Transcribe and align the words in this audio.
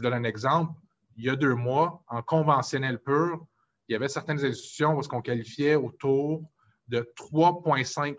vous 0.00 0.10
donne 0.10 0.24
un 0.24 0.28
exemple. 0.28 0.72
Il 1.16 1.24
y 1.24 1.30
a 1.30 1.36
deux 1.36 1.54
mois, 1.54 2.02
en 2.08 2.22
conventionnel 2.22 2.98
pur, 2.98 3.46
il 3.88 3.92
y 3.92 3.96
avait 3.96 4.08
certaines 4.08 4.44
institutions 4.44 4.96
où 4.96 5.02
on 5.12 5.20
qualifiait 5.20 5.74
autour 5.74 6.42
de 6.88 7.12
3,5 7.16 8.16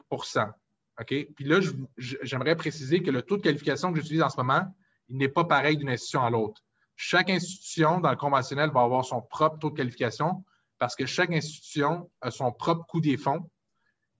OK? 0.99 1.07
Puis 1.07 1.46
là, 1.46 1.59
j'aimerais 1.97 2.55
préciser 2.55 3.02
que 3.02 3.09
le 3.09 3.21
taux 3.21 3.38
de 3.38 3.41
qualification 3.41 3.91
que 3.91 3.99
j'utilise 3.99 4.21
en 4.21 4.29
ce 4.29 4.38
moment, 4.38 4.65
il 5.09 5.17
n'est 5.17 5.29
pas 5.29 5.46
pareil 5.46 5.78
d'une 5.78 5.89
institution 5.89 6.23
à 6.23 6.29
l'autre. 6.29 6.62
Chaque 6.96 7.29
institution 7.29 7.99
dans 7.99 8.11
le 8.11 8.17
conventionnel 8.17 8.69
va 8.71 8.81
avoir 8.81 9.05
son 9.05 9.21
propre 9.21 9.57
taux 9.59 9.71
de 9.71 9.77
qualification 9.77 10.43
parce 10.77 10.95
que 10.95 11.05
chaque 11.05 11.31
institution 11.31 12.09
a 12.21 12.31
son 12.31 12.51
propre 12.51 12.85
coût 12.85 13.01
des 13.01 13.17
fonds. 13.17 13.49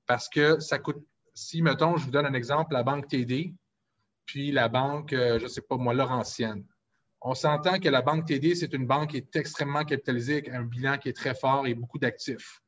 Parce 0.06 0.30
que 0.30 0.60
ça 0.60 0.80
coûte, 0.80 1.04
si, 1.34 1.62
mettons, 1.62 1.98
je 1.98 2.06
vous 2.06 2.12
donne 2.12 2.26
un 2.26 2.34
exemple, 2.34 2.74
la 2.74 2.84
banque 2.84 3.08
TD, 3.08 3.54
puis 4.26 4.52
la 4.52 4.70
banque, 4.70 5.14
euh, 5.14 5.40
je 5.40 5.44
ne 5.44 5.50
sais 5.50 5.62
pas 5.62 5.78
moi, 5.78 5.94
Laurentienne. 5.94 6.66
On 7.22 7.36
s'entend 7.36 7.80
que 7.80 7.88
la 7.90 8.02
banque 8.02 8.26
TD, 8.26 8.56
c'est 8.56 8.74
une 8.74 8.88
banque 8.88 9.12
qui 9.12 9.18
est 9.18 9.36
extrêmement 9.36 9.84
capitalisée, 9.86 10.34
avec 10.34 10.50
un 10.50 10.64
bilan 10.64 10.98
qui 10.98 11.10
est 11.10 11.14
très 11.14 11.36
fort 11.36 11.68
et 11.68 11.76
beaucoup 11.76 12.00
d'actifs. 12.00 12.62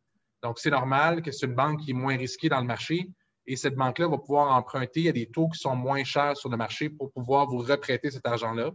Donc, 0.43 0.59
c'est 0.59 0.69
normal 0.69 1.21
que 1.21 1.31
c'est 1.31 1.47
une 1.47 1.55
banque 1.55 1.81
qui 1.81 1.91
est 1.91 1.95
moins 1.95 2.17
risquée 2.17 2.49
dans 2.49 2.59
le 2.59 2.67
marché 2.67 3.09
et 3.45 3.55
cette 3.55 3.75
banque-là 3.75 4.07
va 4.07 4.17
pouvoir 4.17 4.55
emprunter 4.55 5.09
à 5.09 5.11
des 5.11 5.25
taux 5.25 5.49
qui 5.49 5.59
sont 5.59 5.75
moins 5.75 6.03
chers 6.03 6.37
sur 6.37 6.49
le 6.49 6.57
marché 6.57 6.89
pour 6.89 7.11
pouvoir 7.11 7.47
vous 7.47 7.59
reprêter 7.59 8.11
cet 8.11 8.25
argent-là. 8.25 8.71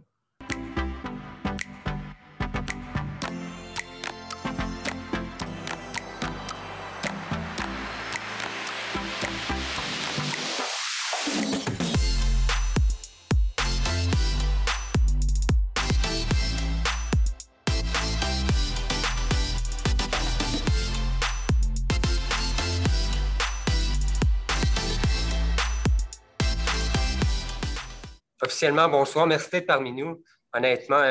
Bonsoir. 28.67 29.27
Merci 29.27 29.49
d'être 29.51 29.67
parmi 29.67 29.91
nous. 29.91 30.21
Honnêtement, 30.53 31.01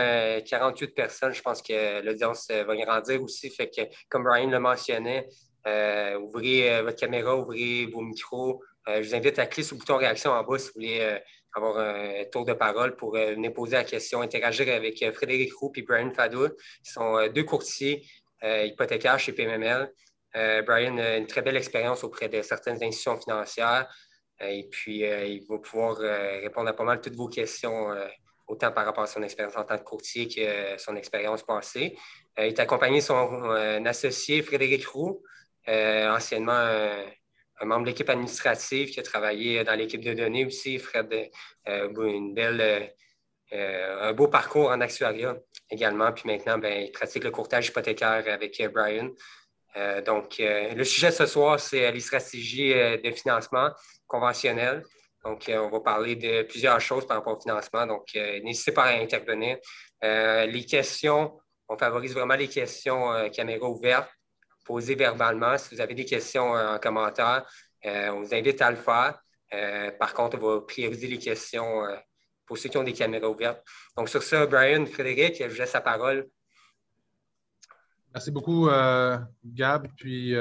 48 0.44 0.90
euh, 0.90 0.94
personnes, 0.94 1.32
je 1.32 1.40
pense 1.40 1.62
que 1.62 2.02
l'audience 2.02 2.48
euh, 2.50 2.64
va 2.64 2.76
grandir 2.76 3.22
aussi. 3.22 3.48
Fait 3.50 3.70
que, 3.70 3.82
comme 4.08 4.24
Brian 4.24 4.50
le 4.50 4.58
mentionnait, 4.58 5.26
euh, 5.66 6.18
ouvrez 6.18 6.82
votre 6.82 6.98
caméra, 6.98 7.36
ouvrez 7.36 7.86
vos 7.86 8.02
micros. 8.02 8.62
je 8.86 9.00
vous 9.00 9.14
invite 9.14 9.38
à 9.38 9.46
cliquer 9.46 9.62
sur 9.62 9.76
le 9.76 9.80
bouton 9.80 9.96
réaction 9.96 10.32
en 10.32 10.42
bas 10.42 10.58
si 10.58 10.68
vous 10.68 10.72
voulez 10.74 11.18
avoir 11.54 11.78
un 11.78 12.24
tour 12.30 12.44
de 12.44 12.52
parole 12.52 12.96
pour 12.96 13.12
venir 13.12 13.52
poser 13.52 13.76
la 13.76 13.84
question, 13.84 14.20
interagir 14.20 14.72
avec 14.74 15.04
Frédéric 15.12 15.52
Roux 15.54 15.72
et 15.76 15.82
Brian 15.82 16.10
Fadoul, 16.10 16.54
qui 16.84 16.90
sont 16.90 17.28
deux 17.34 17.44
courtiers 17.44 18.06
hypothécaires 18.42 19.18
chez 19.18 19.32
PMML. 19.32 19.92
Brian 20.64 20.96
a 20.98 21.16
une 21.16 21.26
très 21.26 21.42
belle 21.42 21.56
expérience 21.56 22.02
auprès 22.02 22.28
de 22.28 22.40
certaines 22.40 22.82
institutions 22.82 23.18
financières. 23.18 23.88
Et 24.40 24.68
puis, 24.70 25.04
euh, 25.04 25.26
il 25.26 25.44
va 25.46 25.58
pouvoir 25.58 25.98
euh, 26.00 26.40
répondre 26.40 26.68
à 26.68 26.72
pas 26.72 26.84
mal 26.84 27.00
toutes 27.00 27.16
vos 27.16 27.28
questions, 27.28 27.90
euh, 27.92 28.06
autant 28.46 28.70
par 28.70 28.84
rapport 28.84 29.04
à 29.04 29.06
son 29.06 29.22
expérience 29.22 29.56
en 29.56 29.64
tant 29.64 29.76
que 29.78 29.82
courtier 29.82 30.28
que 30.28 30.80
son 30.80 30.96
expérience 30.96 31.42
passée. 31.42 31.96
il 32.38 32.44
est 32.44 32.60
accompagné 32.60 33.00
de 33.00 33.04
son 33.04 33.54
associé 33.84 34.42
Frédéric 34.42 34.86
Roux, 34.86 35.22
anciennement 35.66 36.52
un 37.60 37.64
membre 37.66 37.82
de 37.82 37.88
l'équipe 37.88 38.08
administrative 38.08 38.88
qui 38.88 39.00
a 39.00 39.02
travaillé 39.02 39.64
dans 39.64 39.74
l'équipe 39.74 40.02
de 40.02 40.14
données 40.14 40.46
aussi. 40.46 40.78
Fred, 40.78 41.30
une 41.66 42.32
belle, 42.32 42.94
un 43.52 44.14
beau 44.14 44.28
parcours 44.28 44.70
en 44.70 44.80
actuariat 44.80 45.36
également. 45.68 46.10
Puis 46.12 46.22
maintenant, 46.24 46.56
ben, 46.56 46.84
il 46.84 46.90
pratique 46.90 47.24
le 47.24 47.30
courtage 47.30 47.68
hypothécaire 47.68 48.24
avec 48.28 48.62
Brian. 48.72 49.10
donc, 50.06 50.36
le 50.38 50.84
sujet 50.84 51.10
ce 51.10 51.26
soir, 51.26 51.60
c'est 51.60 51.92
les 51.92 52.00
stratégies 52.00 52.72
de 52.72 53.10
financement 53.10 53.72
conventionnel. 54.08 54.82
Donc, 55.24 55.48
euh, 55.48 55.58
on 55.58 55.68
va 55.68 55.80
parler 55.80 56.16
de 56.16 56.42
plusieurs 56.42 56.80
choses 56.80 57.06
par 57.06 57.18
rapport 57.18 57.36
au 57.36 57.40
financement. 57.40 57.86
Donc, 57.86 58.08
euh, 58.16 58.40
n'hésitez 58.40 58.72
pas 58.72 58.84
à 58.84 58.92
intervenir. 58.98 59.58
Euh, 60.02 60.46
les 60.46 60.64
questions, 60.64 61.38
on 61.68 61.76
favorise 61.76 62.14
vraiment 62.14 62.34
les 62.34 62.48
questions 62.48 63.28
caméra 63.30 63.68
ouverte, 63.68 64.08
posées 64.64 64.94
verbalement. 64.94 65.58
Si 65.58 65.74
vous 65.74 65.80
avez 65.80 65.94
des 65.94 66.04
questions 66.04 66.52
en 66.52 66.78
commentaire, 66.78 67.44
on 67.84 68.22
vous 68.22 68.34
invite 68.34 68.62
à 68.62 68.70
le 68.70 68.76
faire. 68.76 69.20
par 69.98 70.14
contre, 70.14 70.38
on 70.40 70.46
va 70.46 70.60
prioriser 70.62 71.08
les 71.08 71.18
questions 71.18 71.82
pour 72.46 72.56
ceux 72.56 72.70
qui 72.70 72.78
ont 72.78 72.84
des 72.84 72.94
caméras 72.94 73.28
ouvertes. 73.28 73.62
Donc, 73.96 74.08
sur 74.08 74.22
ça, 74.22 74.46
Brian, 74.46 74.86
Frédéric, 74.86 75.42
je 75.42 75.48
vous 75.48 75.58
laisse 75.58 75.74
la 75.74 75.82
parole. 75.82 76.26
Merci 78.14 78.30
beaucoup, 78.30 78.70
Gab. 79.44 79.88
Puis, 79.98 80.34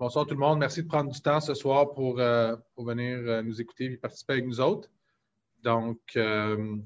Bonsoir 0.00 0.26
tout 0.26 0.34
le 0.34 0.40
monde. 0.40 0.60
Merci 0.60 0.84
de 0.84 0.86
prendre 0.86 1.10
du 1.10 1.20
temps 1.20 1.40
ce 1.40 1.54
soir 1.54 1.92
pour, 1.92 2.20
euh, 2.20 2.54
venir 2.76 3.18
euh, 3.18 3.42
nous 3.42 3.60
écouter 3.60 3.86
et 3.86 3.96
participer 3.96 4.34
avec 4.34 4.46
nous 4.46 4.60
autres. 4.60 4.88
Donc, 5.64 5.98
euh, 6.14 6.76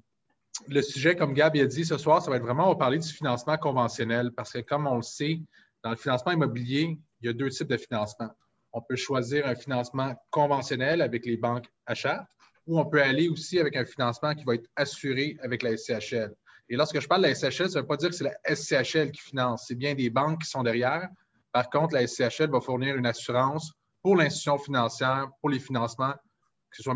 le 0.67 0.81
sujet, 0.81 1.15
comme 1.15 1.35
Gab 1.35 1.55
a 1.55 1.67
dit 1.67 1.85
ce 1.85 1.99
soir, 1.99 2.23
ça 2.23 2.31
va 2.31 2.39
être 2.39 2.43
vraiment, 2.43 2.69
on 2.69 2.71
va 2.71 2.77
parler 2.77 2.99
du 2.99 3.09
financement 3.09 3.59
conventionnel 3.59 4.33
parce 4.33 4.55
que 4.55 4.61
comme 4.61 4.87
on 4.87 4.97
le 4.97 5.03
sait, 5.03 5.43
dans 5.85 5.91
le 5.91 5.97
financement 5.97 6.33
immobilier, 6.33 6.99
il 7.21 7.27
y 7.27 7.29
a 7.29 7.35
deux 7.35 7.51
types 7.51 7.69
de 7.69 7.77
financement. 7.77 8.31
On 8.73 8.81
peut 8.81 8.97
choisir 8.97 9.47
un 9.47 9.57
financement 9.57 10.15
conventionnel 10.31 11.03
avec 11.03 11.27
les 11.27 11.37
banques 11.37 11.67
achats 11.85 12.27
ou 12.67 12.81
on 12.81 12.87
peut 12.87 13.03
aller 13.03 13.29
aussi 13.29 13.59
avec 13.59 13.77
un 13.77 13.85
financement 13.85 14.35
qui 14.35 14.45
va 14.45 14.55
être 14.55 14.71
assuré 14.75 15.37
avec 15.43 15.63
la 15.63 15.77
SCHL. 15.77 16.35
Et 16.71 16.77
lorsque 16.77 16.99
je 16.99 17.07
parle 17.07 17.25
de 17.25 17.27
la 17.27 17.35
SCHL, 17.35 17.69
ça 17.69 17.79
ne 17.79 17.81
veut 17.83 17.87
pas 17.87 17.99
dire 17.99 18.09
que 18.09 18.15
c'est 18.15 18.25
la 18.25 18.57
SCHL 18.57 19.11
qui 19.11 19.21
finance, 19.21 19.67
c'est 19.69 19.75
bien 19.75 19.95
des 19.95 20.09
banques 20.09 20.41
qui 20.41 20.49
sont 20.49 20.63
derrière, 20.63 21.11
par 21.53 21.69
contre, 21.69 21.95
la 21.95 22.07
SCHL 22.07 22.51
va 22.51 22.61
fournir 22.61 22.97
une 22.97 23.07
assurance 23.07 23.73
pour 24.03 24.17
l'institution 24.17 24.59
financière, 24.59 25.29
pour 25.41 25.51
les 25.51 25.61
financements, 25.61 26.13
que 26.13 26.77
ce 26.77 26.83
soit 26.83 26.95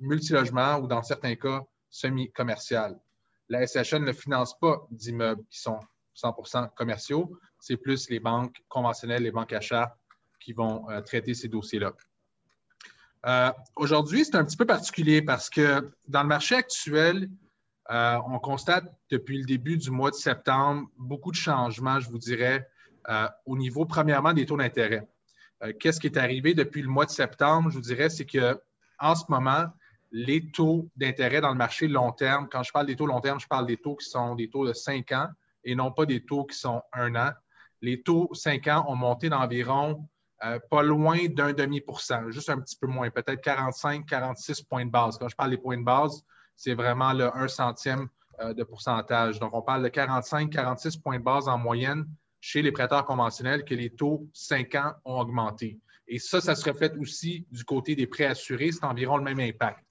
multilogement 0.00 0.78
ou 0.78 0.86
dans 0.86 1.02
certains 1.02 1.36
cas 1.36 1.62
semi-commercial. 1.90 2.98
La 3.48 3.66
SCHL 3.66 4.04
ne 4.04 4.12
finance 4.12 4.58
pas 4.58 4.86
d'immeubles 4.90 5.44
qui 5.50 5.60
sont 5.60 5.80
100% 6.16 6.74
commerciaux. 6.74 7.38
C'est 7.60 7.76
plus 7.76 8.10
les 8.10 8.20
banques 8.20 8.56
conventionnelles, 8.68 9.22
les 9.22 9.30
banques 9.30 9.52
achats 9.52 9.96
qui 10.40 10.52
vont 10.52 10.88
euh, 10.90 11.00
traiter 11.00 11.34
ces 11.34 11.48
dossiers-là. 11.48 11.92
Euh, 13.26 13.52
aujourd'hui, 13.76 14.24
c'est 14.24 14.36
un 14.36 14.44
petit 14.44 14.56
peu 14.56 14.66
particulier 14.66 15.22
parce 15.22 15.50
que 15.50 15.92
dans 16.06 16.22
le 16.22 16.28
marché 16.28 16.54
actuel, 16.54 17.28
euh, 17.90 18.18
on 18.26 18.38
constate 18.38 18.84
depuis 19.10 19.38
le 19.38 19.44
début 19.44 19.76
du 19.76 19.90
mois 19.90 20.10
de 20.10 20.16
septembre 20.16 20.88
beaucoup 20.96 21.30
de 21.30 21.36
changements, 21.36 22.00
je 22.00 22.08
vous 22.10 22.18
dirais, 22.18 22.68
au 23.46 23.56
niveau, 23.56 23.86
premièrement, 23.86 24.32
des 24.32 24.46
taux 24.46 24.56
d'intérêt. 24.56 25.08
Euh, 25.62 25.72
qu'est-ce 25.78 26.00
qui 26.00 26.06
est 26.06 26.16
arrivé 26.16 26.54
depuis 26.54 26.82
le 26.82 26.88
mois 26.88 27.06
de 27.06 27.10
septembre? 27.10 27.70
Je 27.70 27.76
vous 27.76 27.82
dirais, 27.82 28.10
c'est 28.10 28.26
qu'en 28.26 29.14
ce 29.14 29.24
moment, 29.28 29.66
les 30.10 30.50
taux 30.50 30.88
d'intérêt 30.96 31.40
dans 31.40 31.50
le 31.50 31.56
marché 31.56 31.88
long 31.88 32.12
terme, 32.12 32.48
quand 32.50 32.62
je 32.62 32.72
parle 32.72 32.86
des 32.86 32.96
taux 32.96 33.06
long 33.06 33.20
terme, 33.20 33.40
je 33.40 33.48
parle 33.48 33.66
des 33.66 33.76
taux 33.76 33.96
qui 33.96 34.08
sont 34.08 34.34
des 34.34 34.48
taux 34.48 34.66
de 34.66 34.72
5 34.72 35.12
ans 35.12 35.28
et 35.64 35.74
non 35.74 35.92
pas 35.92 36.06
des 36.06 36.24
taux 36.24 36.44
qui 36.44 36.56
sont 36.56 36.82
1 36.92 37.14
an. 37.16 37.30
Les 37.82 38.02
taux 38.02 38.30
5 38.32 38.66
ans 38.68 38.84
ont 38.88 38.96
monté 38.96 39.28
d'environ 39.28 40.08
euh, 40.44 40.58
pas 40.70 40.82
loin 40.82 41.26
d'un 41.28 41.52
demi 41.52 41.80
pour 41.80 42.00
cent, 42.00 42.30
juste 42.30 42.48
un 42.48 42.60
petit 42.60 42.76
peu 42.76 42.86
moins, 42.86 43.10
peut-être 43.10 43.40
45, 43.40 44.06
46 44.06 44.62
points 44.62 44.86
de 44.86 44.90
base. 44.90 45.18
Quand 45.18 45.28
je 45.28 45.34
parle 45.34 45.50
des 45.50 45.58
points 45.58 45.78
de 45.78 45.84
base, 45.84 46.22
c'est 46.54 46.74
vraiment 46.74 47.12
le 47.12 47.36
1 47.36 47.48
centième 47.48 48.08
de 48.40 48.62
pourcentage. 48.62 49.40
Donc, 49.40 49.52
on 49.52 49.62
parle 49.62 49.82
de 49.82 49.88
45, 49.88 50.48
46 50.48 50.98
points 50.98 51.18
de 51.18 51.24
base 51.24 51.48
en 51.48 51.58
moyenne 51.58 52.06
chez 52.40 52.62
les 52.62 52.72
prêteurs 52.72 53.04
conventionnels 53.04 53.64
que 53.64 53.74
les 53.74 53.90
taux 53.90 54.28
5 54.32 54.74
ans 54.76 54.92
ont 55.04 55.18
augmenté. 55.20 55.78
Et 56.06 56.18
ça, 56.18 56.40
ça 56.40 56.54
se 56.54 56.68
reflète 56.68 56.96
aussi 56.96 57.46
du 57.50 57.64
côté 57.64 57.94
des 57.94 58.06
prêts 58.06 58.24
assurés, 58.24 58.72
c'est 58.72 58.84
environ 58.84 59.16
le 59.18 59.24
même 59.24 59.40
impact. 59.40 59.84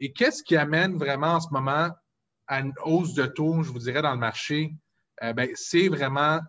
Et 0.00 0.12
qu'est-ce 0.12 0.42
qui 0.42 0.56
amène 0.56 0.96
vraiment 0.96 1.34
en 1.34 1.40
ce 1.40 1.48
moment 1.50 1.90
à 2.46 2.60
une 2.60 2.72
hausse 2.84 3.14
de 3.14 3.26
taux, 3.26 3.62
je 3.62 3.70
vous 3.70 3.78
dirais, 3.78 4.02
dans 4.02 4.12
le 4.12 4.18
marché? 4.18 4.74
Ben, 5.22 5.48
c'est 5.54 5.88
vraiment 5.88 6.40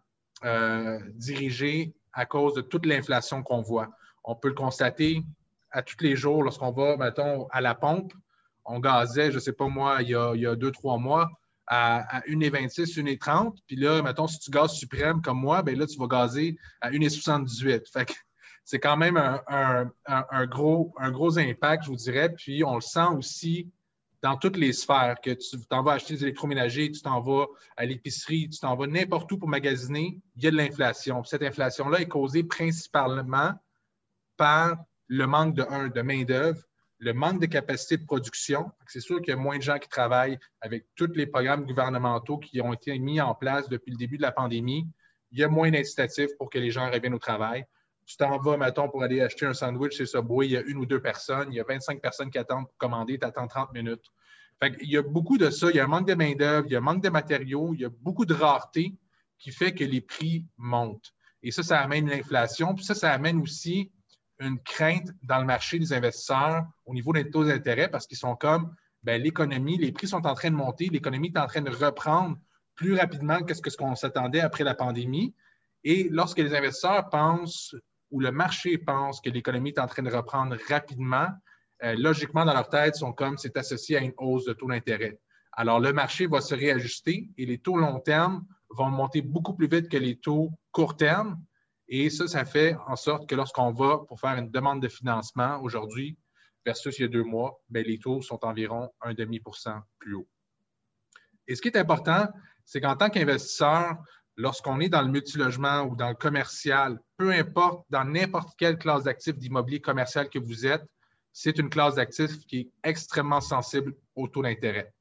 euh, 0.44 1.00
dirigé 1.14 1.94
à 2.14 2.26
cause 2.26 2.56
de 2.56 2.62
toute 2.62 2.86
l'inflation 2.86 3.44
qu'on 3.44 3.62
voit. 3.62 3.90
On 4.24 4.36
peut 4.36 4.48
le 4.48 4.54
constater 4.56 5.22
à 5.72 5.84
tous 5.84 5.98
les 6.02 6.16
jours 6.16 6.44
lorsqu'on 6.44 6.72
va, 6.72 6.98
mettons, 6.98 7.48
à 7.52 7.62
la 7.62 7.76
pompe. 7.76 8.14
On 8.66 8.80
gazait, 8.80 9.30
je 9.30 9.36
ne 9.36 9.40
sais 9.40 9.54
pas 9.54 9.68
moi, 9.68 10.02
il 10.02 10.10
y 10.10 10.16
a, 10.16 10.34
il 10.34 10.42
y 10.42 10.48
a 10.48 10.56
deux, 10.56 10.72
trois 10.72 10.98
mois, 10.98 11.30
à, 11.68 12.22
1,26, 12.28 13.02
1,30. 13.02 13.58
Puis 13.68 13.76
là, 13.76 14.02
mettons, 14.02 14.28
si 14.28 14.40
tu 14.40 14.52
gazes 14.52 14.74
suprême 14.74 15.22
comme 15.22 15.40
moi, 15.40 15.64
bien 15.64 15.76
là, 15.76 15.88
tu 15.88 15.98
vas 15.98 16.08
gazer 16.08 16.58
à 16.82 16.92
1,78. 16.92 17.92
Fait 17.92 18.06
que 18.06 18.14
c'est 18.64 18.80
quand 18.80 18.98
même 18.98 19.18
un, 19.18 20.46
gros, 20.48 20.94
un 20.98 21.12
gros 21.12 21.38
impact, 21.38 21.84
je 21.86 21.90
vous 21.90 21.96
dirais. 21.96 22.34
Puis 22.34 22.64
on 22.64 22.76
le 22.76 22.82
sent 22.82 23.08
aussi 23.18 23.72
dans 24.22 24.38
toutes 24.38 24.58
les 24.58 24.74
sphères, 24.74 25.18
que 25.22 25.30
tu 25.32 25.64
t'en 25.68 25.84
vas 25.84 25.94
acheter 25.94 26.16
des 26.16 26.24
électroménagers, 26.24 26.92
tu 26.92 27.02
t'en 27.02 27.22
vas 27.22 27.46
à 27.78 27.86
l'épicerie, 27.86 28.50
tu 28.50 28.60
t'en 28.60 28.76
vas 28.76 28.88
n'importe 28.88 29.32
où 29.32 29.38
pour 29.38 29.48
magasiner, 29.48 30.20
il 30.36 30.44
y 30.44 30.48
a 30.48 30.52
de 30.52 30.56
l'inflation. 30.58 31.24
Cette 31.24 31.44
inflation-là 31.44 32.02
est 32.02 32.08
causée 32.08 32.44
principalement 32.44 33.54
par 34.36 34.78
le 35.08 35.28
manque 35.28 35.54
de, 35.54 35.90
de 35.90 36.02
main-d'œuvre 36.02 36.60
le 37.00 37.13
manque 37.13 37.42
de 37.42 37.45
capacité 37.45 37.97
de 37.97 38.06
production. 38.06 38.71
C'est 38.88 39.00
sûr 39.00 39.21
qu'il 39.21 39.30
y 39.30 39.33
a 39.33 39.39
moins 39.39 39.57
de 39.57 39.63
gens 39.63 39.80
qui 39.80 39.89
travaillent 39.89 40.39
avec 40.62 40.86
tous 40.95 41.12
les 41.13 41.27
programmes 41.27 41.65
gouvernementaux 41.65 42.38
qui 42.38 42.62
ont 42.62 42.74
été 42.74 42.97
mis 43.00 43.19
en 43.19 43.36
place 43.36 43.68
depuis 43.69 43.92
le 43.92 43.97
début 43.97 44.18
de 44.18 44.21
la 44.21 44.31
pandémie. 44.31 44.88
Il 45.31 45.39
y 45.39 45.44
a 45.44 45.50
moins 45.50 45.69
d'incitatifs 45.69 46.36
pour 46.38 46.50
que 46.50 46.57
les 46.57 46.71
gens 46.71 46.89
reviennent 46.89 47.13
au 47.13 47.19
travail. 47.19 47.65
Tu 48.06 48.18
t'en 48.18 48.38
vas, 48.38 48.57
mettons, 48.57 48.88
pour 48.88 49.03
aller 49.03 49.21
acheter 49.21 49.45
un 49.45 49.53
sandwich 49.53 49.97
chez 49.97 50.06
Subway, 50.06 50.47
il 50.47 50.51
y 50.51 50.57
a 50.57 50.62
une 50.62 50.77
ou 50.77 50.86
deux 50.86 51.01
personnes, 51.01 51.51
il 51.51 51.56
y 51.56 51.59
a 51.59 51.65
25 51.68 52.01
personnes 52.01 52.30
qui 52.30 52.38
attendent 52.38 52.68
pour 52.68 52.77
commander, 52.77 53.18
tu 53.18 53.25
attends 53.25 53.47
30 53.47 53.74
minutes. 53.74 54.12
il 54.62 54.89
y 54.89 54.97
a 54.97 55.01
beaucoup 55.01 55.38
de 55.38 55.50
ça, 55.50 55.69
il 55.71 55.75
y 55.75 55.80
a 55.80 55.86
un 55.86 55.88
manque 55.88 56.07
de 56.07 56.13
main-d'œuvre, 56.13 56.68
il 56.68 56.74
y 56.74 56.75
a 56.75 56.77
un 56.77 56.81
manque 56.81 57.03
de 57.03 57.09
matériaux, 57.09 57.74
il 57.74 57.81
y 57.81 57.86
a 57.86 57.89
beaucoup 57.89 58.25
de 58.25 58.33
rareté 58.33 58.94
qui 59.39 59.51
fait 59.51 59.74
que 59.74 59.83
les 59.83 60.01
prix 60.01 60.45
montent. 60.57 61.13
Et 61.42 61.51
ça, 61.51 61.62
ça 61.62 61.80
amène 61.80 62.09
l'inflation. 62.09 62.74
Puis 62.74 62.86
ça, 62.86 62.95
ça 62.95 63.12
amène 63.12 63.39
aussi 63.39 63.92
une 64.40 64.60
crainte 64.60 65.12
dans 65.24 65.40
le 65.40 65.46
marché 65.46 65.80
des 65.80 65.94
investisseurs 65.94 66.66
au 66.86 66.94
niveau 66.94 67.14
des 67.14 67.30
taux 67.30 67.46
d'intérêt 67.46 67.90
parce 67.90 68.06
qu'ils 68.08 68.18
sont 68.18 68.36
comme 68.36 68.76
ben, 69.04 69.22
l'économie, 69.22 69.78
les 69.78 69.92
prix 69.92 70.08
sont 70.08 70.26
en 70.26 70.34
train 70.34 70.50
de 70.50 70.56
monter, 70.56 70.88
l'économie 70.88 71.32
est 71.34 71.40
en 71.40 71.46
train 71.46 71.62
de 71.62 71.70
reprendre 71.70 72.38
plus 72.76 72.96
rapidement 72.96 73.42
que 73.42 73.54
ce 73.54 73.78
qu'on 73.78 73.96
s'attendait 73.96 74.42
après 74.42 74.64
la 74.64 74.76
pandémie. 74.76 75.34
Et 75.84 76.10
lorsque 76.10 76.40
les 76.40 76.54
investisseurs 76.56 77.10
pensent 77.10 77.76
ou 78.12 78.20
le 78.20 78.32
marché 78.32 78.78
pense 78.78 79.22
que 79.22 79.30
l'économie 79.30 79.70
est 79.70 79.80
en 79.80 79.88
train 79.88 80.04
de 80.04 80.12
reprendre 80.12 80.58
rapidement, 80.70 81.28
euh, 81.84 81.96
logiquement, 81.98 82.46
dans 82.46 82.54
leur 82.54 82.70
tête, 82.70 82.96
sont 82.96 83.14
comme 83.14 83.38
c'est 83.38 83.58
associé 83.58 83.98
à 83.98 84.02
une 84.02 84.14
hausse 84.18 84.46
de 84.46 84.54
taux 84.54 84.68
d'intérêt. 84.68 85.20
Alors, 85.54 85.80
le 85.80 85.94
marché 85.94 86.28
va 86.28 86.42
se 86.42 86.56
réajuster 86.56 87.30
et 87.38 87.46
les 87.46 87.60
taux 87.60 87.78
long 87.78 88.00
terme 88.00 88.46
vont 88.70 88.90
monter 88.90 89.22
beaucoup 89.22 89.54
plus 89.54 89.68
vite 89.68 89.90
que 89.90 89.98
les 89.98 90.18
taux 90.18 90.52
court 90.72 90.98
terme. 90.98 91.40
Et 91.88 92.10
ça, 92.10 92.28
ça 92.28 92.46
fait 92.46 92.76
en 92.88 92.96
sorte 92.96 93.30
que 93.30 93.36
lorsqu'on 93.36 93.72
va 93.72 94.00
pour 94.08 94.20
faire 94.20 94.38
une 94.38 94.50
demande 94.50 94.82
de 94.82 94.88
financement 94.88 95.62
aujourd'hui 95.62 96.18
versus 96.66 96.98
il 96.98 97.04
y 97.04 97.06
a 97.06 97.08
deux 97.08 97.24
mois, 97.24 97.62
bien, 97.70 97.84
les 97.84 98.00
taux 98.00 98.22
sont 98.22 98.44
environ 98.44 98.92
un 99.02 99.14
demi 99.14 99.40
pour 99.40 99.56
cent 99.56 99.82
plus 100.00 100.16
haut. 100.16 100.28
Et 101.48 101.56
ce 101.56 101.62
qui 101.62 101.68
est 101.68 101.78
important, 101.78 102.28
c'est 102.64 102.82
qu'en 102.82 102.96
tant 102.96 103.10
qu'investisseur, 103.10 103.98
lorsqu'on 104.36 104.80
est 104.80 104.90
dans 104.90 105.04
le 105.04 105.10
multilogement 105.10 105.84
ou 105.84 105.96
dans 105.96 106.10
le 106.10 106.16
commercial, 106.16 107.00
peu 107.18 107.32
importe 107.32 107.86
dans 107.92 108.04
n'importe 108.04 108.58
quelle 108.58 108.78
classe 108.78 109.04
d'actifs 109.04 109.38
d'immobilier 109.38 109.80
commercial 109.80 110.30
que 110.30 110.40
vous 110.40 110.66
êtes, 110.66 110.86
c'est 111.31 111.60
une 111.60 111.70
classe 111.70 111.96
d'actifs 111.96 112.46
qui 112.48 112.60
est 112.62 112.72
extrêmement 112.84 113.42
sensible 113.42 113.96
au 114.16 114.28
taux 114.28 114.42
d'intérêt. 114.42 114.94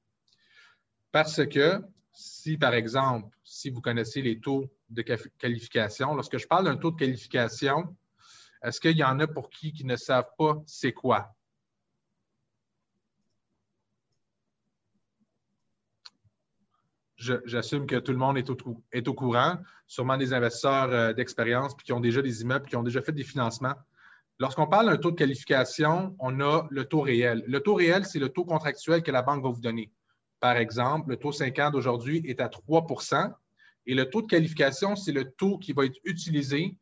Parce 1.12 1.46
que 1.46 1.80
si, 2.12 2.58
par 2.58 2.74
exemple, 2.74 3.34
si 3.44 3.70
vous 3.70 3.80
connaissez 3.80 4.20
les 4.20 4.40
taux 4.40 4.70
de 4.94 5.02
qualification, 5.02 6.14
lorsque 6.14 6.38
je 6.38 6.46
parle 6.46 6.64
d'un 6.64 6.76
taux 6.76 6.90
de 6.90 6.96
qualification, 6.96 7.94
est-ce 8.62 8.80
qu'il 8.80 8.96
y 8.96 9.04
en 9.04 9.20
a 9.20 9.26
pour 9.26 9.50
qui 9.50 9.72
qui 9.72 9.84
ne 9.84 9.96
savent 9.96 10.30
pas 10.38 10.62
c'est 10.66 10.92
quoi? 10.92 11.34
J'assume 17.16 17.86
que 17.86 17.96
tout 17.96 18.12
le 18.12 18.18
monde 18.18 18.36
est 18.36 19.08
au, 19.08 19.14
courant, 19.14 19.58
sûrement 19.86 20.16
des 20.16 20.34
investisseurs 20.34 20.90
euh, 20.92 21.12
d'expérience 21.14 21.74
qui 21.74 21.92
ont 21.92 22.00
déjà 22.00 22.20
des 22.20 22.42
immeubles, 22.42 22.66
qui 22.66 22.76
ont 22.76 22.82
déjà 22.82 23.00
fait 23.00 23.12
des 23.12 23.22
financements. 23.24 23.74
Lorsqu'on 24.38 24.66
parle 24.66 24.86
d'un 24.86 24.96
taux 24.96 25.10
de 25.10 25.16
qualification, 25.16 26.16
on 26.18 26.40
a 26.40 26.66
le 26.70 26.84
taux 26.84 27.00
réel. 27.00 27.44
Le 27.46 27.60
taux 27.60 27.74
réel, 27.74 28.04
c'est 28.04 28.18
le 28.18 28.28
taux 28.28 28.44
contractuel 28.44 29.02
que 29.02 29.10
la 29.10 29.22
banque 29.22 29.42
va 29.42 29.50
vous 29.50 29.60
donner. 29.60 29.90
Par 30.40 30.56
exemple, 30.56 31.10
le 31.10 31.16
taux 31.16 31.32
5 31.32 31.58
ans 31.60 31.70
d'aujourd'hui 31.70 32.22
est 32.26 32.40
à 32.40 32.48
3 32.48 32.86
et 33.86 33.94
le 33.94 34.08
taux 34.08 34.22
de 34.22 34.26
qualification, 34.26 34.96
c'est 34.96 35.12
le 35.12 35.30
taux 35.32 35.58
qui 35.58 35.72
va 35.72 35.84
être 35.84 35.98
utilisé 36.04 36.76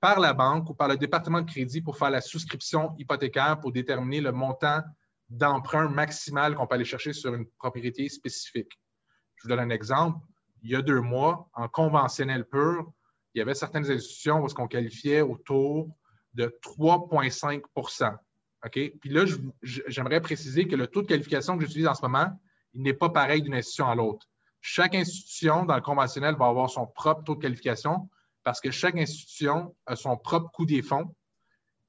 par 0.00 0.18
la 0.18 0.32
banque 0.32 0.70
ou 0.70 0.74
par 0.74 0.88
le 0.88 0.96
département 0.96 1.42
de 1.42 1.50
crédit 1.50 1.82
pour 1.82 1.96
faire 1.96 2.10
la 2.10 2.20
souscription 2.20 2.94
hypothécaire 2.98 3.60
pour 3.60 3.72
déterminer 3.72 4.20
le 4.20 4.32
montant 4.32 4.82
d'emprunt 5.28 5.88
maximal 5.88 6.54
qu'on 6.54 6.66
peut 6.66 6.74
aller 6.74 6.84
chercher 6.84 7.12
sur 7.12 7.34
une 7.34 7.46
propriété 7.58 8.08
spécifique. 8.08 8.80
Je 9.36 9.44
vous 9.44 9.48
donne 9.48 9.60
un 9.60 9.70
exemple. 9.70 10.18
Il 10.62 10.70
y 10.70 10.76
a 10.76 10.82
deux 10.82 11.00
mois, 11.00 11.48
en 11.54 11.68
conventionnel 11.68 12.44
pur, 12.44 12.92
il 13.34 13.38
y 13.38 13.42
avait 13.42 13.54
certaines 13.54 13.90
institutions 13.90 14.42
où 14.42 14.48
on 14.58 14.66
qualifiait 14.66 15.20
autour 15.20 15.88
de 16.34 16.58
3,5 16.62 17.62
OK? 18.64 18.72
Puis 19.00 19.10
là, 19.10 19.24
j'aimerais 19.62 20.20
préciser 20.20 20.66
que 20.66 20.76
le 20.76 20.86
taux 20.86 21.02
de 21.02 21.06
qualification 21.06 21.56
que 21.56 21.64
j'utilise 21.64 21.86
en 21.86 21.94
ce 21.94 22.02
moment, 22.02 22.28
il 22.74 22.82
n'est 22.82 22.94
pas 22.94 23.08
pareil 23.08 23.42
d'une 23.42 23.54
institution 23.54 23.86
à 23.86 23.94
l'autre. 23.94 24.29
Chaque 24.60 24.94
institution 24.94 25.64
dans 25.64 25.76
le 25.76 25.80
conventionnel 25.80 26.36
va 26.36 26.46
avoir 26.46 26.68
son 26.68 26.86
propre 26.86 27.24
taux 27.24 27.34
de 27.34 27.40
qualification 27.40 28.10
parce 28.42 28.60
que 28.60 28.70
chaque 28.70 28.96
institution 28.96 29.74
a 29.86 29.96
son 29.96 30.16
propre 30.16 30.50
coût 30.50 30.66
des 30.66 30.82
fonds. 30.82 31.14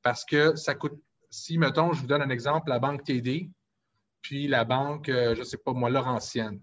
Parce 0.01 0.25
que 0.25 0.55
ça 0.55 0.73
coûte, 0.75 0.99
si, 1.29 1.57
mettons, 1.57 1.93
je 1.93 2.01
vous 2.01 2.07
donne 2.07 2.21
un 2.21 2.29
exemple, 2.29 2.69
la 2.69 2.79
banque 2.79 3.03
TD, 3.03 3.49
puis 4.21 4.47
la 4.47 4.65
banque, 4.65 5.09
euh, 5.09 5.35
je 5.35 5.39
ne 5.39 5.45
sais 5.45 5.57
pas 5.57 5.73
moi, 5.73 5.89
Laurentienne. 5.89 6.61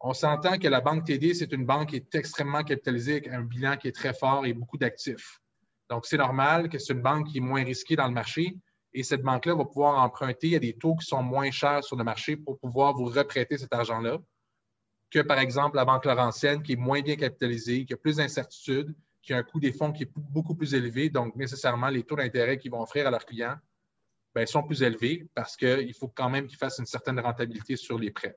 On 0.00 0.12
s'entend 0.12 0.58
que 0.58 0.68
la 0.68 0.80
banque 0.80 1.04
TD, 1.04 1.34
c'est 1.34 1.52
une 1.52 1.64
banque 1.64 1.90
qui 1.90 1.96
est 1.96 2.14
extrêmement 2.14 2.62
capitalisée, 2.62 3.12
avec 3.12 3.28
un 3.28 3.42
bilan 3.42 3.76
qui 3.76 3.88
est 3.88 3.92
très 3.92 4.12
fort 4.12 4.44
et 4.44 4.52
beaucoup 4.52 4.76
d'actifs. 4.76 5.40
Donc, 5.88 6.04
c'est 6.06 6.18
normal 6.18 6.68
que 6.68 6.78
c'est 6.78 6.92
une 6.92 7.02
banque 7.02 7.28
qui 7.28 7.38
est 7.38 7.40
moins 7.40 7.64
risquée 7.64 7.96
dans 7.96 8.06
le 8.06 8.12
marché 8.12 8.56
et 8.92 9.02
cette 9.02 9.22
banque-là 9.22 9.54
va 9.54 9.64
pouvoir 9.64 10.02
emprunter 10.02 10.56
à 10.56 10.58
des 10.58 10.76
taux 10.76 10.94
qui 10.94 11.06
sont 11.06 11.22
moins 11.22 11.50
chers 11.50 11.82
sur 11.82 11.96
le 11.96 12.04
marché 12.04 12.36
pour 12.36 12.58
pouvoir 12.58 12.94
vous 12.94 13.06
reprêter 13.06 13.58
cet 13.58 13.72
argent-là 13.72 14.18
que, 15.10 15.20
par 15.20 15.38
exemple, 15.38 15.76
la 15.76 15.84
Banque 15.84 16.04
Laurentienne, 16.04 16.62
qui 16.62 16.72
est 16.72 16.76
moins 16.76 17.00
bien 17.00 17.16
capitalisée, 17.16 17.84
qui 17.84 17.94
a 17.94 17.96
plus 17.96 18.16
d'incertitudes, 18.16 18.94
qui 19.22 19.32
a 19.32 19.38
un 19.38 19.42
coût 19.42 19.60
des 19.60 19.72
fonds 19.72 19.92
qui 19.92 20.04
est 20.04 20.10
beaucoup 20.14 20.54
plus 20.54 20.74
élevé. 20.74 21.08
Donc, 21.08 21.34
nécessairement, 21.36 21.88
les 21.88 22.02
taux 22.02 22.16
d'intérêt 22.16 22.58
qu'ils 22.58 22.70
vont 22.70 22.82
offrir 22.82 23.06
à 23.06 23.10
leurs 23.10 23.24
clients 23.24 23.56
bien, 24.34 24.46
sont 24.46 24.62
plus 24.62 24.82
élevés 24.82 25.28
parce 25.34 25.56
qu'il 25.56 25.94
faut 25.94 26.08
quand 26.08 26.28
même 26.28 26.46
qu'ils 26.46 26.58
fassent 26.58 26.78
une 26.78 26.86
certaine 26.86 27.20
rentabilité 27.20 27.76
sur 27.76 27.98
les 27.98 28.10
prêts. 28.10 28.36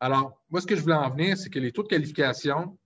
Alors, 0.00 0.42
moi, 0.50 0.60
ce 0.60 0.66
que 0.66 0.76
je 0.76 0.80
voulais 0.80 0.94
en 0.94 1.10
venir, 1.10 1.36
c'est 1.36 1.50
que 1.50 1.58
les 1.58 1.72
taux 1.72 1.82
de 1.82 1.88
qualification 1.88 2.76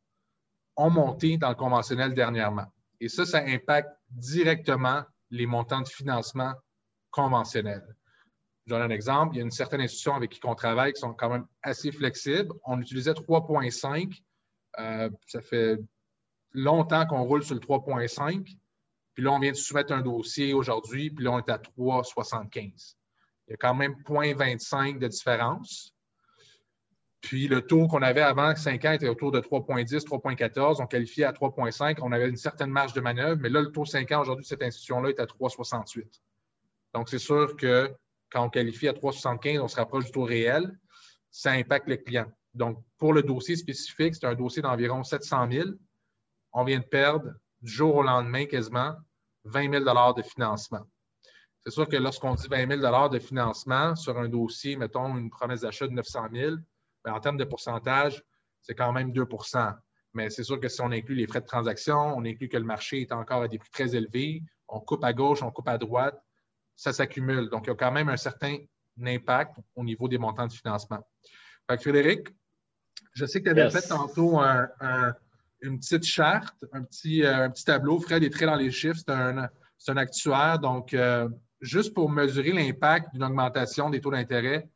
ont 0.77 0.91
monté 0.91 1.37
dans 1.37 1.49
le 1.49 1.55
conventionnel 1.55 2.15
dernièrement. 2.15 2.67
Et 3.01 3.09
ça, 3.09 3.25
ça 3.25 3.43
impacte 3.45 3.91
directement 4.11 5.03
les 5.31 5.47
montants 5.47 5.81
de 5.81 5.89
financement 5.89 6.55
conventionnels. 7.11 7.97
Je 8.71 8.77
donne 8.77 8.83
un 8.83 8.95
exemple. 8.95 9.35
Il 9.35 9.39
y 9.39 9.41
a 9.41 9.45
une 9.45 9.51
certaine 9.51 9.81
institution 9.81 10.15
avec 10.15 10.31
qui 10.31 10.41
on 10.45 10.55
travaille 10.55 10.93
qui 10.93 11.01
sont 11.01 11.13
quand 11.13 11.29
même 11.29 11.45
assez 11.61 11.91
flexibles. 11.91 12.53
On 12.65 12.81
utilisait 12.81 13.11
3,5. 13.11 14.23
Euh, 14.79 15.11
ça 15.27 15.41
fait 15.41 15.77
longtemps 16.53 17.05
qu'on 17.05 17.25
roule 17.25 17.43
sur 17.43 17.57
le 17.57 17.61
3,5. 17.61 18.45
Puis 19.15 19.25
là, 19.25 19.33
on 19.33 19.41
vient 19.41 19.51
de 19.51 19.57
soumettre 19.57 19.93
un 19.93 20.03
dossier 20.03 20.55
aujourd'hui, 20.55 21.11
puis 21.11 21.25
là, 21.25 21.33
on 21.33 21.39
est 21.41 21.51
à 21.51 21.59
3,75. 21.59 22.95
Il 23.49 23.51
y 23.51 23.55
a 23.55 23.57
quand 23.57 23.75
même 23.75 23.97
0,25 24.07 25.01
de 25.01 25.09
différence. 25.09 25.93
Puis 27.23 27.49
le 27.49 27.63
taux 27.63 27.89
qu'on 27.89 28.03
avait 28.03 28.21
avant 28.21 28.55
5 28.55 28.85
ans 28.85 28.93
était 28.93 29.09
autour 29.09 29.33
de 29.33 29.41
3,10, 29.41 30.05
3,14. 30.05 30.81
On 30.81 30.87
qualifiait 30.87 31.25
à 31.25 31.33
3,5. 31.33 31.99
On 32.03 32.13
avait 32.13 32.29
une 32.29 32.37
certaine 32.37 32.71
marge 32.71 32.93
de 32.93 33.01
manœuvre, 33.01 33.41
mais 33.43 33.49
là, 33.49 33.63
le 33.63 33.73
taux 33.73 33.85
5 33.85 34.13
ans 34.13 34.21
aujourd'hui, 34.21 34.45
cette 34.45 34.63
institution-là 34.63 35.09
est 35.09 35.19
à 35.19 35.27
3,68. 35.27 36.05
Donc, 36.95 37.09
c'est 37.09 37.19
sûr 37.19 37.57
que 37.57 37.93
quand 38.31 38.45
on 38.45 38.51
qualifie 38.51 38.89
à 38.89 38.93
3,75, 38.93 39.61
on 39.61 39.69
se 39.69 39.77
rapproche 39.77 40.07
du 40.07 40.13
taux 40.13 40.25
réel. 40.25 40.79
Ça 41.31 41.53
impacte 41.53 41.89
le 41.89 41.97
client. 41.97 42.27
Donc, 42.55 42.83
pour 42.99 43.13
le 43.13 43.23
dossier 43.23 43.57
spécifique, 43.57 44.15
c'est 44.15 44.27
un 44.27 44.35
dossier 44.35 44.63
d'environ 44.63 45.05
700 45.05 45.51
000. 45.51 45.69
On 46.53 46.65
vient 46.65 46.81
de 46.81 46.85
perdre 46.85 47.33
du 47.61 47.71
jour 47.71 47.97
au 47.97 48.03
lendemain 48.03 48.47
quasiment 48.47 48.95
20 49.45 49.85
000 49.85 50.15
de 50.15 50.23
financement. 50.23 50.85
C'est 51.63 51.71
sûr 51.71 51.89
que 51.89 51.97
lorsqu'on 51.97 52.35
dit 52.35 52.49
20 52.49 52.81
000 52.81 53.09
de 53.09 53.19
financement 53.19 53.95
sur 53.95 54.19
un 54.19 54.29
dossier, 54.29 54.77
mettons 54.77 55.17
une 55.17 55.31
promesse 55.31 55.61
d'achat 55.61 55.87
de 55.87 55.93
900 55.93 56.29
000, 56.33 56.57
ben, 57.05 57.13
en 57.13 57.21
termes 57.21 57.37
de 57.37 57.45
pourcentage, 57.45 58.23
c'est 58.63 58.75
quand 58.75 58.93
même 58.93 59.13
2% 59.13 59.75
Mais 60.15 60.31
c'est 60.31 60.43
sûr 60.43 60.59
que 60.59 60.69
si 60.69 60.81
on 60.81 60.91
inclut 60.91 61.15
les 61.15 61.27
frais 61.27 61.41
de 61.41 61.47
transaction, 61.47 62.17
on 62.17 62.25
inclut 62.25 62.49
que 62.49 62.57
le 62.57 62.65
marché 62.65 63.03
est 63.03 63.13
encore 63.13 63.43
à 63.43 63.49
des 63.49 63.59
prix 63.59 63.71
très 63.71 63.95
élevés, 63.95 64.43
on 64.69 64.81
coupe 64.81 65.05
à 65.05 65.13
gauche, 65.13 65.43
on 65.43 65.51
coupe 65.51 65.69
à 65.69 65.79
droite, 65.79 66.23
ça 66.81 66.93
s'accumule. 66.93 67.49
Donc, 67.51 67.67
il 67.67 67.71
y 67.71 67.73
a 67.73 67.77
quand 67.77 67.93
même 67.93 68.09
un 68.09 68.17
certain 68.17 68.57
impact 69.03 69.57
au 69.77 69.85
niveau 69.85 70.09
des 70.09 70.19
montants 70.19 70.47
de 70.47 70.53
financement. 70.53 71.01
Fait 71.69 71.81
Frédéric, 71.81 72.29
je 73.13 73.27
sais 73.27 73.41
que 73.41 73.51
tu 73.51 73.51
avais 73.51 73.71
fait 73.71 73.87
tantôt 73.87 74.41
une 75.63 75.79
petite 75.79 76.05
charte, 76.05 76.65
un 76.73 76.83
petit, 76.83 77.23
euh, 77.23 77.45
un 77.45 77.51
petit 77.51 77.65
tableau. 77.65 78.01
Fred 78.01 78.23
est 78.23 78.31
très 78.31 78.47
dans 78.47 78.57
les 78.57 78.71
chiffres, 78.71 78.99
c'est 78.99 79.13
un, 79.13 79.49
un, 79.89 79.97
actuaire. 79.99 80.59
Donc, 80.59 80.95
euh, 80.95 81.29
juste 81.61 81.93
pour 81.93 82.09
mesurer 82.09 82.53
l'impact 82.53 83.13
d'une 83.13 83.25
augmentation 83.25 83.91
des 83.91 84.01
taux 84.01 84.11
d'intérêt, 84.11 84.67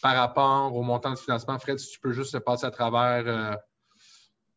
par 0.00 0.16
rapport 0.16 0.74
au 0.74 0.82
montant 0.82 1.10
de 1.10 1.18
financement. 1.18 1.58
Fred, 1.58 1.78
si 1.78 1.92
tu 1.92 2.00
peux 2.00 2.12
juste 2.12 2.38
passer 2.40 2.66
à 2.66 2.70
travers 2.70 3.24
euh, 3.26 3.56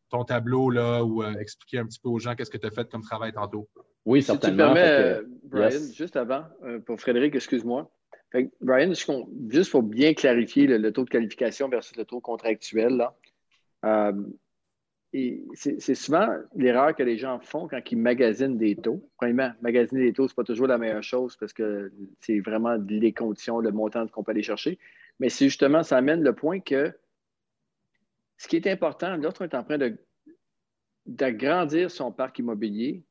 ton 0.08 0.24
tableau 0.24 0.70
là, 0.70 1.04
ou 1.04 1.22
euh, 1.22 1.34
expliquer 1.38 1.78
un 1.78 1.86
petit 1.86 2.00
peu 2.00 2.08
aux 2.08 2.18
gens 2.18 2.34
qu'est-ce 2.34 2.50
que 2.50 2.58
tu 2.58 2.66
as 2.66 2.70
fait 2.70 2.90
comme 2.90 3.02
travail 3.02 3.32
tantôt. 3.32 3.68
Oui, 4.08 4.22
certainement. 4.22 4.74
Si 4.74 4.80
tu 4.80 4.82
permets, 4.82 5.20
Brian, 5.44 5.92
juste 5.92 6.16
avant, 6.16 6.44
euh, 6.64 6.78
pour 6.78 6.98
Frédéric, 6.98 7.34
excuse-moi. 7.34 7.90
Brian, 8.62 8.92
juste 9.50 9.70
pour 9.70 9.82
bien 9.82 10.14
clarifier 10.14 10.66
le, 10.66 10.92
taux 10.92 11.04
de 11.04 11.10
qualification 11.10 11.68
versus 11.68 11.94
le 11.94 12.06
taux 12.06 12.20
contractuel, 12.20 12.96
là, 12.96 14.14
c'est 15.12 15.94
souvent 15.94 16.26
l'erreur 16.54 16.96
que 16.96 17.02
les 17.02 17.18
gens 17.18 17.38
font 17.40 17.68
quand 17.68 17.80
ils 17.90 17.98
magasinent 17.98 18.56
des 18.56 18.76
taux. 18.76 19.06
Premièrement, 19.18 19.52
magasiner 19.60 20.04
des 20.04 20.12
taux, 20.14 20.26
ce 20.26 20.32
n'est 20.32 20.36
pas 20.36 20.44
toujours 20.44 20.68
la 20.68 20.78
meilleure 20.78 21.02
chose 21.02 21.36
parce 21.36 21.52
que 21.52 21.92
c'est 22.20 22.40
vraiment 22.40 22.76
les 22.88 23.12
conditions, 23.12 23.60
le 23.60 23.72
montant 23.72 24.06
qu'on 24.08 24.22
peut 24.22 24.30
aller 24.30 24.42
chercher. 24.42 24.78
Mais 25.20 25.28
c'est 25.28 25.44
justement, 25.46 25.82
ça 25.82 25.98
amène 25.98 26.22
le 26.22 26.34
point 26.34 26.60
que 26.60 26.94
ce 28.38 28.48
qui 28.48 28.56
est 28.56 28.66
important, 28.68 29.16
lorsqu'on 29.16 29.44
est 29.44 29.54
en 29.54 29.64
train 29.64 29.78
d'agrandir 31.04 31.90
son 31.90 32.10
parc 32.10 32.38
immobilier, 32.38 33.02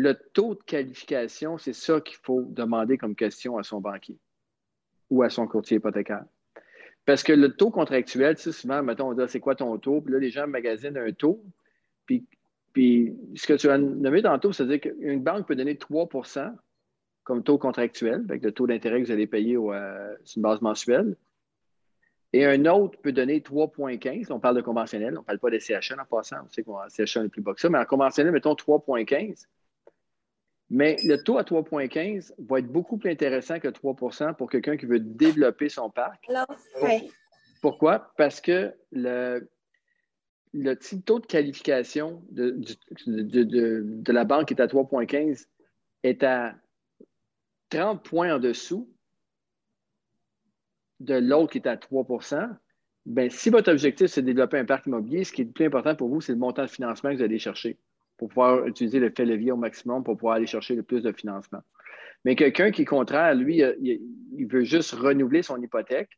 le 0.00 0.14
taux 0.14 0.54
de 0.54 0.62
qualification, 0.62 1.58
c'est 1.58 1.72
ça 1.72 2.00
qu'il 2.00 2.18
faut 2.18 2.42
demander 2.42 2.96
comme 2.96 3.16
question 3.16 3.58
à 3.58 3.64
son 3.64 3.80
banquier 3.80 4.16
ou 5.10 5.24
à 5.24 5.28
son 5.28 5.48
courtier 5.48 5.78
hypothécaire. 5.78 6.24
Parce 7.04 7.24
que 7.24 7.32
le 7.32 7.56
taux 7.56 7.72
contractuel, 7.72 8.36
tu 8.36 8.42
sais, 8.42 8.52
souvent, 8.52 8.80
mettons, 8.80 9.08
on 9.08 9.14
dit 9.14 9.24
c'est 9.26 9.40
quoi 9.40 9.56
ton 9.56 9.76
taux? 9.76 10.00
Puis 10.00 10.12
là, 10.12 10.20
les 10.20 10.30
gens 10.30 10.46
magasinent 10.46 10.96
un 10.96 11.10
taux. 11.10 11.42
Puis, 12.06 12.24
puis 12.72 13.16
ce 13.34 13.48
que 13.48 13.54
tu 13.54 13.68
as 13.70 13.76
nommé 13.76 14.22
tantôt, 14.22 14.52
c'est-à-dire 14.52 14.80
qu'une 14.80 15.20
banque 15.20 15.48
peut 15.48 15.56
donner 15.56 15.74
3% 15.74 16.54
comme 17.24 17.42
taux 17.42 17.58
contractuel, 17.58 18.24
avec 18.28 18.44
le 18.44 18.52
taux 18.52 18.68
d'intérêt 18.68 19.00
que 19.00 19.06
vous 19.06 19.12
allez 19.12 19.26
payer 19.26 19.56
euh, 19.56 20.14
sur 20.22 20.38
une 20.38 20.42
base 20.44 20.60
mensuelle. 20.62 21.16
Et 22.32 22.46
un 22.46 22.66
autre 22.66 23.00
peut 23.00 23.12
donner 23.12 23.40
3,15. 23.40 24.30
On 24.30 24.38
parle 24.38 24.54
de 24.54 24.60
conventionnel, 24.60 25.18
on 25.18 25.22
ne 25.22 25.26
parle 25.26 25.40
pas 25.40 25.50
de 25.50 25.58
CHN 25.58 25.98
en 25.98 26.04
passant. 26.04 26.36
On 26.44 26.48
sait 26.48 26.62
que 26.62 26.70
CHN 26.88 27.24
est 27.24 27.30
plus 27.30 27.42
bas 27.42 27.52
que 27.52 27.60
ça, 27.60 27.68
mais 27.68 27.78
en 27.78 27.84
conventionnel, 27.84 28.32
mettons 28.32 28.54
3,15. 28.54 29.46
Mais 30.70 30.96
le 31.04 31.16
taux 31.16 31.38
à 31.38 31.42
3,15 31.42 32.34
va 32.38 32.58
être 32.58 32.70
beaucoup 32.70 32.98
plus 32.98 33.10
intéressant 33.10 33.58
que 33.58 33.68
3% 33.68 34.34
pour 34.34 34.50
quelqu'un 34.50 34.76
qui 34.76 34.86
veut 34.86 35.00
développer 35.00 35.68
son 35.68 35.90
parc. 35.90 36.28
Pourquoi? 37.62 38.12
Parce 38.16 38.40
que 38.40 38.74
le, 38.92 39.48
le 40.52 40.74
taux 41.04 41.20
de 41.20 41.26
qualification 41.26 42.22
de, 42.30 42.58
de, 43.06 44.12
la 44.12 44.24
banque 44.24 44.48
qui 44.48 44.54
est 44.54 44.60
à 44.60 44.66
3,15 44.66 45.46
est 46.02 46.22
à 46.22 46.54
30 47.70 48.02
points 48.02 48.34
en 48.34 48.38
dessous 48.38 48.92
de 51.00 51.14
l'autre 51.14 51.52
qui 51.52 51.58
est 51.58 51.68
à 51.68 51.76
3 51.76 52.06
Bien, 53.06 53.30
si 53.30 53.48
votre 53.48 53.72
objectif, 53.72 54.08
c'est 54.08 54.20
de 54.20 54.26
développer 54.26 54.58
un 54.58 54.66
parc 54.66 54.84
immobilier, 54.84 55.24
ce 55.24 55.32
qui 55.32 55.40
est 55.40 55.46
le 55.46 55.52
plus 55.52 55.64
important 55.64 55.96
pour 55.96 56.08
vous, 56.08 56.20
c'est 56.20 56.32
le 56.32 56.38
montant 56.38 56.62
de 56.62 56.68
financement 56.68 57.10
que 57.10 57.16
vous 57.16 57.22
allez 57.22 57.38
chercher 57.38 57.78
pour 58.18 58.28
pouvoir 58.28 58.66
utiliser 58.66 58.98
le 58.98 59.10
fait 59.10 59.24
levier 59.24 59.52
au 59.52 59.56
maximum 59.56 60.04
pour 60.04 60.16
pouvoir 60.16 60.34
aller 60.34 60.46
chercher 60.46 60.74
le 60.74 60.82
plus 60.82 61.02
de 61.02 61.12
financement. 61.12 61.62
Mais 62.24 62.34
quelqu'un 62.34 62.70
qui 62.72 62.82
est 62.82 62.84
contraire, 62.84 63.34
lui, 63.34 63.62
il, 63.80 64.46
veut 64.48 64.64
juste 64.64 64.92
renouveler 64.92 65.42
son 65.42 65.60
hypothèque. 65.62 66.10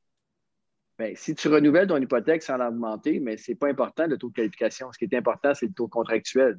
Bien, 0.98 1.12
si 1.14 1.34
tu 1.34 1.48
renouvelles 1.48 1.86
ton 1.86 1.98
hypothèque 1.98 2.42
sans 2.42 2.56
l'augmenter, 2.56 3.20
mais 3.20 3.36
ce 3.36 3.52
n'est 3.52 3.56
pas 3.56 3.68
important 3.68 4.06
le 4.06 4.16
taux 4.16 4.30
de 4.30 4.34
qualification. 4.34 4.90
Ce 4.92 4.98
qui 4.98 5.04
est 5.04 5.16
important, 5.16 5.54
c'est 5.54 5.66
le 5.66 5.72
taux 5.72 5.88
contractuel. 5.88 6.58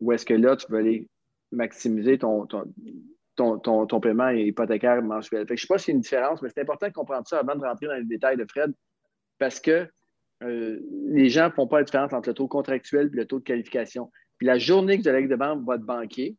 Ou 0.00 0.12
est-ce 0.12 0.26
que 0.26 0.34
là, 0.34 0.56
tu 0.56 0.66
veux 0.70 0.78
aller 0.78 1.08
maximiser 1.52 2.18
ton, 2.18 2.46
ton, 2.46 3.58
ton, 3.58 4.00
paiement 4.00 4.28
hypothécaire 4.30 5.02
mensuel? 5.02 5.46
je 5.48 5.52
ne 5.52 5.56
sais 5.56 5.66
pas 5.68 5.78
s'il 5.78 5.92
y 5.92 5.94
a 5.94 5.96
une 5.96 6.02
différence, 6.02 6.42
mais 6.42 6.48
c'est 6.52 6.60
important 6.60 6.88
de 6.88 6.92
comprendre 6.92 7.26
ça 7.28 7.38
avant 7.38 7.54
de 7.54 7.64
rentrer 7.64 7.86
dans 7.86 7.94
les 7.94 8.04
détails 8.04 8.36
de 8.36 8.46
Fred, 8.48 8.72
parce 9.38 9.60
que 9.60 9.88
euh, 10.42 10.80
les 11.06 11.28
gens 11.28 11.46
ne 11.46 11.52
font 11.52 11.66
pas 11.66 11.78
la 11.78 11.84
différence 11.84 12.12
entre 12.12 12.28
le 12.28 12.34
taux 12.34 12.48
contractuel 12.48 13.10
et 13.12 13.16
le 13.16 13.26
taux 13.26 13.38
de 13.38 13.44
qualification. 13.44 14.10
Puis 14.38 14.46
la 14.46 14.58
journée 14.58 14.96
que 14.96 15.02
vous 15.02 15.08
allez 15.08 15.26
devant 15.26 15.56
votre 15.60 15.84
banquier 15.84 16.36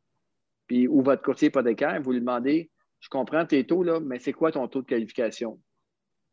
puis, 0.67 0.87
ou 0.87 1.01
votre 1.01 1.21
courtier 1.21 1.49
hypothécaire, 1.49 2.01
vous 2.01 2.11
lui 2.11 2.19
demandez 2.19 2.71
Je 2.99 3.09
comprends 3.09 3.45
tes 3.45 3.65
taux, 3.65 3.83
là, 3.83 3.99
mais 3.99 4.19
c'est 4.19 4.33
quoi 4.33 4.51
ton 4.51 4.67
taux 4.67 4.81
de 4.81 4.87
qualification? 4.87 5.59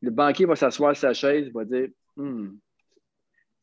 Le 0.02 0.11
banquier 0.11 0.46
va 0.46 0.56
s'asseoir 0.56 0.94
sur 0.94 1.08
sa 1.08 1.14
chaise, 1.14 1.50
va 1.52 1.64
dire 1.64 1.88
hmm, 2.16 2.50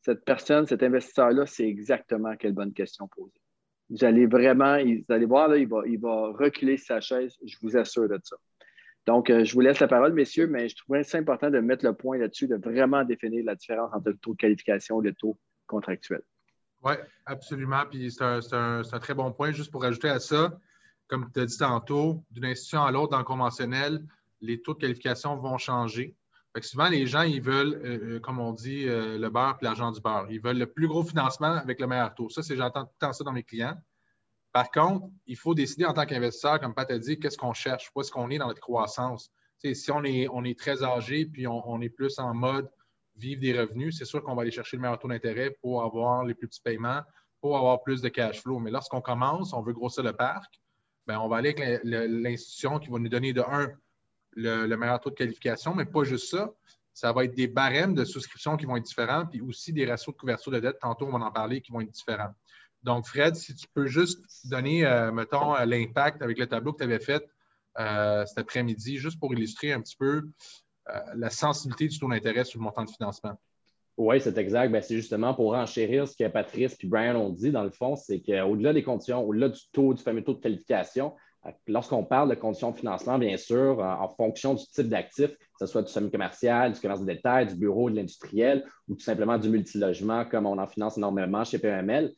cette 0.02 0.24
personne, 0.24 0.66
cet 0.66 0.82
investisseur-là, 0.82 1.46
c'est 1.46 1.66
exactement 1.66 2.36
quelle 2.36 2.52
bonne 2.52 2.74
question 2.74 3.08
poser. 3.08 3.40
Vous 3.88 4.04
allez 4.04 4.26
vraiment, 4.26 4.78
vous 4.82 5.12
allez 5.14 5.26
voir, 5.26 5.48
là, 5.48 5.56
il, 5.56 5.68
va, 5.68 6.32
reculer 6.32 6.76
sa 6.76 7.00
chaise, 7.00 7.36
je 7.44 7.56
vous 7.62 7.76
assure 7.76 8.08
de 8.08 8.18
ça. 8.22 8.36
Donc, 9.06 9.30
euh, 9.30 9.44
je 9.44 9.52
vous 9.54 9.60
laisse 9.60 9.80
la 9.80 9.88
parole, 9.88 10.14
messieurs, 10.14 10.46
mais 10.46 10.68
je 10.68 10.76
trouvais 10.76 11.04
c'est 11.04 11.18
important 11.18 11.50
de 11.50 11.58
mettre 11.60 11.84
le 11.84 11.94
point 11.94 12.18
là-dessus, 12.18 12.48
de 12.48 12.56
vraiment 12.56 13.04
définir 13.04 13.44
la 13.44 13.54
différence 13.54 13.92
entre 13.94 14.08
le 14.08 14.16
taux 14.16 14.32
de 14.32 14.38
qualification 14.38 15.02
et 15.02 15.08
le 15.08 15.14
taux 15.14 15.38
contractuel. 15.66 16.22
Oui, 16.84 16.94
absolument. 17.24 17.84
Puis 17.90 18.12
c'est 18.12 18.22
un, 18.54 18.82
très 19.00 19.14
bon 19.14 19.32
point. 19.32 19.52
Juste 19.52 19.70
pour 19.70 19.84
ajouter 19.84 20.08
à 20.08 20.20
ça, 20.20 20.58
comme 21.08 21.30
tu 21.32 21.40
as 21.40 21.46
dit 21.46 21.58
tantôt, 21.58 22.22
d'une 22.30 22.44
institution 22.44 22.84
à 22.84 22.90
l'autre 22.90 23.12
dans 23.12 23.18
le 23.18 23.24
conventionnel, 23.24 24.06
les 24.40 24.60
taux 24.60 24.74
de 24.74 24.80
qualification 24.80 25.36
vont 25.36 25.58
changer. 25.58 26.14
Fait 26.54 26.62
souvent, 26.62 26.88
les 26.88 27.06
gens, 27.06 27.22
ils 27.22 27.42
veulent, 27.42 27.80
euh, 27.84 28.16
euh, 28.16 28.20
comme 28.20 28.38
on 28.38 28.52
dit, 28.52 28.86
euh, 28.86 29.18
le 29.18 29.28
beurre 29.28 29.58
et 29.60 29.64
l'argent 29.64 29.90
du 29.90 30.00
beurre. 30.00 30.26
Ils 30.30 30.40
veulent 30.40 30.58
le 30.58 30.66
plus 30.66 30.86
gros 30.86 31.02
financement 31.02 31.54
avec 31.56 31.80
le 31.80 31.86
meilleur 31.86 32.14
taux. 32.14 32.28
Ça, 32.28 32.42
c'est 32.42 32.56
j'entends 32.56 32.84
tout 32.84 32.92
le 33.00 33.06
temps 33.06 33.12
ça 33.12 33.24
dans 33.24 33.32
mes 33.32 33.42
clients. 33.42 33.76
Par 34.52 34.70
contre, 34.70 35.08
il 35.26 35.36
faut 35.36 35.54
décider 35.54 35.84
en 35.84 35.94
tant 35.94 36.06
qu'investisseur, 36.06 36.60
comme 36.60 36.74
Pat 36.74 36.88
a 36.92 36.98
dit, 36.98 37.18
qu'est-ce 37.18 37.38
qu'on 37.38 37.54
cherche, 37.54 37.90
où 37.94 38.00
est-ce 38.00 38.12
qu'on 38.12 38.30
est 38.30 38.38
dans 38.38 38.46
notre 38.46 38.60
croissance? 38.60 39.32
si 39.72 39.90
on 39.90 40.04
est, 40.04 40.28
on 40.28 40.44
est 40.44 40.58
très 40.58 40.82
âgé, 40.82 41.24
puis 41.24 41.46
on 41.46 41.80
est 41.80 41.88
plus 41.88 42.18
en 42.18 42.34
mode 42.34 42.68
vivre 43.16 43.40
des 43.40 43.58
revenus, 43.58 43.96
c'est 43.98 44.04
sûr 44.04 44.22
qu'on 44.22 44.34
va 44.34 44.42
aller 44.42 44.50
chercher 44.50 44.76
le 44.76 44.82
meilleur 44.82 44.98
taux 44.98 45.08
d'intérêt 45.08 45.56
pour 45.60 45.82
avoir 45.82 46.24
les 46.24 46.34
plus 46.34 46.48
petits 46.48 46.60
paiements, 46.60 47.02
pour 47.40 47.56
avoir 47.56 47.82
plus 47.82 48.00
de 48.00 48.08
cash 48.08 48.40
flow. 48.42 48.58
Mais 48.58 48.70
lorsqu'on 48.70 49.00
commence, 49.00 49.52
on 49.52 49.62
veut 49.62 49.72
grossir 49.72 50.02
le 50.02 50.12
parc, 50.12 50.60
bien, 51.06 51.20
on 51.20 51.28
va 51.28 51.36
aller 51.36 51.54
avec 51.56 51.80
l'institution 51.84 52.78
qui 52.78 52.90
va 52.90 52.98
nous 52.98 53.08
donner 53.08 53.32
de 53.32 53.42
un, 53.42 53.68
le, 54.32 54.74
meilleur 54.76 55.00
taux 55.00 55.10
de 55.10 55.14
qualification, 55.14 55.74
mais 55.74 55.84
pas 55.84 56.04
juste 56.04 56.30
ça. 56.30 56.50
Ça 56.92 57.12
va 57.12 57.24
être 57.24 57.34
des 57.34 57.48
barèmes 57.48 57.94
de 57.94 58.04
souscription 58.04 58.56
qui 58.56 58.66
vont 58.66 58.76
être 58.76 58.84
différents, 58.84 59.26
puis 59.26 59.40
aussi 59.40 59.72
des 59.72 59.84
ratios 59.84 60.14
de 60.14 60.20
couverture 60.20 60.52
de 60.52 60.60
dette, 60.60 60.78
tantôt 60.80 61.06
on 61.06 61.18
va 61.18 61.26
en 61.26 61.32
parler, 61.32 61.60
qui 61.60 61.72
vont 61.72 61.80
être 61.80 61.90
différents. 61.90 62.32
Donc, 62.84 63.06
Fred, 63.06 63.34
si 63.34 63.54
tu 63.54 63.66
peux 63.72 63.86
juste 63.86 64.20
donner, 64.44 64.84
euh, 64.84 65.10
mettons, 65.10 65.54
l'impact 65.54 66.22
avec 66.22 66.38
le 66.38 66.46
tableau 66.46 66.72
que 66.72 66.78
tu 66.78 66.84
avais 66.84 67.00
fait 67.00 67.26
euh, 67.78 68.24
cet 68.26 68.38
après-midi, 68.38 68.98
juste 68.98 69.18
pour 69.18 69.32
illustrer 69.32 69.72
un 69.72 69.80
petit 69.80 69.96
peu 69.96 70.16
euh, 70.16 70.22
la 71.14 71.30
sensibilité 71.30 71.88
du 71.88 71.98
taux 71.98 72.08
d'intérêt 72.08 72.44
sur 72.44 72.58
le 72.58 72.64
montant 72.64 72.84
de 72.84 72.90
financement. 72.90 73.36
Oui, 73.96 74.20
c'est 74.20 74.36
exact. 74.38 74.72
Ben, 74.72 74.82
c'est 74.82 74.96
justement 74.96 75.34
pour 75.34 75.54
enchérir 75.54 76.08
ce 76.08 76.16
que 76.16 76.26
Patrice 76.28 76.76
et 76.80 76.86
Brian 76.86 77.14
ont 77.14 77.30
dit, 77.30 77.52
dans 77.52 77.62
le 77.62 77.70
fond, 77.70 77.94
c'est 77.94 78.20
qu'au-delà 78.20 78.72
des 78.72 78.82
conditions, 78.82 79.22
au-delà 79.22 79.48
du 79.48 79.60
taux, 79.72 79.94
du 79.94 80.02
fameux 80.02 80.24
taux 80.24 80.34
de 80.34 80.40
qualification, 80.40 81.14
euh, 81.46 81.50
lorsqu'on 81.68 82.02
parle 82.02 82.28
de 82.28 82.34
conditions 82.34 82.72
de 82.72 82.76
financement, 82.76 83.18
bien 83.18 83.36
sûr, 83.36 83.78
en, 83.78 84.08
fonction 84.08 84.54
du 84.54 84.64
type 84.66 84.88
d'actif, 84.88 85.28
que 85.28 85.36
ce 85.60 85.66
soit 85.66 85.82
du 85.82 85.92
semi-commercial, 85.92 86.72
du 86.72 86.80
commerce 86.80 87.02
de 87.02 87.06
détail, 87.06 87.46
du 87.46 87.54
bureau, 87.54 87.88
de 87.88 87.94
l'industriel 87.94 88.66
ou 88.88 88.94
tout 88.96 89.04
simplement 89.04 89.38
du 89.38 89.48
multilogement, 89.48 90.24
comme 90.24 90.46
on 90.46 90.58
en 90.58 90.66
finance 90.66 90.98
énormément 90.98 91.44
chez 91.44 91.60
PML, 91.60 92.12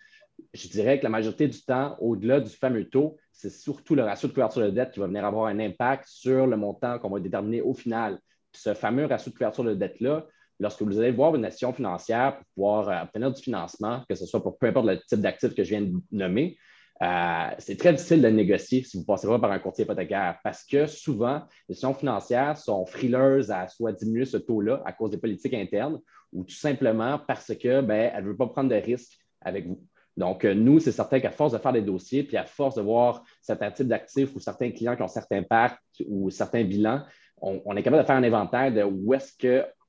je 0.54 0.68
dirais 0.68 0.98
que 0.98 1.04
la 1.04 1.10
majorité 1.10 1.46
du 1.46 1.60
temps, 1.62 1.96
au-delà 2.00 2.40
du 2.40 2.50
fameux 2.50 2.88
taux, 2.88 3.16
c'est 3.32 3.50
surtout 3.50 3.94
le 3.94 4.02
ratio 4.02 4.28
de 4.28 4.32
couverture 4.32 4.62
de 4.62 4.70
dette 4.70 4.92
qui 4.92 5.00
va 5.00 5.06
venir 5.06 5.24
avoir 5.26 5.46
un 5.46 5.58
impact 5.58 6.06
sur 6.08 6.46
le 6.46 6.56
montant 6.56 6.98
qu'on 6.98 7.10
va 7.10 7.20
déterminer 7.20 7.60
au 7.60 7.74
final 7.74 8.18
ce 8.56 8.74
fameux 8.74 9.06
ratio 9.06 9.30
de 9.30 9.36
couverture 9.36 9.64
de 9.64 9.74
dette-là, 9.74 10.26
lorsque 10.60 10.82
vous 10.82 10.98
allez 10.98 11.12
voir 11.12 11.34
une 11.34 11.44
institution 11.44 11.72
financière 11.72 12.36
pour 12.36 12.46
pouvoir 12.54 12.88
euh, 12.88 13.02
obtenir 13.02 13.32
du 13.32 13.42
financement, 13.42 14.02
que 14.08 14.14
ce 14.14 14.26
soit 14.26 14.42
pour 14.42 14.58
peu 14.58 14.66
importe 14.66 14.86
le 14.86 14.98
type 15.00 15.20
d'actif 15.20 15.54
que 15.54 15.64
je 15.64 15.70
viens 15.70 15.82
de 15.82 15.92
nommer, 16.12 16.56
euh, 17.02 17.50
c'est 17.58 17.76
très 17.76 17.92
difficile 17.92 18.22
de 18.22 18.28
négocier 18.28 18.82
si 18.82 18.96
vous 18.96 19.02
ne 19.02 19.06
passez 19.06 19.26
pas 19.26 19.38
par 19.38 19.52
un 19.52 19.58
courtier 19.58 19.84
hypothécaire 19.84 20.38
parce 20.42 20.64
que 20.64 20.86
souvent, 20.86 21.42
les 21.68 21.74
institutions 21.74 21.94
financières 21.94 22.56
sont 22.56 22.86
frileuses 22.86 23.50
à 23.50 23.68
soit 23.68 23.92
diminuer 23.92 24.24
ce 24.24 24.38
taux-là 24.38 24.82
à 24.86 24.92
cause 24.92 25.10
des 25.10 25.18
politiques 25.18 25.52
internes 25.52 26.00
ou 26.32 26.44
tout 26.44 26.54
simplement 26.54 27.18
parce 27.18 27.54
qu'elles 27.54 27.84
ben, 27.84 28.16
ne 28.16 28.26
veulent 28.26 28.36
pas 28.36 28.46
prendre 28.46 28.70
de 28.70 28.76
risques 28.76 29.18
avec 29.42 29.66
vous. 29.66 29.78
Donc, 30.16 30.46
euh, 30.46 30.54
nous, 30.54 30.80
c'est 30.80 30.92
certain 30.92 31.20
qu'à 31.20 31.30
force 31.30 31.52
de 31.52 31.58
faire 31.58 31.74
des 31.74 31.82
dossiers, 31.82 32.22
puis 32.22 32.38
à 32.38 32.46
force 32.46 32.76
de 32.76 32.80
voir 32.80 33.22
certains 33.42 33.70
types 33.70 33.88
d'actifs 33.88 34.34
ou 34.34 34.40
certains 34.40 34.70
clients 34.70 34.96
qui 34.96 35.02
ont 35.02 35.08
certains 35.08 35.42
parcs 35.42 35.78
ou 36.06 36.30
certains 36.30 36.64
bilans, 36.64 37.02
on, 37.40 37.76
est 37.76 37.82
capable 37.82 38.02
de 38.02 38.06
faire 38.06 38.16
un 38.16 38.22
inventaire 38.22 38.72
de 38.72 38.82
où 38.82 39.14
est-ce 39.14 39.32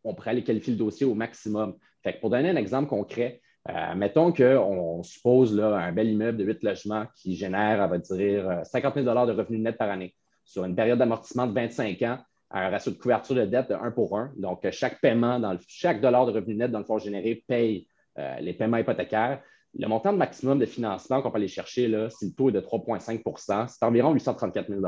qu'on 0.03 0.13
pourrait 0.13 0.31
aller 0.31 0.43
qualifier 0.43 0.73
le 0.73 0.79
dossier 0.79 1.05
au 1.05 1.13
maximum. 1.13 1.75
pour 2.21 2.29
donner 2.29 2.49
un 2.49 2.55
exemple 2.55 2.89
concret, 2.89 3.41
euh, 3.69 3.95
mettons 3.95 4.31
qu'on 4.31 5.03
suppose 5.03 5.55
là, 5.55 5.75
un 5.77 5.91
bel 5.91 6.09
immeuble 6.09 6.37
de 6.37 6.45
8 6.45 6.63
logements 6.63 7.05
qui 7.15 7.35
génère, 7.35 7.79
on 7.85 7.87
va 7.87 7.97
dire, 7.97 8.61
50 8.63 8.93
000 8.95 9.05
de 9.05 9.31
revenus 9.31 9.61
nets 9.61 9.77
par 9.77 9.89
année 9.89 10.15
sur 10.45 10.63
une 10.63 10.75
période 10.75 10.99
d'amortissement 10.99 11.47
de 11.47 11.53
25 11.53 12.01
ans 12.03 12.19
un 12.51 12.69
ratio 12.69 12.91
de 12.91 12.97
couverture 12.97 13.35
de 13.35 13.45
dette 13.45 13.69
de 13.69 13.75
1 13.75 13.91
pour 13.91 14.17
1. 14.17 14.33
Donc, 14.37 14.69
chaque 14.71 15.01
paiement, 15.01 15.41
chaque 15.67 16.01
dollar 16.01 16.25
de 16.25 16.31
revenus 16.31 16.57
net 16.57 16.71
dans 16.71 16.79
le 16.79 16.85
fonds 16.85 16.97
généré 16.97 17.43
paye 17.47 17.87
euh, 18.17 18.39
les 18.39 18.53
paiements 18.53 18.77
hypothécaires. 18.77 19.41
Le 19.77 19.87
montant 19.87 20.13
maximum 20.13 20.57
de 20.57 20.65
financement 20.65 21.21
qu'on 21.21 21.29
peut 21.29 21.37
aller 21.37 21.47
chercher, 21.47 21.87
là, 21.87 22.09
si 22.09 22.27
le 22.27 22.31
taux 22.31 22.49
est 22.49 22.53
de 22.53 22.61
3,5% 22.61 23.67
c'est 23.67 23.85
environ 23.85 24.13
834 24.13 24.69
000 24.69 24.81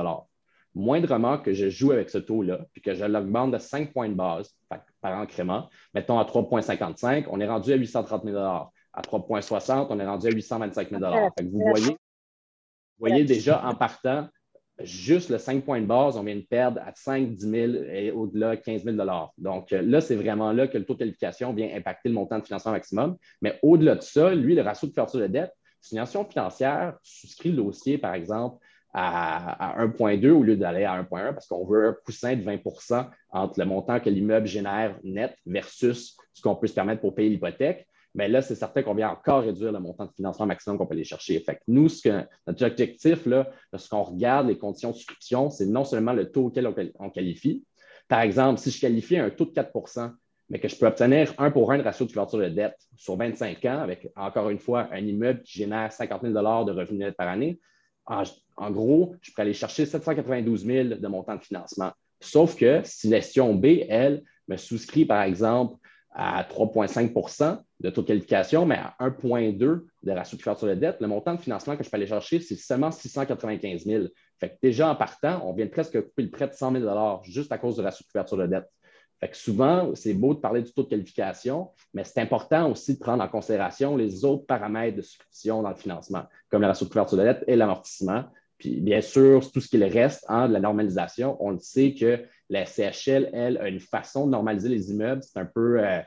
moindrement 0.80 1.38
que 1.38 1.54
je 1.54 1.70
joue 1.70 1.92
avec 1.92 2.10
ce 2.10 2.18
taux-là, 2.18 2.60
puis 2.74 2.82
que 2.82 2.94
je 2.96 3.06
l'augmente 3.06 3.52
de 3.52 3.58
5 3.58 3.94
points 3.94 4.10
de 4.10 4.16
base 4.16 4.56
par 5.02 5.18
incrément, 5.18 5.70
mettons 5.94 6.20
à 6.20 6.24
3,55, 6.24 7.26
on 7.30 7.40
est 7.40 7.48
rendu 7.48 7.72
à 7.72 7.76
830 7.76 8.24
000 8.26 8.38
À 8.38 8.72
3,60, 9.02 9.88
on 9.90 10.00
est 10.00 10.06
rendu 10.06 10.28
à 10.28 10.32
825 10.32 10.90
000 10.90 11.02
Vous 11.44 11.96
voyez, 12.98 13.24
déjà 13.24 13.66
en 13.66 13.76
partant 13.76 14.28
juste 14.82 15.30
le 15.30 15.38
5 15.38 15.64
points 15.66 15.82
de 15.82 15.86
base, 15.86 16.18
on 16.18 16.24
vient 16.24 16.36
de 16.36 16.42
perdre 16.42 16.80
à 16.82 16.92
5, 16.96 17.34
10 17.34 17.40
000 17.40 17.74
et 17.92 18.12
au-delà 18.12 18.58
15 18.58 18.84
000 18.84 18.98
Donc 19.38 19.72
là, 19.72 20.02
c'est 20.02 20.16
vraiment 20.16 20.52
là 20.54 20.68
que 20.68 20.78
le 20.78 20.86
taux 20.86 20.94
de 20.94 21.00
qualification 21.00 21.54
vient 21.54 21.76
impacter 21.76 22.10
le 22.10 22.16
montant 22.16 22.40
de 22.40 22.46
financement 22.46 22.72
maximum. 22.72 23.18
Mais 23.42 23.60
au-delà 23.62 23.96
de 23.96 24.02
ça, 24.02 24.34
lui, 24.34 24.56
le 24.56 24.62
ratio 24.62 24.88
de 24.88 24.94
couverture 24.94 25.20
de 25.20 25.28
dette, 25.28 25.52
une 25.92 26.00
institution 26.00 26.30
financière 26.30 26.98
souscrit 27.04 27.50
le 27.52 27.58
dossier, 27.58 27.98
par 27.98 28.14
exemple, 28.14 28.58
à, 28.94 29.76
1,2 29.86 30.32
au 30.32 30.44
lieu 30.44 30.56
d'aller 30.56 30.84
à 30.84 31.02
1,1 31.02 31.34
parce 31.34 31.48
qu'on 31.48 31.66
veut 31.66 31.90
un 31.90 31.96
coussin 32.06 32.36
de 32.36 32.44
20% 32.44 33.08
entre 33.32 33.60
le 33.60 33.66
montant 33.66 34.00
que 34.00 34.10
l'immeuble 34.10 34.48
génère 34.48 34.98
net 35.04 35.36
versus 35.46 36.18
ce 36.34 36.42
qu'on 36.42 36.56
peut 36.56 36.68
se 36.68 36.74
permettre 36.74 37.02
pour 37.02 37.14
payer 37.14 37.30
l'hypothèque. 37.30 37.88
Mais 38.16 38.28
là, 38.28 38.42
c'est 38.42 38.56
certain 38.56 38.82
qu'on 38.82 38.96
vient 38.96 39.12
encore 39.12 39.44
réduire 39.44 39.72
le 39.72 39.80
montant 39.80 40.06
de 40.06 40.12
financement 40.12 40.48
maximum 40.48 40.80
qu'on 40.80 40.88
peut 40.88 40.96
aller 40.96 41.04
chercher. 41.04 41.40
Fait 41.42 41.60
nous, 41.68 41.90
ce 41.90 42.02
que, 42.02 42.26
notre 42.48 42.66
objectif, 42.66 43.28
lorsqu'on 43.72 44.04
regarde 44.04 44.48
les 44.48 44.58
conditions 44.58 44.90
de 44.90 44.96
souscription, 44.96 45.52
c'est 45.52 45.68
non 45.68 45.84
seulement 45.84 46.14
le 46.14 46.32
taux 46.32 46.46
auquel 46.48 46.74
on, 46.98 47.10
qualifie. 47.12 47.64
Par 48.08 48.22
exemple, 48.22 48.60
si 48.60 48.72
je 48.72 48.82
qualifie 48.82 49.18
un 49.18 49.30
taux 49.30 49.46
de 49.46 49.52
4% 49.52 50.12
mais 50.52 50.60
que 50.60 50.68
je 50.68 50.76
peux 50.76 50.88
obtenir 50.88 51.32
un 51.38 51.52
pour 51.52 51.72
un 51.72 51.78
de 51.78 51.84
ratio 51.84 52.08
de 52.08 52.12
couverture 52.12 52.40
de 52.40 52.50
dette 52.50 52.76
sur 52.98 53.16
25 53.16 53.64
ans 53.66 53.82
avec, 53.82 54.12
encore 54.16 54.50
une 54.50 54.58
fois, 54.58 54.88
un 54.92 55.06
immeuble 55.06 55.44
qui 55.44 55.60
génère 55.60 55.94
50 55.94 56.24
000 56.24 56.34
de 56.34 56.72
revenus 56.72 57.00
nets 57.00 57.16
par 57.16 57.28
année, 57.28 57.60
en, 58.60 58.72
gros, 58.72 59.16
je 59.22 59.32
pourrais 59.32 59.44
aller 59.44 59.54
chercher 59.54 59.86
792 59.86 60.66
000 60.66 60.88
de 60.96 61.08
montant 61.08 61.36
de 61.36 61.42
financement. 61.42 61.92
Sauf 62.22 62.56
que 62.56 62.82
si 62.84 63.08
l'estion 63.08 63.56
B, 63.56 63.86
elle, 63.88 64.24
me 64.48 64.58
souscrit, 64.58 65.06
par 65.06 65.24
exemple, 65.24 65.78
à 66.12 66.44
3,5% 66.44 67.60
de 67.80 67.90
taux 67.90 68.02
de 68.02 68.08
qualification, 68.08 68.66
mais 68.66 68.76
à 68.76 68.96
1,2 69.00 69.58
de 70.04 70.12
ratio 70.12 70.38
de 70.38 70.42
couverture 70.42 70.68
de 70.68 70.74
dette, 70.74 70.98
le 71.00 71.08
montant 71.08 71.36
de 71.36 71.40
financement 71.40 71.78
que 71.78 71.84
je 71.84 71.90
peux 71.90 71.98
aller 71.98 72.08
chercher, 72.08 72.40
c'est 72.40 72.56
seulement 72.56 72.92
695 72.92 73.86
000. 73.86 74.06
Fait 74.40 74.50
que 74.50 74.56
déjà 74.62 74.90
en 74.90 74.96
partant, 74.96 75.42
on 75.46 75.54
vient 75.54 75.68
presque 75.68 76.02
couper 76.02 76.24
le 76.24 76.32
prêt 76.32 76.48
de 76.48 76.54
100 76.54 76.74
000 76.82 77.22
juste 77.24 77.52
à 77.52 77.58
cause 77.58 77.78
de 77.78 77.84
ratio 77.84 78.04
de 78.04 78.12
couverture 78.12 78.38
de 78.38 78.48
dette. 78.48 78.70
Fait 79.20 79.30
que 79.30 79.36
souvent, 79.36 79.94
c'est 79.96 80.14
beau 80.14 80.34
de 80.34 80.40
parler 80.40 80.62
du 80.62 80.72
taux 80.72 80.84
de 80.84 80.90
qualification, 80.90 81.72
mais 81.94 82.06
c'est 82.06 82.22
important 82.22 82.72
aussi 82.72 82.94
de 82.94 83.00
prendre 83.00 83.22
en 83.22 83.28
considération 83.28 83.98
les 83.98 84.24
autres 84.24 84.46
paramètres 84.46 84.98
de 84.98 85.02
souscription 85.02 85.62
dans 85.62 85.70
le 85.70 85.76
financement, 85.76 86.24
comme 86.50 86.62
la 86.62 86.70
ratio 86.70 86.86
de 86.86 86.90
couverture 86.90 87.18
de 87.18 87.24
dette 87.24 87.44
et 87.48 87.58
l'amortissement. 87.58 88.24
Puis 88.60 88.82
bien 88.82 89.02
sûr, 89.02 89.52
tout 89.52 89.62
ce 89.62 89.68
qu'il 89.68 89.84
reste 89.84 90.26
en 90.30 90.48
de 90.48 90.54
la 90.54 90.60
normalisation, 90.60 91.38
on 91.40 91.52
le 91.52 91.60
sait 91.60 91.94
que 91.94 92.20
la 92.50 92.66
CHL, 92.66 93.30
elle, 93.34 93.58
a 93.58 93.68
une 93.68 93.80
façon 93.80 94.26
de 94.26 94.32
normaliser 94.32 94.70
les 94.70 94.92
immeubles. 94.92 95.24
C'est 95.24 95.40
un 95.40 95.46
peu 95.46 95.84
euh, 95.84 96.00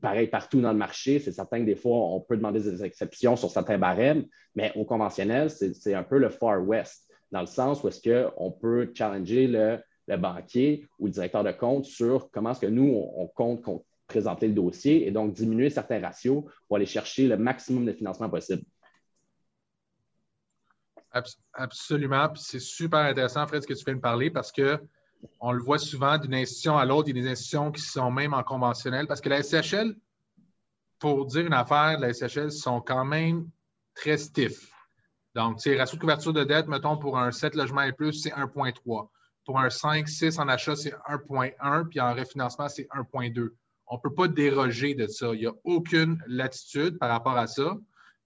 pareil 0.00 0.28
partout 0.28 0.60
dans 0.60 0.72
le 0.72 0.78
marché. 0.78 1.18
C'est 1.18 1.32
certain 1.32 1.60
que 1.60 1.66
des 1.66 1.76
fois, 1.76 1.96
on 1.96 2.20
peut 2.20 2.36
demander 2.36 2.60
des 2.60 2.84
exceptions 2.84 3.36
sur 3.36 3.50
certains 3.50 3.78
barèmes, 3.78 4.24
mais 4.54 4.72
au 4.76 4.84
conventionnel, 4.84 5.50
c'est 5.50 5.94
un 5.94 6.04
peu 6.04 6.18
le 6.18 6.30
Far 6.30 6.66
West, 6.66 7.10
dans 7.32 7.40
le 7.40 7.46
sens 7.46 7.82
où 7.82 7.88
est-ce 7.88 8.00
qu'on 8.00 8.52
peut 8.52 8.90
challenger 8.94 9.46
le 9.48 9.78
le 10.06 10.16
banquier 10.16 10.86
ou 10.98 11.06
le 11.06 11.12
directeur 11.12 11.44
de 11.44 11.52
compte 11.52 11.84
sur 11.84 12.30
comment 12.30 12.52
est-ce 12.52 12.60
que 12.60 12.66
nous, 12.66 12.94
on, 13.16 13.26
compte 13.26 13.64
présenter 14.06 14.48
le 14.48 14.54
dossier 14.54 15.06
et 15.06 15.10
donc 15.10 15.32
diminuer 15.32 15.70
certains 15.70 16.00
ratios 16.00 16.44
pour 16.66 16.76
aller 16.76 16.86
chercher 16.86 17.26
le 17.26 17.36
maximum 17.36 17.86
de 17.86 17.92
financement 17.92 18.28
possible. 18.28 18.62
Absolument. 21.54 22.32
c'est 22.34 22.60
super 22.60 23.00
intéressant, 23.00 23.46
Fred, 23.46 23.62
ce 23.62 23.68
que 23.68 23.74
tu 23.74 23.84
viens 23.84 23.94
de 23.94 24.00
parler 24.00 24.30
parce 24.30 24.50
qu'on 24.50 25.52
le 25.52 25.62
voit 25.62 25.78
souvent 25.78 26.18
d'une 26.18 26.34
institution 26.34 26.76
à 26.76 26.84
l'autre. 26.84 27.08
Il 27.08 27.16
y 27.16 27.20
a 27.20 27.22
des 27.22 27.30
institutions 27.30 27.70
qui 27.70 27.82
sont 27.82 28.10
même 28.10 28.34
en 28.34 28.42
conventionnel 28.42 29.06
parce 29.06 29.20
que 29.20 29.28
la 29.28 29.42
SCHL, 29.42 29.94
pour 30.98 31.26
dire 31.26 31.46
une 31.46 31.52
affaire, 31.52 32.00
la 32.00 32.12
SCHL 32.12 32.50
sont 32.50 32.80
quand 32.80 33.04
même 33.04 33.48
très 33.94 34.18
stiff. 34.18 34.70
Donc, 35.34 35.58
tu 35.58 35.70
sais, 35.70 35.76
ratio 35.76 35.96
de 35.96 36.00
couverture 36.00 36.32
de 36.32 36.44
dette, 36.44 36.66
mettons, 36.66 36.96
pour 36.96 37.18
un 37.18 37.30
7 37.30 37.54
logements 37.54 37.82
et 37.82 37.92
plus, 37.92 38.12
c'est 38.12 38.30
1,3. 38.30 39.08
Pour 39.44 39.58
un 39.58 39.70
5, 39.70 40.08
6 40.08 40.38
en 40.38 40.48
achat, 40.48 40.74
c'est 40.76 40.94
1,1, 41.08 41.88
puis 41.88 42.00
en 42.00 42.14
refinancement, 42.14 42.68
c'est 42.68 42.88
1,2. 42.92 43.50
On 43.86 43.96
ne 43.96 44.00
peut 44.00 44.14
pas 44.14 44.28
déroger 44.28 44.94
de 44.94 45.06
ça. 45.06 45.34
Il 45.34 45.40
n'y 45.40 45.46
a 45.46 45.52
aucune 45.64 46.22
latitude 46.26 46.98
par 46.98 47.10
rapport 47.10 47.36
à 47.36 47.46
ça. 47.46 47.76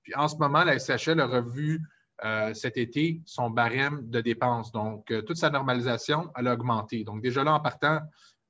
Puis 0.03 0.15
en 0.15 0.29
ce 0.29 0.37
moment, 0.37 0.65
la 0.65 0.79
SHL 0.79 1.21
a 1.21 1.27
revu 1.27 1.83
euh, 2.25 2.53
cet 2.55 2.77
été 2.77 3.21
son 3.25 3.51
barème 3.51 4.09
de 4.11 4.21
dépenses. 4.21 4.73
Donc, 4.73 5.11
euh, 5.11 5.23
toute 5.23 5.37
sa 5.37 5.51
normalisation, 5.51 6.31
elle 6.37 6.49
a 6.49 6.55
augmenté. 6.55 7.05
Donc, 7.05 7.23
déjà 7.23 7.45
là, 7.45 7.55
en 7.55 7.61
partant, 7.61 8.01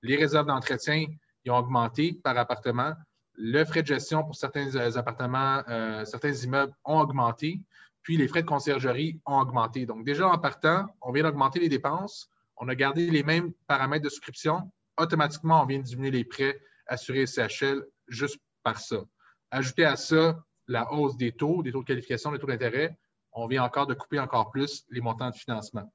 les 0.02 0.16
réserves 0.16 0.46
d'entretien, 0.46 1.06
ont 1.48 1.56
augmenté 1.56 2.12
par 2.12 2.36
appartement. 2.36 2.92
Le 3.32 3.64
frais 3.64 3.80
de 3.80 3.86
gestion 3.86 4.22
pour 4.22 4.36
certains 4.36 4.76
euh, 4.76 4.98
appartements, 4.98 5.62
certains 6.04 6.34
immeubles 6.34 6.74
ont 6.84 7.00
augmenté. 7.00 7.62
Puis 8.02 8.18
les 8.18 8.28
frais 8.28 8.42
de 8.42 8.46
conciergerie 8.46 9.18
ont 9.24 9.38
augmenté. 9.40 9.86
Donc, 9.86 10.04
déjà 10.04 10.28
en 10.28 10.36
partant, 10.36 10.84
on 11.00 11.10
vient 11.10 11.22
d'augmenter 11.22 11.58
les 11.58 11.70
dépenses 11.70 12.28
on 12.60 12.68
a 12.68 12.74
gardé 12.74 13.10
les 13.10 13.22
mêmes 13.22 13.52
paramètres 13.66 14.04
de 14.04 14.08
souscription, 14.08 14.70
automatiquement, 14.96 15.62
on 15.62 15.66
vient 15.66 15.78
de 15.78 15.84
diminuer 15.84 16.10
les 16.10 16.24
prêts 16.24 16.60
assurés 16.86 17.26
CHL 17.26 17.84
juste 18.08 18.40
par 18.62 18.78
ça. 18.78 19.04
Ajouter 19.50 19.84
à 19.84 19.96
ça 19.96 20.38
la 20.66 20.92
hausse 20.92 21.16
des 21.16 21.32
taux, 21.32 21.62
des 21.62 21.72
taux 21.72 21.82
de 21.82 21.86
qualification, 21.86 22.32
des 22.32 22.38
taux 22.38 22.46
d'intérêt, 22.46 22.96
on 23.32 23.46
vient 23.46 23.62
encore 23.62 23.86
de 23.86 23.94
couper 23.94 24.18
encore 24.18 24.50
plus 24.50 24.84
les 24.90 25.00
montants 25.00 25.30
de 25.30 25.34
financement. 25.36 25.92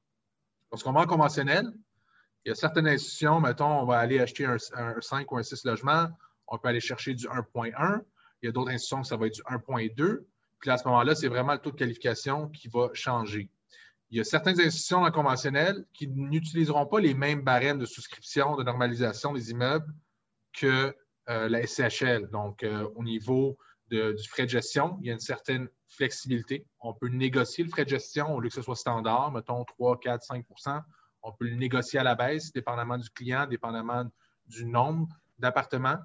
Lorsqu'on 0.72 0.92
va 0.92 1.02
en 1.02 1.06
conventionnel, 1.06 1.72
il 2.46 2.50
y 2.50 2.52
a 2.52 2.56
certaines 2.56 2.88
institutions, 2.88 3.40
mettons, 3.40 3.82
on 3.82 3.86
va 3.86 4.00
aller 4.00 4.20
acheter 4.20 4.46
un, 4.46 4.58
5 4.58 5.32
ou 5.32 5.38
un 5.38 5.44
6 5.44 5.64
logements, 5.66 6.08
on 6.48 6.58
peut 6.58 6.68
aller 6.68 6.82
chercher 6.82 7.14
du 7.14 7.26
1.1. 7.28 8.02
Il 8.42 8.48
y 8.48 8.50
a 8.50 8.52
d'autres 8.52 8.72
institutions, 8.72 9.04
ça 9.04 9.16
va 9.16 9.28
être 9.28 9.36
du 9.36 9.42
1.2. 9.44 10.26
Puis 10.60 10.70
à 10.70 10.78
ce 10.78 10.88
moment-là, 10.88 11.16
c'est 11.16 11.28
vraiment 11.28 11.54
le 11.54 11.60
taux 11.60 11.72
de 11.72 11.78
qualification 11.78 12.50
qui 12.50 12.68
va 12.68 12.90
changer. 12.94 13.50
Il 14.12 14.18
y 14.18 14.20
a 14.20 14.24
certaines 14.24 14.60
institutions 14.60 15.10
conventionnelles 15.12 15.86
qui 15.94 16.08
n'utiliseront 16.08 16.86
pas 16.86 17.00
les 17.00 17.14
mêmes 17.14 17.42
barèmes 17.42 17.80
de 17.80 17.86
souscription, 17.86 18.56
de 18.56 18.64
normalisation 18.64 19.34
des 19.34 19.52
immeubles 19.52 19.92
que 20.54 20.96
euh, 21.30 21.50
la 21.50 21.66
SCHL. 21.66 22.30
Donc, 22.30 22.64
euh, 22.64 22.88
au 22.96 23.04
niveau 23.04 23.58
du 23.90 24.28
frais 24.30 24.46
de 24.46 24.50
gestion, 24.50 24.98
il 25.02 25.08
y 25.08 25.10
a 25.10 25.14
une 25.14 25.20
certaine 25.20 25.68
flexibilité. 25.88 26.66
On 26.80 26.94
peut 26.94 27.10
négocier 27.10 27.64
le 27.64 27.70
frais 27.70 27.86
de 27.86 27.90
gestion 27.90 28.34
au 28.34 28.40
lieu 28.40 28.50
que 28.50 28.56
ce 28.56 28.62
soit 28.62 28.76
standard, 28.76 29.32
mettons 29.32 29.64
3, 29.64 30.00
4, 30.00 30.26
5% 30.26 30.82
On 31.22 31.32
peut 31.32 31.46
le 31.46 31.56
négocier 31.56 32.00
à 32.00 32.04
la 32.04 32.16
baisse, 32.16 32.52
dépendamment 32.52 32.98
du 32.98 33.10
client, 33.10 33.46
dépendamment 33.46 34.06
du 34.46 34.66
nombre 34.66 35.08
d'appartements. 35.38 35.98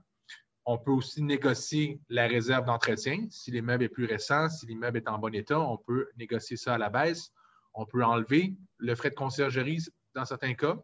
On 0.66 0.76
peut 0.76 0.90
aussi 0.90 1.22
négocier 1.22 2.00
la 2.10 2.26
réserve 2.26 2.66
d'entretien. 2.66 3.26
Si 3.30 3.50
l'immeuble 3.50 3.84
est 3.84 3.88
plus 3.88 4.04
récent, 4.04 4.50
si 4.50 4.66
l'immeuble 4.66 4.98
est 4.98 5.08
en 5.08 5.18
bon 5.18 5.34
état, 5.34 5.58
on 5.58 5.78
peut 5.78 6.08
négocier 6.16 6.58
ça 6.58 6.74
à 6.74 6.78
la 6.78 6.90
baisse. 6.90 7.30
On 7.72 7.86
peut 7.86 8.04
enlever 8.04 8.54
le 8.76 8.94
frais 8.94 9.10
de 9.10 9.14
conciergerie 9.14 9.84
dans 10.14 10.26
certains 10.26 10.54
cas. 10.54 10.76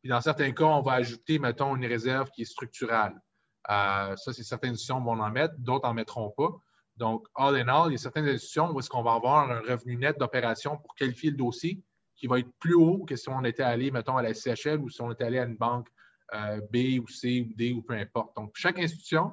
Puis 0.00 0.10
dans 0.10 0.20
certains 0.20 0.52
cas, 0.52 0.64
on 0.64 0.82
va 0.82 0.92
ajouter, 0.92 1.38
mettons, 1.38 1.74
une 1.74 1.86
réserve 1.86 2.30
qui 2.30 2.42
est 2.42 2.44
structurale. 2.44 3.20
Euh, 3.70 4.16
ça, 4.16 4.32
c'est 4.32 4.42
certaines 4.42 4.72
institutions 4.72 5.00
vont 5.00 5.20
en 5.20 5.30
mettre, 5.30 5.54
d'autres 5.58 5.86
n'en 5.86 5.94
mettront 5.94 6.30
pas. 6.30 6.50
Donc, 6.96 7.26
all 7.34 7.56
in 7.56 7.68
all, 7.68 7.88
il 7.88 7.92
y 7.92 7.94
a 7.94 7.98
certaines 7.98 8.28
institutions 8.28 8.70
où 8.70 8.80
est-ce 8.80 8.90
qu'on 8.90 9.02
va 9.02 9.14
avoir 9.14 9.50
un 9.50 9.60
revenu 9.60 9.96
net 9.96 10.18
d'opération 10.18 10.76
pour 10.76 10.94
qualifier 10.94 11.30
le 11.30 11.36
dossier 11.36 11.82
qui 12.14 12.26
va 12.26 12.38
être 12.38 12.52
plus 12.58 12.74
haut 12.74 13.04
que 13.04 13.16
si 13.16 13.28
on 13.28 13.42
était 13.44 13.62
allé, 13.62 13.90
mettons, 13.90 14.16
à 14.16 14.22
la 14.22 14.34
CHL 14.34 14.78
ou 14.80 14.90
si 14.90 15.00
on 15.00 15.10
était 15.10 15.24
allé 15.24 15.38
à 15.38 15.44
une 15.44 15.56
banque 15.56 15.88
euh, 16.34 16.60
B 16.72 17.00
ou 17.02 17.08
C 17.08 17.46
ou 17.48 17.54
D 17.54 17.72
ou 17.72 17.82
peu 17.82 17.94
importe. 17.94 18.36
Donc, 18.36 18.52
chaque 18.54 18.78
institution 18.78 19.32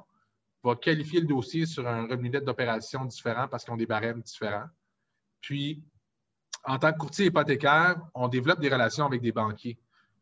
va 0.62 0.74
qualifier 0.76 1.20
le 1.20 1.26
dossier 1.26 1.66
sur 1.66 1.86
un 1.86 2.06
revenu 2.06 2.30
net 2.30 2.44
d'opération 2.44 3.04
différent 3.04 3.48
parce 3.48 3.64
qu'ils 3.64 3.74
ont 3.74 3.78
des 3.78 3.86
barèmes 3.86 4.22
différents. 4.22 4.68
Puis, 5.40 5.82
en 6.64 6.78
tant 6.78 6.92
que 6.92 6.98
courtier 6.98 7.26
hypothécaire, 7.26 7.96
on 8.14 8.28
développe 8.28 8.60
des 8.60 8.68
relations 8.68 9.06
avec 9.06 9.22
des 9.22 9.32
banquiers. 9.32 9.78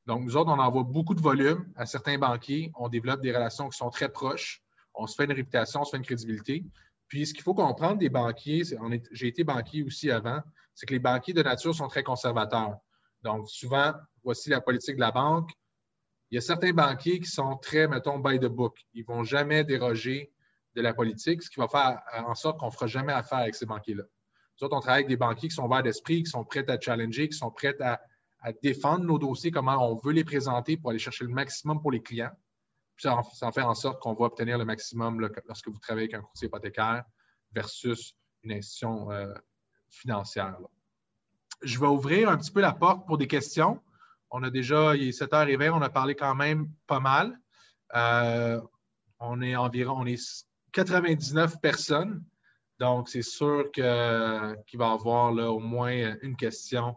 Donc, 0.09 0.25
nous 0.25 0.39
autres, 0.39 0.51
on 0.51 0.59
envoie 0.59 0.85
beaucoup 0.85 1.15
de 1.15 1.21
volume 1.21 1.71
à 1.77 1.85
certains 1.85 2.17
banquiers. 2.17 2.73
On 2.77 2.89
développe 2.89 3.21
des 3.21 3.31
relations 3.31 3.69
qui 3.69 3.77
sont 3.77 3.91
très 3.91 4.09
proches. 4.09 4.63
On 4.95 5.07
se 5.07 5.15
fait 5.15 5.27
une 5.27 5.33
réputation, 5.33 5.83
on 5.83 5.85
se 5.85 5.91
fait 5.91 5.99
une 5.99 6.03
crédibilité. 6.03 6.65
Puis, 7.09 7.27
ce 7.27 7.35
qu'il 7.35 7.43
faut 7.43 7.53
comprendre 7.53 7.99
des 7.99 8.09
banquiers, 8.09 8.63
j'ai 9.13 9.27
été 9.27 9.45
banquier 9.45 9.83
aussi 9.83 10.11
avant, 10.11 10.41
c'est 10.75 10.87
que 10.87 10.95
les 10.95 10.99
banquiers 10.99 11.35
de 11.35 11.43
nature 11.43 11.75
sont 11.75 11.89
très 11.89 12.03
conservateurs. 12.03 12.79
Donc, 13.23 13.51
souvent, 13.51 13.93
voici 14.25 14.49
la 14.49 14.63
politique 14.63 14.95
de 14.95 15.01
la 15.01 15.11
banque. 15.11 15.51
Il 16.31 16.37
y 16.37 16.39
a 16.39 16.41
certains 16.41 16.73
banquiers 16.73 17.21
qui 17.21 17.31
sont 17.31 17.59
très, 17.59 17.87
mettons, 17.87 18.19
by 18.19 18.39
the 18.39 18.47
book. 18.47 18.79
Ils 18.95 19.05
ne 19.07 19.15
vont 19.15 19.25
jamais 19.25 19.63
déroger 19.63 20.33
de 20.75 20.81
la 20.81 20.95
politique, 20.95 21.43
ce 21.43 21.51
qui 21.51 21.61
va 21.61 21.69
faire 21.69 22.01
en 22.27 22.35
sorte 22.35 22.59
qu'on 22.59 22.67
ne 22.67 22.71
fera 22.71 22.87
jamais 22.87 23.13
affaire 23.13 23.41
avec 23.41 23.55
ces 23.55 23.67
banquiers-là. 23.67 24.05
Nous 24.05 24.65
autres, 24.65 24.75
on 24.75 24.81
travaille 24.81 25.01
avec 25.01 25.09
des 25.09 25.19
banquiers 25.19 25.51
qui 25.51 25.55
sont 25.55 25.67
ouverts 25.67 25.83
d'esprit, 25.83 26.23
qui 26.23 26.31
sont 26.31 26.45
prêts 26.45 26.65
à 26.71 26.81
challenger, 26.81 27.29
qui 27.29 27.37
sont 27.37 27.51
prêts 27.51 27.77
à, 27.83 28.01
défendre 28.63 29.05
nos 29.05 29.19
dossiers, 29.19 29.51
comment 29.51 29.91
on 29.91 29.97
veut 29.97 30.13
les 30.13 30.25
présenter 30.25 30.77
pour 30.77 30.91
aller 30.91 30.99
chercher 30.99 31.25
le 31.25 31.31
maximum 31.31 31.81
pour 31.81 31.91
les 31.91 32.03
clients. 32.03 32.31
Puis 32.97 33.09
ça, 33.09 33.17
en 33.17 33.53
fait 33.53 33.63
en 33.63 33.75
sorte 33.75 34.01
qu'on 34.01 34.15
va 34.15 34.27
obtenir 34.27 34.59
le 34.59 34.65
maximum 34.65 35.21
lorsque 35.47 35.69
vous 35.69 35.79
travaillez 35.79 36.09
avec 36.09 36.15
un 36.15 36.23
courtier 36.23 36.49
hypothécaire 36.49 37.05
versus 37.53 38.15
une 38.43 38.53
institution 38.53 39.11
euh, 39.11 39.33
financière. 39.89 40.59
Je 41.63 41.79
vais 41.79 41.87
ouvrir 41.87 42.29
un 42.29 42.37
petit 42.37 42.51
peu 42.51 42.61
la 42.61 42.73
porte 42.73 43.07
pour 43.07 43.19
des 43.19 43.27
questions. 43.27 43.81
On 44.31 44.43
a 44.43 44.51
déjà, 44.51 44.95
il 44.95 45.09
est 45.09 45.19
7h20, 45.19 45.71
on 45.71 45.83
a 45.83 45.91
parlé 45.91 46.15
quand 46.15 46.35
même 46.35 46.71
pas 46.87 47.01
mal. 47.01 47.39
Euh, 47.95 48.61
on 49.19 49.41
est 49.43 49.57
environ, 49.57 49.95
on 49.99 50.07
est 50.07 50.47
99 50.73 51.61
personnes. 51.61 52.25
Donc, 52.79 53.09
c'est 53.09 53.23
sûr 53.23 53.71
qu'il 53.73 53.83
va 53.85 54.55
y 54.79 54.83
avoir 54.83 55.33
au 55.33 55.59
moins 55.59 56.17
une 56.23 56.37
question 56.37 56.97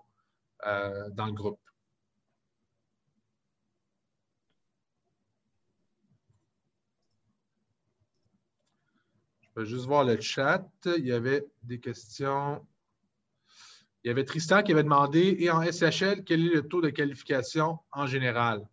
dans 0.63 1.25
le 1.25 1.33
groupe. 1.33 1.59
Je 9.55 9.61
vais 9.61 9.65
juste 9.65 9.85
voir 9.85 10.03
le 10.03 10.19
chat. 10.21 10.65
Il 10.85 11.05
y 11.05 11.11
avait 11.11 11.45
des 11.63 11.79
questions. 11.79 12.65
Il 14.03 14.07
y 14.07 14.11
avait 14.11 14.23
Tristan 14.23 14.63
qui 14.63 14.71
avait 14.71 14.83
demandé, 14.83 15.35
et 15.39 15.51
en 15.51 15.61
SHL, 15.61 16.23
quel 16.23 16.45
est 16.47 16.55
le 16.55 16.67
taux 16.67 16.81
de 16.81 16.89
qualification 16.89 17.79
en 17.91 18.07
général? 18.07 18.67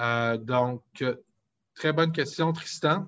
Euh, 0.00 0.36
donc, 0.36 0.82
très 1.74 1.92
bonne 1.92 2.12
question, 2.12 2.52
Tristan. 2.52 3.06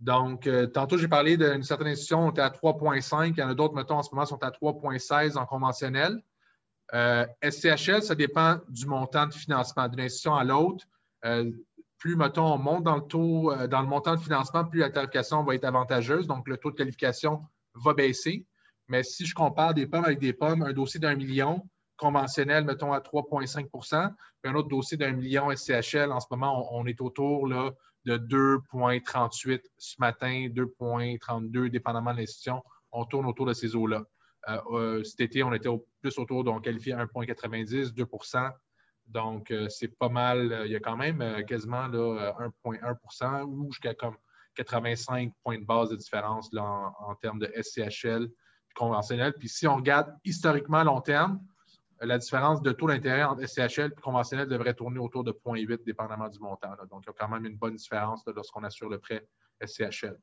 Donc, 0.00 0.46
euh, 0.46 0.66
tantôt, 0.66 0.96
j'ai 0.96 1.08
parlé 1.08 1.36
d'une 1.36 1.62
certaine 1.62 1.88
institution, 1.88 2.28
on 2.28 2.30
était 2.30 2.40
à 2.40 2.50
3,5. 2.50 3.34
Il 3.36 3.40
y 3.40 3.42
en 3.42 3.48
a 3.48 3.54
d'autres, 3.54 3.74
mettons, 3.74 3.96
en 3.96 4.02
ce 4.02 4.14
moment, 4.14 4.24
sont 4.24 4.42
à 4.42 4.50
3,16 4.50 5.36
en 5.36 5.44
conventionnel. 5.44 6.22
Euh, 6.94 7.26
SCHL, 7.42 8.02
ça 8.02 8.14
dépend 8.14 8.58
du 8.68 8.86
montant 8.86 9.26
de 9.26 9.34
financement 9.34 9.88
d'une 9.88 10.00
institution 10.00 10.34
à 10.34 10.44
l'autre 10.44 10.86
plus, 11.98 12.16
mettons, 12.16 12.52
on 12.52 12.58
monte 12.58 12.84
dans 12.84 12.96
le 12.96 13.02
taux, 13.02 13.52
euh, 13.52 13.66
dans 13.66 13.80
le 13.80 13.88
montant 13.88 14.14
de 14.14 14.20
financement, 14.20 14.64
plus 14.64 14.80
la 14.80 14.90
tarification 14.90 15.42
va 15.42 15.54
être 15.54 15.64
avantageuse. 15.64 16.26
Donc, 16.26 16.46
le 16.48 16.56
taux 16.56 16.70
de 16.70 16.76
qualification 16.76 17.42
va 17.74 17.94
baisser. 17.94 18.46
Mais 18.88 19.02
si 19.02 19.26
je 19.26 19.34
compare 19.34 19.74
des 19.74 19.86
pommes 19.86 20.04
avec 20.04 20.20
des 20.20 20.32
pommes, 20.32 20.62
un 20.62 20.72
dossier 20.72 21.00
d'un 21.00 21.16
million 21.16 21.68
conventionnel, 21.96 22.64
mettons, 22.64 22.92
à 22.92 23.00
3,5% 23.00 24.10
puis 24.42 24.52
un 24.52 24.54
autre 24.54 24.68
dossier 24.68 24.96
d'un 24.96 25.12
million 25.12 25.50
SCHL, 25.50 26.12
en 26.12 26.20
ce 26.20 26.26
moment, 26.30 26.68
on, 26.72 26.86
est 26.86 27.00
autour 27.00 27.48
là, 27.48 27.72
de 28.04 28.18
2,38 28.18 29.62
ce 29.78 29.96
matin, 29.98 30.46
2,32, 30.48 31.70
dépendamment 31.70 32.12
de 32.12 32.18
l'institution. 32.18 32.62
On 32.92 33.04
tourne 33.06 33.26
autour 33.26 33.46
de 33.46 33.54
ces 33.54 33.74
eaux-là. 33.74 34.04
Euh, 34.48 35.02
cet 35.02 35.20
été, 35.20 35.42
on 35.42 35.52
était 35.52 35.68
plus 36.00 36.18
autour, 36.18 36.44
donc 36.44 36.64
qualifié 36.64 36.92
à 36.92 37.04
1,90, 37.04 37.92
2% 37.92 38.52
donc, 39.08 39.52
euh, 39.52 39.68
c'est 39.68 39.96
pas 39.96 40.08
mal. 40.08 40.52
Euh, 40.52 40.66
il 40.66 40.72
y 40.72 40.76
a 40.76 40.80
quand 40.80 40.96
même 40.96 41.44
quasiment 41.46 41.88
1,1% 41.88 43.42
ou 43.44 43.70
jusqu'à 43.70 43.94
comme 43.94 44.16
85 44.56 45.32
points 45.44 45.58
de 45.58 45.64
base 45.64 45.90
de 45.90 45.96
différence 45.96 46.50
en, 46.56 47.14
termes 47.22 47.38
de 47.38 47.52
SCHL 47.60 48.28
conventionnel. 48.74 49.32
Puis 49.38 49.48
si 49.48 49.66
on 49.66 49.76
regarde 49.76 50.12
historiquement 50.24 50.78
à 50.78 50.84
long 50.84 51.00
terme, 51.00 51.40
la 52.00 52.18
différence 52.18 52.60
de 52.62 52.72
taux 52.72 52.88
d'intérêt 52.88 53.22
entre 53.22 53.46
SCHL 53.46 53.92
et 53.96 54.00
conventionnel 54.00 54.48
devrait 54.48 54.74
tourner 54.74 54.98
autour 54.98 55.24
de 55.24 55.32
0,8 55.32 55.84
dépendamment 55.84 56.28
du 56.28 56.38
montant. 56.40 56.72
Donc, 56.90 57.04
il 57.04 57.06
y 57.06 57.10
a 57.10 57.14
quand 57.18 57.28
même 57.28 57.46
une 57.46 57.56
bonne 57.56 57.76
différence 57.76 58.22
lorsqu'on 58.26 58.64
assure 58.64 58.88
le 58.88 58.98
prêt 58.98 59.26
SCHL. 59.64 60.18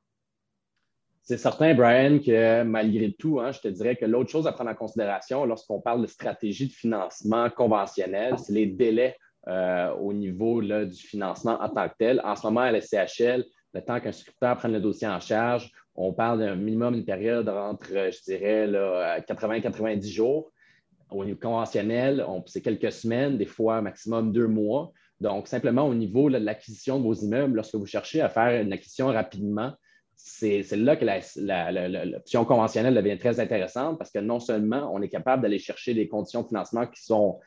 C'est 1.25 1.37
certain, 1.37 1.73
Brian, 1.73 2.19
que 2.19 2.63
malgré 2.63 3.13
tout, 3.13 3.39
hein, 3.39 3.53
je 3.53 3.61
te 3.61 3.69
dirais 3.69 3.95
que 3.95 4.03
l'autre 4.03 4.29
chose 4.29 4.45
à 4.45 4.51
prendre 4.51 4.71
en 4.71 4.75
considération 4.75 5.45
lorsqu'on 5.45 5.79
parle 5.79 6.01
de 6.01 6.07
stratégie 6.07 6.67
de 6.67 6.73
financement 6.73 7.49
conventionnelle, 7.49 8.35
c'est 8.37 8.51
les 8.51 8.65
délais 8.65 9.15
euh, 9.47 9.93
au 9.93 10.11
niveau 10.11 10.61
du 10.61 10.93
financement 10.93 11.61
en 11.61 11.69
tant 11.69 11.87
que 11.87 11.93
tel. 11.97 12.21
En 12.25 12.35
ce 12.35 12.45
moment, 12.45 12.59
à 12.59 12.71
la 12.71 12.81
CHL, 12.81 13.45
le 13.73 13.81
temps 13.81 14.01
qu'un 14.01 14.11
scripteur 14.11 14.57
prenne 14.57 14.73
le 14.73 14.81
dossier 14.81 15.07
en 15.07 15.21
charge, 15.21 15.71
on 15.95 16.11
parle 16.11 16.39
d'un 16.39 16.55
minimum 16.57 16.93
d'une 16.93 17.05
période 17.05 17.47
entre, 17.47 17.87
je 17.87 18.23
dirais, 18.23 18.69
80 19.25 19.53
et 19.53 19.61
90 19.61 20.11
jours. 20.11 20.51
Au 21.09 21.23
niveau 21.23 21.39
conventionnel, 21.39 22.25
c'est 22.47 22.61
quelques 22.61 22.91
semaines, 22.91 23.37
des 23.37 23.45
fois 23.45 23.81
maximum 23.81 24.33
deux 24.33 24.47
mois. 24.47 24.91
Donc, 25.21 25.47
simplement 25.47 25.87
au 25.87 25.93
niveau 25.93 26.29
de 26.29 26.37
l'acquisition 26.37 26.99
de 26.99 27.03
vos 27.03 27.13
immeubles, 27.13 27.55
lorsque 27.55 27.75
vous 27.75 27.85
cherchez 27.85 28.19
à 28.19 28.27
faire 28.27 28.61
une 28.61 28.73
acquisition 28.73 29.07
rapidement, 29.07 29.71
c'est 30.15 30.63
là 30.75 30.95
que 30.95 31.05
l'option 32.11 32.45
conventionnelle 32.45 32.95
devient 32.95 33.17
très 33.17 33.39
intéressante 33.39 33.97
parce 33.97 34.11
que 34.11 34.19
non 34.19 34.39
seulement 34.39 34.91
on 34.93 35.01
est 35.01 35.09
capable 35.09 35.43
d'aller 35.43 35.59
chercher 35.59 35.93
des 35.93 36.07
conditions 36.07 36.41
de 36.43 36.47
financement 36.47 36.85
qui 36.87 37.03
sont 37.03 37.39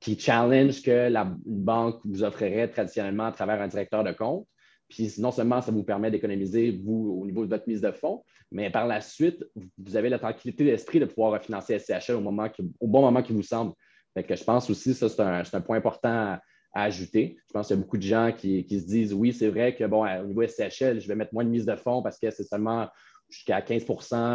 qui 0.00 0.18
challenge 0.18 0.82
que 0.82 1.08
la 1.08 1.30
banque 1.44 2.00
vous 2.04 2.24
offrirait 2.24 2.68
traditionnellement 2.68 3.26
à 3.26 3.32
travers 3.32 3.60
un 3.60 3.68
directeur 3.68 4.02
de 4.02 4.12
compte. 4.12 4.46
Puis 4.88 5.12
non 5.18 5.30
seulement 5.30 5.60
ça 5.60 5.70
vous 5.70 5.84
permet 5.84 6.10
d'économiser, 6.10 6.80
vous, 6.82 7.18
au 7.20 7.26
niveau 7.26 7.44
de 7.44 7.50
votre 7.50 7.68
mise 7.68 7.80
de 7.80 7.92
fonds, 7.92 8.24
mais 8.50 8.70
par 8.70 8.86
la 8.86 9.00
suite, 9.00 9.44
vous 9.78 9.96
avez 9.96 10.08
la 10.08 10.18
tranquillité 10.18 10.64
d'esprit 10.64 10.98
de 10.98 11.04
pouvoir 11.04 11.32
refinancer 11.32 11.78
SCHL 11.78 12.16
au, 12.16 12.20
moment 12.20 12.48
au 12.80 12.88
bon 12.88 13.02
moment 13.02 13.22
qui 13.22 13.32
vous 13.32 13.42
semble. 13.42 13.72
que 14.16 14.34
je 14.34 14.42
pense 14.42 14.68
aussi, 14.68 14.94
ça, 14.94 15.08
c'est 15.08 15.20
un, 15.20 15.42
un, 15.52 15.60
point 15.60 15.76
important 15.76 16.38
à 16.72 16.84
ajouter. 16.84 17.36
Je 17.48 17.52
pense 17.52 17.66
qu'il 17.66 17.76
y 17.76 17.78
a 17.78 17.82
beaucoup 17.82 17.96
de 17.96 18.02
gens 18.02 18.32
qui, 18.36 18.64
se 18.68 18.86
disent 18.86 19.12
oui, 19.12 19.32
c'est 19.32 19.48
vrai 19.48 19.74
que 19.74 19.84
bon, 19.84 20.06
au 20.06 20.26
niveau 20.26 20.46
SCHL, 20.46 21.00
je 21.00 21.08
vais 21.08 21.14
mettre 21.14 21.34
moins 21.34 21.44
de 21.44 21.50
mise 21.50 21.66
de 21.66 21.76
fonds 21.76 22.02
parce 22.02 22.18
que 22.18 22.30
c'est 22.30 22.44
seulement 22.44 22.88
jusqu'à 23.28 23.60
15 23.62 23.84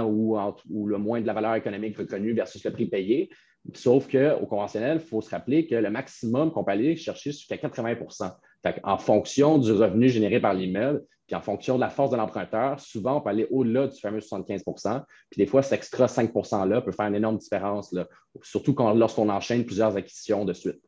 ou, 0.05 0.37
ou, 0.69 0.87
le 0.87 0.97
moins 0.97 1.21
de 1.21 1.27
la 1.27 1.33
valeur 1.33 1.55
économique 1.55 1.97
reconnue 1.97 2.33
versus 2.33 2.63
le 2.63 2.71
prix 2.71 2.85
payé. 2.85 3.29
Sauf 3.73 4.07
qu'au 4.07 4.45
conventionnel, 4.45 4.99
il 5.01 5.07
faut 5.07 5.21
se 5.21 5.29
rappeler 5.29 5.65
que 5.65 5.75
le 5.75 5.89
maximum 5.89 6.51
qu'on 6.51 6.63
peut 6.63 6.71
aller 6.71 6.95
chercher, 6.95 7.31
c'est 7.31 7.39
jusqu'à 7.39 7.55
80% 7.55 8.31
En 8.83 8.97
fonction 8.97 9.57
du 9.57 9.71
revenu 9.71 10.07
généré 10.07 10.39
par 10.39 10.53
l'immeuble, 10.53 11.03
puis 11.25 11.35
en 11.35 11.41
fonction 11.41 11.75
de 11.75 11.81
la 11.81 11.89
force 11.89 12.11
de 12.11 12.17
l'emprunteur, 12.17 12.79
souvent, 12.79 13.17
on 13.17 13.21
peut 13.21 13.31
aller 13.31 13.47
au-delà 13.49 13.87
du 13.87 13.99
fameux 13.99 14.19
75% 14.19 15.03
Puis 15.31 15.39
des 15.39 15.47
fois, 15.47 15.63
cet 15.63 15.73
extra 15.73 16.07
5 16.07 16.31
%-là 16.31 16.81
peut 16.81 16.91
faire 16.91 17.07
une 17.07 17.15
énorme 17.15 17.37
différence, 17.37 17.91
là, 17.91 18.07
surtout 18.43 18.75
lorsqu'on 18.93 19.29
enchaîne 19.29 19.65
plusieurs 19.65 19.95
acquisitions 19.95 20.45
de 20.45 20.53
suite. 20.53 20.81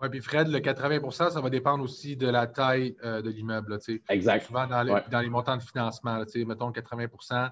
Oui, 0.00 0.08
puis 0.10 0.20
Fred, 0.20 0.48
le 0.48 0.58
80% 0.58 1.30
ça 1.30 1.40
va 1.40 1.48
dépendre 1.50 1.82
aussi 1.82 2.16
de 2.16 2.28
la 2.28 2.46
taille 2.46 2.96
euh, 3.02 3.22
de 3.22 3.30
l'immeuble. 3.30 3.78
Exact. 4.08 4.46
Souvent, 4.46 4.66
dans 4.66 5.20
les, 5.20 5.30
montants 5.30 5.56
de 5.56 5.62
financement, 5.62 6.18
mettons 6.18 6.70
80% 6.70 7.50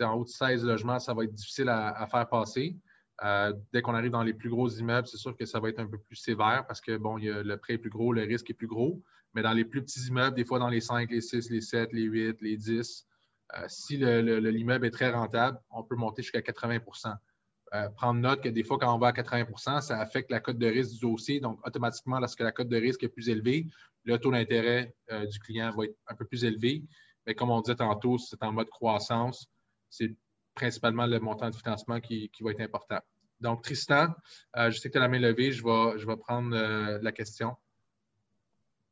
en 0.00 0.14
haut 0.14 0.24
de 0.24 0.28
16 0.28 0.64
logements, 0.64 0.98
ça 0.98 1.12
va 1.14 1.24
être 1.24 1.34
difficile 1.34 1.68
à, 1.68 2.06
faire 2.10 2.28
passer. 2.28 2.76
Euh, 3.22 3.52
dès 3.72 3.82
qu'on 3.82 3.94
arrive 3.94 4.10
dans 4.10 4.22
les 4.22 4.34
plus 4.34 4.50
gros 4.50 4.68
immeubles, 4.68 5.06
c'est 5.06 5.18
sûr 5.18 5.36
que 5.36 5.44
ça 5.44 5.60
va 5.60 5.68
être 5.68 5.78
un 5.78 5.86
peu 5.86 5.98
plus 5.98 6.16
sévère 6.16 6.64
parce 6.66 6.80
que 6.80 6.96
bon, 6.96 7.16
le 7.16 7.56
prêt 7.56 7.74
est 7.74 7.78
plus 7.78 7.90
gros, 7.90 8.12
le 8.12 8.22
risque 8.22 8.50
est 8.50 8.54
plus 8.54 8.66
gros. 8.66 9.02
Mais 9.34 9.42
dans 9.42 9.52
les 9.52 9.64
plus 9.64 9.82
petits 9.82 10.06
immeubles, 10.08 10.36
des 10.36 10.44
fois 10.44 10.58
dans 10.58 10.68
les 10.68 10.80
5, 10.80 11.10
les 11.10 11.20
6, 11.20 11.50
les 11.50 11.60
7, 11.60 11.92
les 11.92 12.02
8, 12.02 12.40
les 12.40 12.56
10, 12.56 13.06
euh, 13.56 13.64
si 13.68 13.96
l'immeuble 13.96 14.86
est 14.86 14.90
très 14.90 15.10
rentable, 15.10 15.58
on 15.70 15.82
peut 15.82 15.96
monter 15.96 16.22
jusqu'à 16.22 16.42
80 16.42 16.78
euh, 17.72 17.88
prendre 17.90 18.20
note 18.20 18.42
que 18.42 18.48
des 18.48 18.62
fois, 18.62 18.78
quand 18.78 18.94
on 18.94 18.98
va 18.98 19.08
à 19.08 19.12
80% 19.12 19.80
ça 19.80 19.98
affecte 19.98 20.30
la 20.30 20.40
cote 20.40 20.58
de 20.58 20.66
risque 20.66 20.92
du 20.92 21.00
dossier. 21.00 21.40
Donc, 21.40 21.58
automatiquement, 21.66 22.20
lorsque 22.20 22.40
la 22.40 22.52
cote 22.52 22.68
de 22.68 22.76
risque 22.76 23.02
est 23.02 23.08
plus 23.08 23.28
élevée, 23.28 23.66
le 24.04 24.18
taux 24.18 24.30
d'intérêt 24.30 24.94
euh, 25.10 25.26
du 25.26 25.38
client 25.38 25.72
va 25.76 25.84
être 25.84 25.96
un 26.06 26.14
peu 26.14 26.24
plus 26.24 26.44
élevé. 26.44 26.84
Mais 27.26 27.34
comme 27.34 27.50
on 27.50 27.60
disait 27.60 27.76
tantôt, 27.76 28.18
c'est 28.18 28.42
en 28.42 28.52
mode 28.52 28.68
croissance. 28.68 29.46
C'est 29.88 30.14
principalement 30.54 31.06
le 31.06 31.18
montant 31.20 31.50
de 31.50 31.56
financement 31.56 32.00
qui, 32.00 32.30
va 32.40 32.50
être 32.50 32.60
important. 32.60 33.00
Donc, 33.40 33.62
Tristan, 33.62 34.08
euh, 34.56 34.70
je 34.70 34.78
sais 34.78 34.88
que 34.88 34.92
tu 34.92 34.98
as 34.98 35.02
la 35.02 35.08
main 35.08 35.18
levée. 35.18 35.50
Je 35.50 35.64
vais, 35.64 35.98
je 35.98 36.06
vais 36.06 36.16
prendre 36.16 36.54
la 36.54 37.12
question. 37.12 37.56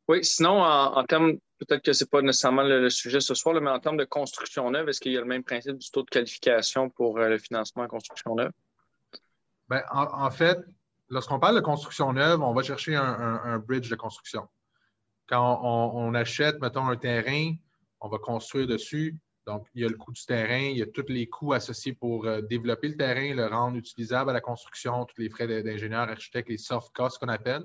Oui, 0.09 0.25
sinon, 0.25 0.63
en, 0.63 1.05
termes, 1.05 1.39
peut-être 1.65 1.83
que 1.83 1.93
ce 1.93 2.05
n'est 2.05 2.09
pas 2.09 2.23
nécessairement 2.23 2.63
le, 2.63 2.91
sujet 2.91 3.21
ce 3.21 3.35
soir, 3.35 3.61
mais 3.61 3.71
en 3.71 3.79
termes 3.79 3.97
de 3.97 4.05
construction 4.05 4.71
neuve, 4.71 4.89
est-ce 4.89 5.01
qu'il 5.01 5.13
y 5.13 5.17
a 5.17 5.21
le 5.21 5.27
même 5.27 5.45
principe 5.45 5.79
du 5.79 5.91
taux 5.91 6.03
de 6.03 6.11
qualification 6.11 6.91
pour 6.91 7.19
le 7.19 7.39
financement 7.39 7.83
en 7.85 7.89
construction 7.89 8.35
neuve? 8.35 8.53
Ben, 9.69 9.83
en, 9.91 10.31
fait, 10.31 10.59
lorsqu'on 11.09 11.39
parle 11.39 11.57
de 11.57 11.61
construction 11.61 12.13
neuve, 12.13 12.43
on 12.43 12.53
va 12.53 12.63
chercher 12.63 12.97
un, 12.97 13.59
bridge 13.59 13.89
de 13.89 13.97
construction. 13.97 14.47
Quand 15.29 15.61
on, 15.63 16.15
achète, 16.15 16.61
mettons, 16.61 16.87
un 16.89 16.97
terrain, 16.97 17.55
on 18.01 18.09
va 18.09 18.19
construire 18.19 18.67
dessus. 18.67 19.17
Donc, 19.47 19.67
il 19.75 19.83
y 19.83 19.85
a 19.85 19.89
le 19.89 19.97
coût 19.97 20.13
du 20.13 20.25
terrain, 20.25 20.61
il 20.61 20.77
y 20.77 20.83
a 20.83 20.87
tous 20.87 21.07
les 21.09 21.27
coûts 21.27 21.53
associés 21.53 21.95
pour 21.95 22.27
euh, 22.27 22.43
développer 22.43 22.87
le 22.87 22.97
terrain, 22.97 23.35
le 23.35 23.47
rendre 23.47 23.77
utilisable 23.77 24.31
à 24.31 24.33
la 24.33 24.41
construction, 24.41 25.05
tous 25.05 25.21
les 25.21 25.31
frais 25.31 25.49
d'ingénieur, 25.65 26.03
architecte, 26.03 26.49
les 26.49 26.59
soft 26.59 26.93
costs 26.95 27.19
qu'on 27.19 27.29
appelle. 27.29 27.65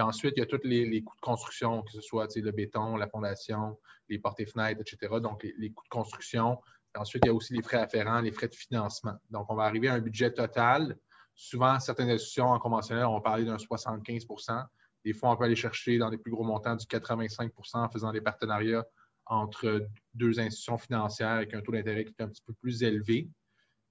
Puis 0.00 0.06
ensuite, 0.06 0.32
il 0.38 0.40
y 0.40 0.42
a 0.42 0.46
tous 0.46 0.62
les, 0.64 1.02
coûts 1.02 1.14
de 1.14 1.20
construction, 1.20 1.82
que 1.82 1.92
ce 1.92 2.00
soit 2.00 2.34
le 2.34 2.52
béton, 2.52 2.96
la 2.96 3.06
fondation, 3.06 3.78
les 4.08 4.18
portes 4.18 4.40
et 4.40 4.46
fenêtres, 4.46 4.80
etc. 4.80 5.16
Donc, 5.20 5.42
les, 5.42 5.70
coûts 5.72 5.84
de 5.84 5.90
construction. 5.90 6.58
ensuite, 6.96 7.22
il 7.26 7.28
y 7.28 7.30
a 7.30 7.34
aussi 7.34 7.52
les 7.52 7.60
frais 7.60 7.76
afférents, 7.76 8.22
les 8.22 8.32
frais 8.32 8.48
de 8.48 8.54
financement. 8.54 9.12
Donc, 9.28 9.50
on 9.50 9.54
va 9.54 9.64
arriver 9.64 9.88
à 9.88 9.92
un 9.92 10.00
budget 10.00 10.32
total 10.32 10.96
Souvent, 11.34 11.78
certaines 11.80 12.08
institutions 12.08 12.46
en 12.46 12.58
conventionnel 12.58 13.04
ont 13.04 13.20
parlé 13.20 13.44
d'un 13.44 13.58
75% 13.58 14.64
Des 15.04 15.12
fois, 15.12 15.32
on 15.32 15.36
peut 15.36 15.44
aller 15.44 15.54
chercher 15.54 15.98
dans 15.98 16.08
les 16.08 16.16
plus 16.16 16.32
gros 16.32 16.44
montants 16.44 16.76
du 16.76 16.86
85% 16.86 17.50
en 17.74 17.90
faisant 17.90 18.10
des 18.10 18.22
partenariats 18.22 18.86
entre 19.26 19.86
deux 20.14 20.40
institutions 20.40 20.78
financières 20.78 21.28
avec 21.28 21.52
un 21.52 21.60
taux 21.60 21.72
d'intérêt 21.72 22.06
qui 22.06 22.14
est 22.18 22.22
un 22.22 22.28
petit 22.28 22.42
peu 22.46 22.54
plus 22.54 22.82
élevé. 22.82 23.28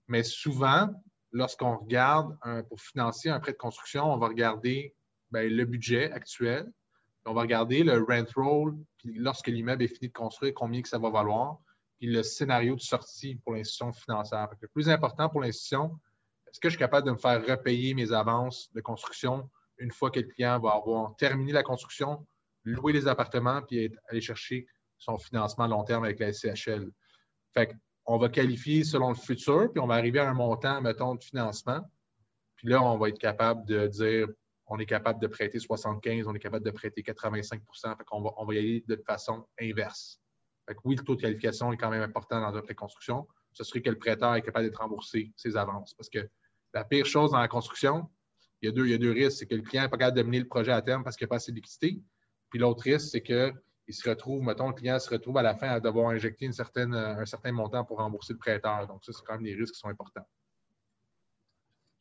Mais 0.08 0.24
souvent, 0.24 0.89
lorsqu'on 1.32 1.78
regarde 1.78 2.36
pour 2.67 2.82
financer 2.82 3.30
un 3.30 3.39
prêt 3.39 3.52
de 3.52 3.58
construction, 3.58 4.12
on 4.12 4.17
va 4.17 4.28
regarder 4.28 4.95
ben, 5.32 5.52
le 5.52 5.65
budget 5.65 6.12
actuel, 6.12 6.72
on 7.26 7.34
va 7.34 7.42
regarder 7.42 7.84
le 7.84 8.04
rent 8.04 8.26
roll, 8.36 8.78
puis 8.98 9.13
lorsque 9.15 9.48
l'immeuble 9.48 9.84
est 9.84 9.88
fini 9.88 10.08
de 10.08 10.13
construire, 10.13 10.54
combien 10.54 10.82
que 10.82 10.89
ça 10.89 10.98
va 10.98 11.10
valoir, 11.10 11.60
puis 12.00 12.08
le 12.08 12.24
scénario 12.24 12.76
de 12.76 12.82
sortie 12.82 13.36
pour 13.36 13.54
l'institution 13.54 13.92
financière. 13.92 14.48
Le 14.60 14.68
plus 14.70 14.89
important 14.89 15.30
pour 15.30 15.42
l'institution, 15.42 16.00
est-ce 16.48 16.60
que 16.60 16.70
je 16.70 16.74
suis 16.74 16.80
capable 16.80 17.06
de 17.06 17.12
me 17.12 17.18
faire 17.18 17.46
repayer 17.46 17.94
mes 17.94 18.12
avances 18.12 18.72
de 18.74 18.82
construction 18.82 19.50
une 19.78 19.92
fois 19.92 20.10
que 20.10 20.20
le 20.20 20.28
client 20.28 20.60
va 20.60 20.72
avoir 20.72 21.15
terminé 21.18 21.52
la 21.52 21.63
construction, 21.63 22.26
louer 22.63 22.94
les 22.94 23.08
appartements, 23.08 23.62
puis 23.62 23.92
aller 24.10 24.22
chercher 24.22 24.65
son 24.98 25.18
financement 25.18 25.65
à 25.65 25.68
long 25.68 25.84
terme 25.84 26.04
avec 26.06 26.20
la 26.20 26.34
SCHL? 26.34 26.92
Fait 27.54 27.76
on 28.06 28.18
va 28.18 28.30
qualifier 28.30 28.84
selon 28.84 29.10
le 29.10 29.15
futur, 29.15 29.72
puis 29.72 29.80
on 29.80 29.86
va 29.86 29.94
arriver 29.94 30.18
à 30.20 30.28
un 30.28 30.34
montant, 30.34 30.82
mettons, 30.82 31.13
de 31.13 31.24
financement. 31.24 31.82
Puis 32.56 32.68
là, 32.68 32.82
on 32.82 32.98
va 32.98 33.10
être 33.10 33.20
capable 33.20 33.65
de 33.65 33.86
dire 33.86 34.28
on 34.70 34.78
est 34.78 34.86
capable 34.86 35.20
de 35.20 35.28
prêter 35.28 35.60
75, 35.60 36.28
on 36.28 36.36
est 36.36 36.40
capable 36.40 36.64
de 36.64 36.72
prêter 36.72 37.02
85 37.02 37.62
fait 37.98 38.04
qu'on 38.06 38.22
va, 38.22 38.32
on 38.38 38.46
va 38.46 38.54
y 38.54 38.60
aller 38.60 38.84
de 38.88 38.96
façon 39.06 39.46
inverse. 39.60 40.22
Oui, 40.86 40.96
le 40.96 41.04
taux 41.04 41.16
de 41.16 41.22
qualification 41.22 41.74
est 41.74 41.78
quand 41.78 41.90
même 41.90 42.04
important 42.04 42.40
dans 42.40 42.52
la 42.52 42.62
préconstruction. 42.62 43.28
Ce 43.52 43.64
serait 43.64 43.82
que 43.82 43.90
le 43.90 43.98
prêteur 43.98 44.36
est 44.36 44.44
capable 44.44 44.66
d'être 44.66 44.80
remboursé 44.80 45.34
ses 45.36 45.58
avances. 45.58 45.96
Parce 45.96 46.10
que 46.10 46.30
la 46.76 46.84
pire 46.84 47.08
chose 47.08 47.32
dans 47.32 47.40
la 47.40 47.48
construction, 47.48 48.08
il 48.62 48.68
y 48.68 48.70
a 48.70 48.72
deux, 48.72 48.86
il 48.86 48.92
y 48.92 48.94
a 48.94 49.00
deux 49.00 49.12
risques. 49.12 49.40
C'est 49.40 49.48
que 49.48 49.56
le 49.56 49.64
client 49.64 49.84
n'est 49.84 49.90
pas 49.90 49.98
capable 49.98 50.18
de 50.18 50.24
mener 50.24 50.40
le 50.40 50.48
projet 50.48 50.72
à 50.72 50.84
terme 50.84 51.04
parce 51.04 51.16
qu'il 51.16 51.26
n'y 51.26 51.30
a 51.30 51.32
pas 51.32 51.38
assez 51.38 51.52
de 51.52 51.56
liquidité. 51.56 52.00
Puis 52.52 52.60
l'autre 52.60 52.84
risque, 52.84 53.10
c'est 53.10 53.24
qu'il 53.24 53.54
se 53.90 54.08
retrouve, 54.08 54.44
mettons, 54.44 54.68
le 54.68 54.76
client 54.76 55.00
se 55.00 55.10
retrouve 55.10 55.38
à 55.38 55.42
la 55.42 55.56
fin 55.56 55.70
à 55.70 55.80
devoir 55.80 56.10
injecter 56.10 56.48
un 56.48 56.52
certain 56.52 57.52
montant 57.52 57.84
pour 57.84 57.98
rembourser 57.98 58.34
le 58.34 58.40
prêteur. 58.40 58.86
Donc, 58.86 59.04
ça, 59.04 59.12
c'est 59.12 59.26
quand 59.26 59.34
même 59.34 59.44
des 59.44 59.56
risques 59.56 59.74
qui 59.74 59.80
sont 59.80 59.88
importants. 59.88 60.28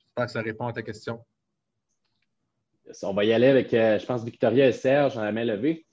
J'espère 0.00 0.26
que 0.26 0.32
ça 0.32 0.42
répond 0.42 0.66
à 0.66 0.74
ta 0.74 0.82
question. 0.82 1.24
On 3.02 3.12
va 3.12 3.24
y 3.24 3.32
aller 3.32 3.46
avec, 3.46 3.72
euh, 3.74 3.98
je 3.98 4.06
pense, 4.06 4.24
Victoria 4.24 4.68
et 4.68 4.72
Serge 4.72 5.16
en 5.16 5.22
la 5.22 5.32
main 5.32 5.44
levée. 5.44 5.86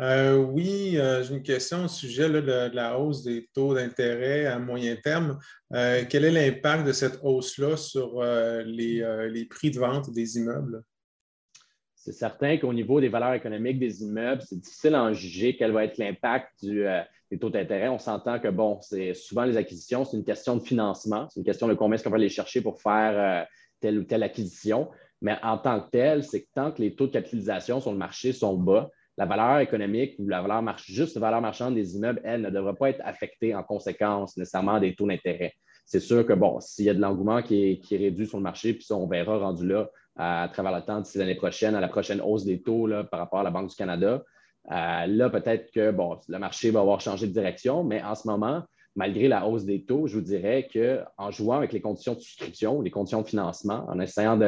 Euh, 0.00 0.36
oui, 0.36 0.96
euh, 0.96 1.22
j'ai 1.22 1.34
une 1.34 1.42
question 1.42 1.84
au 1.84 1.88
sujet 1.88 2.28
de, 2.28 2.74
la 2.74 2.98
hausse 2.98 3.22
des 3.22 3.48
taux 3.54 3.74
d'intérêt 3.74 4.46
à 4.46 4.58
moyen 4.58 4.96
terme. 4.96 5.38
quel 5.70 6.24
est 6.24 6.30
l'impact 6.30 6.86
de 6.86 6.92
cette 6.92 7.20
hausse-là 7.22 7.76
sur 7.76 8.22
les, 8.22 9.46
prix 9.50 9.70
de 9.70 9.78
vente 9.78 10.10
des 10.10 10.38
immeubles? 10.38 10.82
C'est 11.94 12.12
certain 12.12 12.56
qu'au 12.56 12.72
niveau 12.72 13.00
des 13.00 13.08
valeurs 13.08 13.34
économiques 13.34 13.78
des 13.78 14.02
immeubles, 14.02 14.42
c'est 14.42 14.58
difficile 14.58 14.96
à 14.96 15.04
en 15.04 15.12
juger 15.12 15.56
quel 15.56 15.70
va 15.70 15.84
être 15.84 15.98
l'impact 15.98 16.64
des 16.64 17.38
taux 17.38 17.50
d'intérêt. 17.50 17.88
On 17.88 17.98
s'entend 17.98 18.40
que, 18.40 18.48
bon, 18.48 18.80
c'est 18.80 19.14
souvent 19.14 19.44
les 19.44 19.56
acquisitions, 19.56 20.04
c'est 20.04 20.16
une 20.16 20.24
question 20.24 20.56
de 20.56 20.62
financement, 20.62 21.28
c'est 21.30 21.38
une 21.38 21.46
question 21.46 21.68
de 21.68 21.74
combien 21.74 21.94
est-ce 21.94 22.02
qu'on 22.02 22.10
va 22.10 22.16
aller 22.16 22.28
chercher 22.28 22.60
pour 22.60 22.80
faire 22.82 23.46
telle 23.78 23.98
ou 23.98 24.04
telle 24.04 24.22
acquisition. 24.22 24.88
Mais 25.22 25.36
en 25.42 25.56
tant 25.56 25.80
que 25.80 25.88
tel, 25.90 26.24
c'est 26.24 26.42
que 26.42 26.48
tant 26.52 26.72
que 26.72 26.82
les 26.82 26.94
taux 26.94 27.06
de 27.06 27.12
capitalisation 27.12 27.80
sur 27.80 27.92
le 27.92 27.96
marché 27.96 28.32
sont 28.32 28.56
bas, 28.56 28.90
la 29.16 29.24
valeur 29.24 29.60
économique 29.60 30.14
ou 30.18 30.28
la 30.28 30.42
valeur 30.42 30.62
juste 30.86 31.14
la 31.14 31.20
valeur 31.20 31.40
marchande 31.40 31.74
des 31.74 31.96
immeubles, 31.96 32.20
elle, 32.24 32.42
ne 32.42 32.50
devrait 32.50 32.74
pas 32.74 32.90
être 32.90 33.00
affectée 33.04 33.54
en 33.54 33.62
conséquence 33.62 34.36
nécessairement 34.36 34.80
des 34.80 34.94
taux 34.94 35.06
d'intérêt. 35.06 35.54
C'est 35.84 36.00
sûr 36.00 36.26
que, 36.26 36.32
bon, 36.32 36.60
s'il 36.60 36.86
y 36.86 36.90
a 36.90 36.94
de 36.94 37.00
l'engouement 37.00 37.42
qui 37.42 37.80
est, 37.90 37.96
réduit 37.96 38.26
sur 38.26 38.38
le 38.38 38.42
marché, 38.42 38.74
puis 38.74 38.84
ça, 38.84 38.96
on 38.96 39.06
verra 39.06 39.38
rendu 39.38 39.66
là 39.66 39.88
à, 40.16 40.48
travers 40.52 40.72
le 40.72 40.82
temps 40.82 41.00
d'ici 41.00 41.18
l'année 41.18 41.34
prochaine, 41.34 41.74
à 41.74 41.80
la 41.80 41.88
prochaine 41.88 42.20
hausse 42.20 42.44
des 42.44 42.60
taux 42.60 42.86
là, 42.86 43.04
par 43.04 43.20
rapport 43.20 43.40
à 43.40 43.42
la 43.42 43.50
Banque 43.50 43.70
du 43.70 43.76
Canada. 43.76 44.22
Euh, 44.70 45.06
là, 45.06 45.30
peut-être 45.30 45.70
que 45.72 45.90
bon, 45.90 46.18
le 46.28 46.38
marché 46.38 46.70
va 46.70 46.80
avoir 46.80 47.00
changé 47.00 47.26
de 47.26 47.32
direction, 47.32 47.84
mais 47.84 48.02
en 48.02 48.14
ce 48.14 48.26
moment, 48.26 48.62
malgré 48.94 49.28
la 49.28 49.46
hausse 49.46 49.64
des 49.64 49.84
taux, 49.84 50.06
je 50.06 50.16
vous 50.16 50.22
dirais 50.22 50.68
qu'en 50.72 51.30
jouant 51.30 51.56
avec 51.56 51.72
les 51.72 51.80
conditions 51.80 52.14
de 52.14 52.20
souscription, 52.20 52.80
les 52.82 52.90
conditions 52.90 53.22
de 53.22 53.26
financement, 53.26 53.86
en 53.88 53.98
essayant 54.00 54.38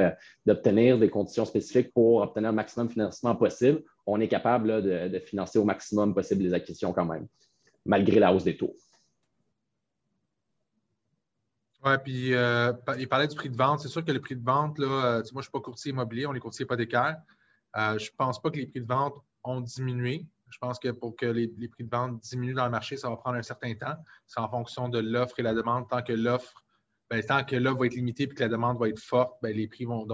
d'obtenir 0.47 0.99
des 0.99 1.09
conditions 1.09 1.45
spécifiques 1.45 1.93
pour 1.93 2.21
obtenir 2.21 2.51
le 2.51 2.57
maximum 2.57 2.89
de 2.89 2.93
financement 2.93 3.35
possible, 3.37 3.83
on 4.07 4.21
est 4.21 4.29
capable 4.29 4.83
de, 4.83 5.19
financer 5.21 5.59
au 5.59 5.65
maximum 5.65 6.15
possible 6.15 6.43
les 6.43 6.53
acquisitions 6.53 6.93
quand 6.93 7.07
même, 7.07 7.27
malgré 7.87 8.21
la 8.21 8.35
hausse 8.35 8.45
des 8.45 8.57
taux. 8.57 8.77
Oui, 11.85 11.93
puis 12.03 12.35
euh, 12.35 12.73
il 12.99 13.09
parlait 13.09 13.29
du 13.29 13.37
prix 13.37 13.51
de 13.51 13.57
vente. 13.57 13.81
C'est 13.81 13.89
sûr 13.89 14.03
que 14.03 14.11
le 14.11 14.21
prix 14.21 14.37
de 14.37 14.45
vente, 14.45 14.81
euh, 14.81 14.87
moi, 14.87 15.23
je 15.23 15.37
ne 15.37 15.43
suis 15.43 15.51
pas 15.51 15.61
courtier 15.61 15.91
immobilier, 15.91 16.27
on 16.27 16.35
est 16.35 16.41
courtier 16.41 16.65
hypothécaire. 16.65 17.21
Euh, 17.77 17.99
je 17.99 18.11
ne 18.11 18.17
pense 18.17 18.41
pas 18.41 18.51
que 18.51 18.57
les 18.57 18.67
prix 18.67 18.81
de 18.81 18.87
vente 18.87 19.17
ont 19.43 19.61
diminué. 19.61 20.27
Je 20.55 20.59
pense 20.61 20.79
que 20.79 20.91
pour 20.91 21.17
que 21.17 21.27
les, 21.27 21.49
prix 21.49 21.83
de 21.83 21.91
vente 21.91 22.21
diminuent 22.21 22.55
dans 22.55 22.65
le 22.65 22.71
marché, 22.71 22.97
ça 22.97 23.11
va 23.11 23.17
prendre 23.17 23.37
un 23.37 23.43
certain 23.43 23.75
temps. 23.75 23.97
C'est 24.25 24.39
en 24.39 24.49
fonction 24.49 24.89
de 24.89 25.01
l'offre 25.01 25.41
et 25.41 25.43
la 25.43 25.53
demande. 25.53 25.89
Tant 25.89 26.01
que 26.01 26.13
l'offre, 26.13 26.65
ben, 27.11 27.21
tant 27.25 27.43
que 27.43 27.57
l'offre 27.57 27.81
va 27.81 27.87
être 27.87 27.97
limitée 27.97 28.23
et 28.23 28.29
que 28.29 28.41
la 28.41 28.49
demande 28.49 28.79
va 28.79 28.89
être 28.89 29.01
forte, 29.01 29.37
ben, 29.43 29.53
les 29.53 29.67
prix 29.67 29.85
vont, 29.85 30.07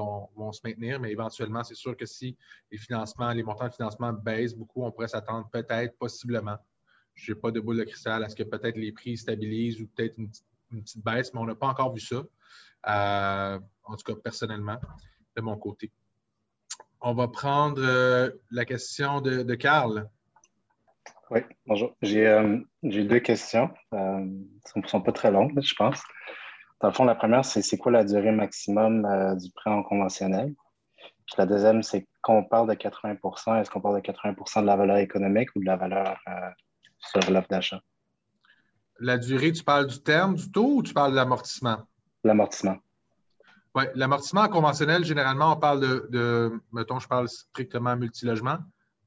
se 0.53 0.61
maintenir. 0.65 0.99
Mais 0.99 1.13
éventuellement, 1.13 1.63
c'est 1.63 1.75
sûr 1.75 1.95
que 1.95 2.07
si 2.07 2.39
les 2.71 2.79
financements, 2.79 3.31
les 3.33 3.43
montants 3.43 3.69
de 3.69 3.75
financement 3.75 4.15
baissent 4.15 4.55
beaucoup, 4.55 4.83
on 4.83 4.91
pourrait 4.91 5.09
s'attendre 5.09 5.47
peut-être, 5.53 5.99
possiblement. 5.99 6.57
Je 7.13 7.35
n'ai 7.35 7.39
pas 7.39 7.51
de 7.51 7.61
boule 7.61 7.77
de 7.77 7.85
cristal 7.85 8.25
à 8.25 8.31
ce 8.31 8.35
que 8.35 8.45
peut-être 8.45 8.79
les 8.79 8.93
prix 8.93 9.19
stabilisent 9.19 9.83
ou 9.83 9.89
peut-être 9.89 10.17
une, 10.17 10.31
petite 10.71 11.05
baisse, 11.05 11.35
mais 11.35 11.41
on 11.41 11.45
n'a 11.45 11.55
pas 11.55 11.67
encore 11.67 11.93
vu 11.93 12.01
ça. 12.01 12.25
Euh, 12.89 13.61
en 13.85 13.97
tout 13.97 14.05
cas, 14.05 14.19
personnellement, 14.19 14.81
de 15.37 15.43
mon 15.43 15.59
côté. 15.59 15.93
On 17.03 17.13
va 17.13 17.29
prendre 17.29 17.83
euh, 17.83 18.31
la 18.51 18.65
question 18.65 19.21
de, 19.21 19.43
de 19.43 19.55
Carl. 19.55 20.09
Oui, 21.31 21.43
bonjour. 21.65 21.95
J'ai 22.03 22.27
euh, 22.27 22.59
deux 22.83 23.21
questions. 23.21 23.71
Euh, 23.95 24.27
ne 24.75 24.89
sont 24.89 25.01
pas 25.01 25.13
très 25.13 25.31
longues, 25.31 25.61
je 25.63 25.75
pense. 25.77 26.03
Dans 26.81 26.89
le 26.89 26.95
fond, 26.95 27.05
la 27.05 27.15
première, 27.15 27.45
c'est 27.45 27.63
c'est 27.63 27.79
quoi 27.79 27.93
la 27.93 28.03
durée 28.03 28.33
maximum 28.33 29.05
euh, 29.05 29.37
du 29.37 29.49
prêt 29.53 29.71
en 29.71 29.85
conventionnel? 29.85 30.53
Puis 30.99 31.37
la 31.39 31.47
deuxième, 31.47 31.85
c'est 31.85 32.09
quand 32.21 32.35
on 32.35 32.43
parle 32.43 32.69
de 32.69 32.75
80% 32.75 33.61
est-ce 33.61 33.71
qu'on 33.71 33.81
parle 33.81 34.03
de 34.03 34.05
80% 34.05 34.63
de 34.63 34.67
la 34.67 34.75
valeur 34.75 34.97
économique 34.97 35.51
ou 35.55 35.61
de 35.61 35.67
la 35.67 35.77
valeur 35.77 36.19
euh, 36.27 36.33
sur 36.99 37.31
l'offre 37.31 37.49
d'achat? 37.49 37.81
La 38.99 39.17
durée, 39.17 39.53
tu 39.53 39.63
parles 39.63 39.87
du 39.87 40.03
terme, 40.03 40.35
du 40.35 40.51
taux 40.51 40.79
ou 40.79 40.83
tu 40.83 40.93
parles 40.93 41.13
de 41.13 41.17
l'amortissement? 41.17 41.79
L'amortissement. 42.25 42.79
Oui, 43.77 43.85
l'amortissement 43.95 44.49
conventionnel, 44.49 45.05
généralement, 45.05 45.53
on 45.53 45.61
parle 45.61 45.81
de, 45.81 46.09
de, 46.11 46.61
mettons, 46.73 46.99
je 46.99 47.07
parle 47.07 47.29
strictement 47.29 47.95
multilogement. 47.95 48.59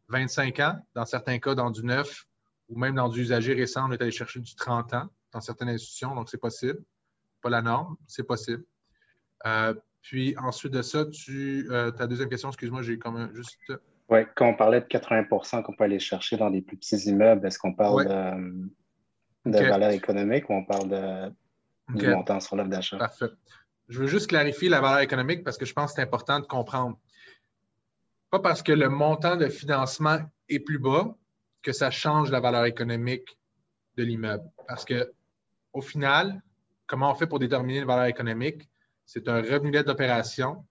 25 0.10 0.60
ans, 0.60 0.76
dans 0.96 1.06
certains 1.06 1.40
cas, 1.40 1.56
dans 1.56 1.72
du 1.72 1.84
neuf 1.84 2.26
ou 2.70 2.78
même 2.78 2.96
dans 2.96 3.10
du 3.10 3.22
usager 3.22 3.54
récent, 3.54 3.88
on 3.88 3.92
est 3.92 4.02
allé 4.02 4.12
chercher 4.12 4.40
du 4.40 4.56
30 4.56 4.94
ans 4.94 5.10
dans 5.32 5.42
certaines 5.42 5.70
institutions, 5.70 6.16
donc 6.16 6.30
c'est 6.30 6.40
possible. 6.40 6.80
Pas 7.42 7.50
la 7.50 7.62
norme, 7.62 7.96
c'est 8.08 8.24
possible. 8.24 8.64
Euh, 9.46 9.74
puis 10.02 10.36
ensuite 10.38 10.74
de 10.74 10.82
ça, 10.82 11.06
tu, 11.06 11.68
euh, 11.72 11.92
ta 11.92 12.08
deuxième 12.08 12.30
question, 12.30 12.50
excuse-moi, 12.50 12.82
j'ai 12.82 12.98
comme 12.98 13.34
juste. 13.34 13.58
Oui, 14.10 14.20
quand 14.36 14.48
on 14.48 14.56
parlait 14.56 14.82
de 14.82 14.86
80% 14.86 15.64
qu'on 15.64 15.74
peut 15.74 15.86
aller 15.86 16.00
chercher 16.00 16.38
dans 16.38 16.50
des 16.50 16.62
plus 16.62 16.78
petits 16.78 16.98
immeubles, 17.10 17.46
est-ce 17.48 17.58
qu'on 17.58 17.74
parle 17.74 18.06
de, 19.46 19.58
valeur 19.58 19.92
économique 19.92 20.50
ou 20.50 20.54
on 20.54 20.66
parle 20.66 20.90
de, 20.90 21.34
du 21.98 22.08
montant 22.08 22.40
sur 22.40 22.56
l'offre 22.56 22.70
d'achat? 22.70 22.98
Parfait. 22.98 23.28
Je 23.90 24.00
veux 24.00 24.08
juste 24.08 24.28
clarifier 24.28 24.70
la 24.70 24.82
valeur 24.82 25.00
économique 25.00 25.44
parce 25.44 25.58
que 25.58 25.66
je 25.66 25.74
pense 25.74 25.92
que 25.92 25.96
c'est 25.96 26.02
important 26.02 26.40
de 26.40 26.46
comprendre 26.46 26.98
pas 28.34 28.40
parce 28.40 28.64
que 28.64 28.72
le 28.72 28.90
montant 28.90 29.36
de 29.36 29.48
financement 29.48 30.18
est 30.50 30.60
plus 30.60 30.80
bas 30.80 31.16
que 31.62 31.72
ça 31.72 31.92
change 31.92 32.32
la 32.32 32.40
valeur 32.40 32.66
économique 32.66 33.38
de 33.96 34.04
l'immeuble. 34.04 34.50
Parce 34.68 34.86
que, 34.86 35.14
au 35.72 35.82
final, 35.82 36.42
comment 36.88 37.12
on 37.12 37.14
fait 37.14 37.28
pour 37.28 37.38
déterminer 37.38 37.82
la 37.82 37.86
valeur 37.86 38.06
économique? 38.06 38.68
C'est 39.06 39.28
un 39.28 39.40
revenu 39.40 39.70
net 39.70 39.86
d'opération 39.86 40.66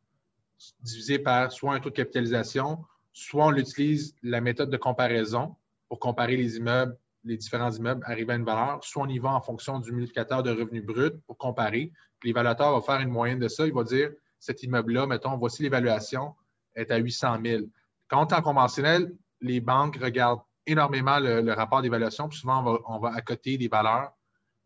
divisé 0.81 1.21
par 1.21 1.53
soit 1.53 1.75
un 1.75 1.79
taux 1.79 1.91
de 1.91 1.95
capitalisation, 1.95 2.85
soit 3.13 3.47
on 3.47 3.55
utilise 3.55 4.17
la 4.25 4.41
méthode 4.41 4.71
de 4.71 4.77
comparaison 4.77 5.55
pour 5.89 6.01
comparer 6.01 6.37
les 6.37 6.57
immeubles, 6.57 6.99
les 7.23 7.37
différents 7.37 7.71
immeubles 7.71 8.03
arrivant 8.07 8.33
à 8.33 8.37
une 8.39 8.45
valeur, 8.45 8.83
soit 8.83 9.05
on 9.05 9.09
y 9.09 9.21
va 9.21 9.35
en 9.35 9.41
fonction 9.41 9.79
du 9.79 9.93
multiplicateur 9.93 10.43
de 10.43 10.51
revenus 10.51 10.85
brut 10.85 11.15
pour 11.29 11.39
comparer. 11.39 11.93
L'évaluateur 12.25 12.73
va 12.73 12.81
faire 12.81 13.01
une 13.01 13.13
moyenne 13.13 13.39
de 13.39 13.47
ça. 13.47 13.69
Il 13.69 13.73
va 13.73 13.85
dire 13.85 14.11
cet 14.41 14.65
immeuble-là, 14.65 15.07
mettons, 15.07 15.37
voici 15.37 15.63
l'évaluation, 15.63 16.35
est 16.75 16.91
à 16.91 16.97
800 16.97 17.39
000. 17.45 17.63
Quand 18.09 18.33
en 18.33 18.43
conventionnel, 18.43 19.13
les 19.41 19.61
banques 19.61 19.97
regardent 19.97 20.43
énormément 20.67 21.19
le, 21.19 21.53
rapport 21.53 21.83
d'évaluation, 21.83 22.29
puis 22.29 22.39
souvent, 22.39 22.61
on 22.61 22.63
va, 22.63 22.79
on 22.87 22.99
va 22.99 23.15
accoter 23.15 23.59
des 23.59 23.69
valeurs 23.69 24.13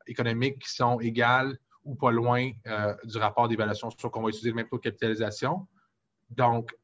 économiques 0.06 0.58
qui 0.60 0.74
sont 0.74 1.00
égales 1.00 1.58
ou 1.86 1.94
pas 1.94 2.10
loin 2.10 2.50
euh, 2.66 2.94
du 3.04 3.16
rapport 3.18 3.48
d'évaluation, 3.48 3.90
soit 3.90 4.10
qu'on 4.10 4.22
va 4.22 4.28
utiliser 4.28 4.50
le 4.50 4.56
même 4.56 4.68
taux 4.68 4.76
de 4.76 4.82
capitalisation. 4.82 5.66
Donc, 6.30 6.74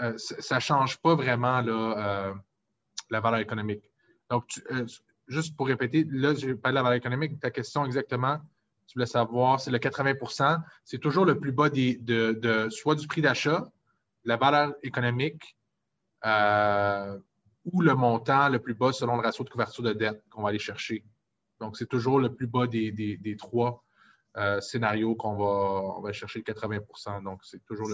euh, 0.00 0.14
ça 0.16 0.54
ne 0.54 0.60
change 0.60 0.98
pas 0.98 1.14
vraiment 1.14 1.62
euh, 1.66 2.32
la 3.10 3.20
valeur 3.20 3.40
économique. 3.40 3.82
Donc, 4.30 4.44
juste 5.26 5.56
pour 5.56 5.66
répéter, 5.66 6.06
là, 6.08 6.34
je 6.34 6.52
parle 6.52 6.74
de 6.74 6.76
la 6.76 6.82
valeur 6.82 6.96
économique. 6.96 7.40
Ta 7.40 7.50
question 7.50 7.84
exactement, 7.84 8.38
tu 8.86 8.94
voulais 8.94 9.06
savoir, 9.06 9.60
c'est 9.60 9.70
le 9.70 9.78
80% 9.78 10.60
c'est 10.84 10.98
toujours 10.98 11.24
le 11.24 11.38
plus 11.38 11.52
bas 11.52 11.68
de, 11.68 12.68
soit 12.70 12.94
du 12.94 13.06
prix 13.06 13.20
d'achat 13.20 13.68
la 14.24 14.36
valeur 14.36 14.74
économique 14.82 15.56
euh, 16.24 17.18
ou 17.64 17.80
le 17.80 17.94
montant 17.94 18.48
le 18.48 18.58
plus 18.58 18.74
bas 18.74 18.92
selon 18.92 19.16
le 19.16 19.22
ratio 19.22 19.44
de 19.44 19.50
couverture 19.50 19.84
de 19.84 19.92
dette 19.92 20.22
qu'on 20.30 20.42
va 20.42 20.50
aller 20.50 20.58
chercher. 20.58 21.04
Donc, 21.60 21.76
c'est 21.76 21.88
toujours 21.88 22.18
le 22.18 22.34
plus 22.34 22.46
bas 22.46 22.66
des, 22.66 23.36
trois 23.38 23.84
euh, 24.36 24.60
scénarios 24.60 25.14
qu'on 25.14 25.36
va, 25.36 26.00
va 26.00 26.12
chercher 26.12 26.40
80% 26.40 27.22
Donc, 27.22 27.40
c'est 27.44 27.64
toujours 27.64 27.88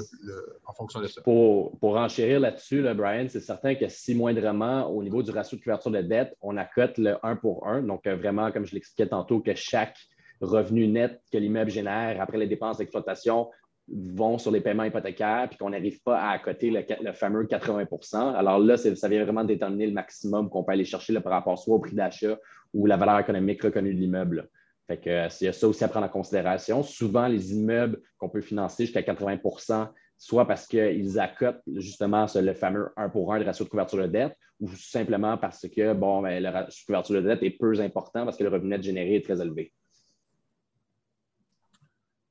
en 0.65 0.73
fonction 0.73 1.01
de 1.01 1.07
ça. 1.07 1.21
Pour, 1.23 1.79
pour 1.79 1.97
enchérir 1.97 2.41
là-dessus, 2.41 2.83
Brian, 2.95 3.27
c'est 3.29 3.41
certain 3.41 3.75
que 3.75 3.89
si 3.89 4.15
moindrement, 4.15 4.87
au 4.87 5.03
niveau 5.03 5.23
du 5.23 5.31
ratio 5.31 5.59
de 5.59 5.63
couverture 5.63 5.91
de 5.91 6.01
dette, 6.01 6.35
on 6.41 6.57
accote 6.57 6.97
le 6.97 7.17
1 7.23 7.37
pour 7.37 7.67
1, 7.67 7.83
donc 7.83 8.07
euh, 8.07 8.17
vraiment, 8.17 8.51
comme 8.53 8.65
je 8.65 8.75
l'expliquais 8.75 9.09
tantôt, 9.09 9.41
que 9.41 9.55
chaque 9.55 9.99
revenu 10.41 10.87
net 10.87 11.21
que 11.33 11.39
l'immeuble 11.39 11.71
génère 11.71 12.21
après 12.21 12.39
les 12.39 12.47
dépenses 12.47 12.79
d'exploitation 12.79 13.51
vont 13.91 14.39
sur 14.39 14.51
les 14.51 14.61
paiements 14.61 14.85
hypothécaires 14.85 15.47
puis 15.49 15.59
qu'on 15.59 15.71
n'arrive 15.71 16.03
pas 16.03 16.19
à 16.21 16.31
accoter 16.31 16.71
le, 16.71 17.13
fameux 17.13 17.45
80% 17.45 18.35
Alors 18.35 18.59
là, 18.59 18.77
ça 18.77 19.09
vient 19.09 19.25
vraiment 19.25 19.45
déterminer 19.45 19.87
le 19.87 19.93
maximum 19.93 20.51
qu'on 20.51 20.65
peut 20.65 20.73
aller 20.73 20.85
chercher 20.85 21.19
par 21.21 21.33
rapport 21.33 21.59
soit 21.59 21.75
au 21.75 21.79
prix 21.79 21.95
d'achat 21.95 22.39
ou 22.75 22.87
la 22.87 22.97
valeur 22.97 23.19
économique 23.19 23.63
reconnue 23.63 23.95
de 23.95 24.01
l'immeuble. 24.01 24.49
Fait 24.87 24.99
que, 24.99 25.29
il 25.41 25.45
y 25.45 25.49
a 25.49 25.53
ça 25.53 25.69
aussi 25.69 25.85
à 25.85 25.89
prendre 25.89 26.07
en 26.07 26.11
considération. 26.11 26.83
Souvent, 26.83 27.27
les 27.27 27.53
immeubles 27.53 28.01
qu'on 28.19 28.29
peut 28.29 28.41
financer 28.41 28.87
jusqu'à 28.87 29.03
80% 29.03 29.89
soit 30.19 30.47
parce 30.47 30.67
qu'ils 30.67 31.19
accotent 31.21 31.63
justement 31.77 32.27
le 32.35 32.53
fameux 32.53 32.89
1 32.97 33.09
pour 33.11 33.33
1 33.33 33.41
de 33.41 33.45
ratio 33.45 33.65
de 33.65 33.71
couverture 33.71 33.99
de 33.99 34.07
dette, 34.07 34.37
ou 34.61 34.69
simplement 34.75 35.39
parce 35.39 35.67
que 35.69 35.93
bon, 35.93 36.23
ben, 36.23 36.43
le 36.43 36.49
ratio 36.49 36.83
de 36.83 36.87
couverture 36.87 37.15
de 37.23 37.29
dette 37.29 37.43
est 37.43 37.51
peu 37.51 37.79
important 37.81 38.25
parce 38.25 38.37
que 38.37 38.43
le 38.43 38.51
revenu 38.51 38.71
net 38.71 38.83
généré 38.83 39.17
est 39.17 39.25
très 39.25 39.41
élevé. 39.41 39.73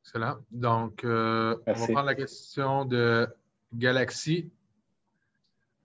Excellent. 0.07 0.37
Donc, 0.51 1.03
euh, 1.03 1.57
on 1.67 1.73
va 1.73 1.87
prendre 1.87 2.05
la 2.05 2.15
question 2.15 2.85
de 2.85 3.27
Galaxy. 3.73 4.49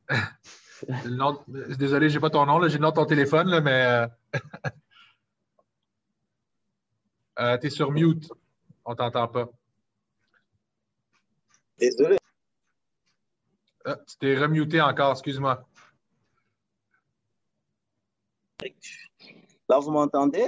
désolé, 1.49 2.09
je 2.09 2.15
n'ai 2.15 2.21
pas 2.21 2.31
ton 2.31 2.47
nom, 2.47 2.63
j'ai 2.69 2.79
le 2.79 2.83
nom 2.83 2.91
de 2.91 2.95
ton 2.95 3.05
téléphone, 3.05 3.59
mais 3.65 3.85
euh, 3.85 4.07
euh, 7.41 7.59
tu 7.59 7.67
es 7.67 7.71
sur 7.71 7.91
mute. 7.91 8.31
On 8.85 8.93
ne 8.93 8.97
t'entend 8.97 9.27
pas. 9.27 9.49
Désolé. 11.79 12.17
Ah, 13.85 13.97
tu 14.07 14.17
t'es 14.19 14.39
remuté 14.39 14.81
encore, 14.81 15.11
excuse-moi. 15.11 15.67
Là, 19.69 19.81
vous 19.81 19.91
m'entendez? 19.91 20.47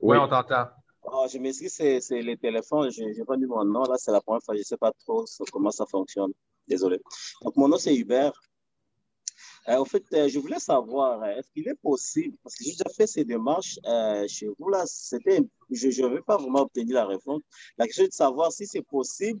Oui, 0.00 0.16
on 0.16 0.26
t'entend. 0.26 0.70
Oh, 1.04 1.26
je 1.32 1.38
m'excuse, 1.38 1.72
c'est 1.72 2.22
les 2.22 2.36
téléphones. 2.36 2.90
Je 2.90 3.02
n'ai 3.02 3.24
pas 3.24 3.36
mis 3.36 3.46
mon 3.46 3.64
nom. 3.64 3.84
Là, 3.84 3.96
c'est 3.98 4.12
la 4.12 4.20
première 4.20 4.42
fois. 4.42 4.54
Je 4.54 4.60
ne 4.60 4.64
sais 4.64 4.76
pas 4.76 4.92
trop 4.92 5.24
comment 5.52 5.70
ça 5.70 5.86
fonctionne. 5.86 6.32
Désolé. 6.68 7.00
Donc, 7.42 7.56
mon 7.56 7.68
nom, 7.68 7.78
c'est 7.78 7.94
Hubert. 7.94 8.32
Euh, 9.68 9.76
en 9.76 9.84
fait, 9.84 10.02
euh, 10.14 10.28
je 10.28 10.38
voulais 10.38 10.58
savoir, 10.58 11.22
euh, 11.22 11.36
est-ce 11.36 11.50
qu'il 11.52 11.68
est 11.68 11.74
possible, 11.82 12.36
parce 12.42 12.56
que 12.56 12.64
j'ai 12.64 12.72
déjà 12.72 12.88
fait 12.96 13.06
ces 13.06 13.24
démarches 13.24 13.78
chez 14.26 14.48
vous, 14.58 14.68
là, 14.70 14.84
c'était, 14.86 15.40
je 15.70 16.06
veux 16.06 16.22
pas 16.22 16.38
vraiment 16.38 16.62
obtenir 16.62 16.94
la 16.94 17.06
réponse. 17.06 17.42
La 17.76 17.86
question 17.86 18.04
est 18.04 18.08
de 18.08 18.12
savoir 18.12 18.52
si 18.52 18.66
c'est 18.66 18.82
possible 18.82 19.40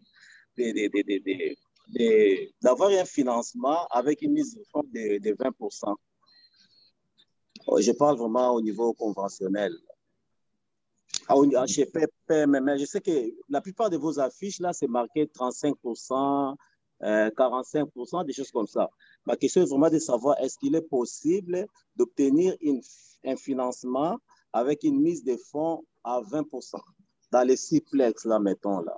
d'avoir 2.62 2.90
un 2.90 3.04
financement 3.04 3.86
avec 3.90 4.22
une 4.22 4.32
mise 4.32 4.54
de 4.54 4.62
fonds 4.70 4.84
de, 4.84 5.18
de 5.18 5.36
20 5.38 5.96
Je 7.78 7.92
parle 7.92 8.18
vraiment 8.18 8.50
au 8.54 8.60
niveau 8.60 8.92
conventionnel. 8.92 9.72
Ah, 11.28 11.34
PMM, 12.26 12.78
je 12.78 12.84
sais 12.84 13.00
que 13.00 13.10
la 13.48 13.60
plupart 13.60 13.90
de 13.90 13.96
vos 13.96 14.18
affiches, 14.18 14.60
là, 14.60 14.72
c'est 14.72 14.88
marqué 14.88 15.26
35% 15.26 16.56
45 17.00 17.88
des 18.26 18.32
choses 18.32 18.50
comme 18.50 18.66
ça. 18.66 18.90
Ma 19.24 19.36
question 19.36 19.62
est 19.62 19.66
vraiment 19.66 19.90
de 19.90 19.98
savoir 19.98 20.38
est-ce 20.40 20.58
qu'il 20.58 20.74
est 20.74 20.88
possible 20.88 21.66
d'obtenir 21.96 22.54
un 23.24 23.36
financement 23.36 24.18
avec 24.52 24.82
une 24.82 25.00
mise 25.00 25.24
de 25.24 25.36
fonds 25.50 25.84
à 26.04 26.20
20 26.20 26.46
dans 27.32 27.42
les 27.42 27.56
siplex, 27.56 28.24
là, 28.24 28.38
mettons, 28.38 28.80
là? 28.80 28.96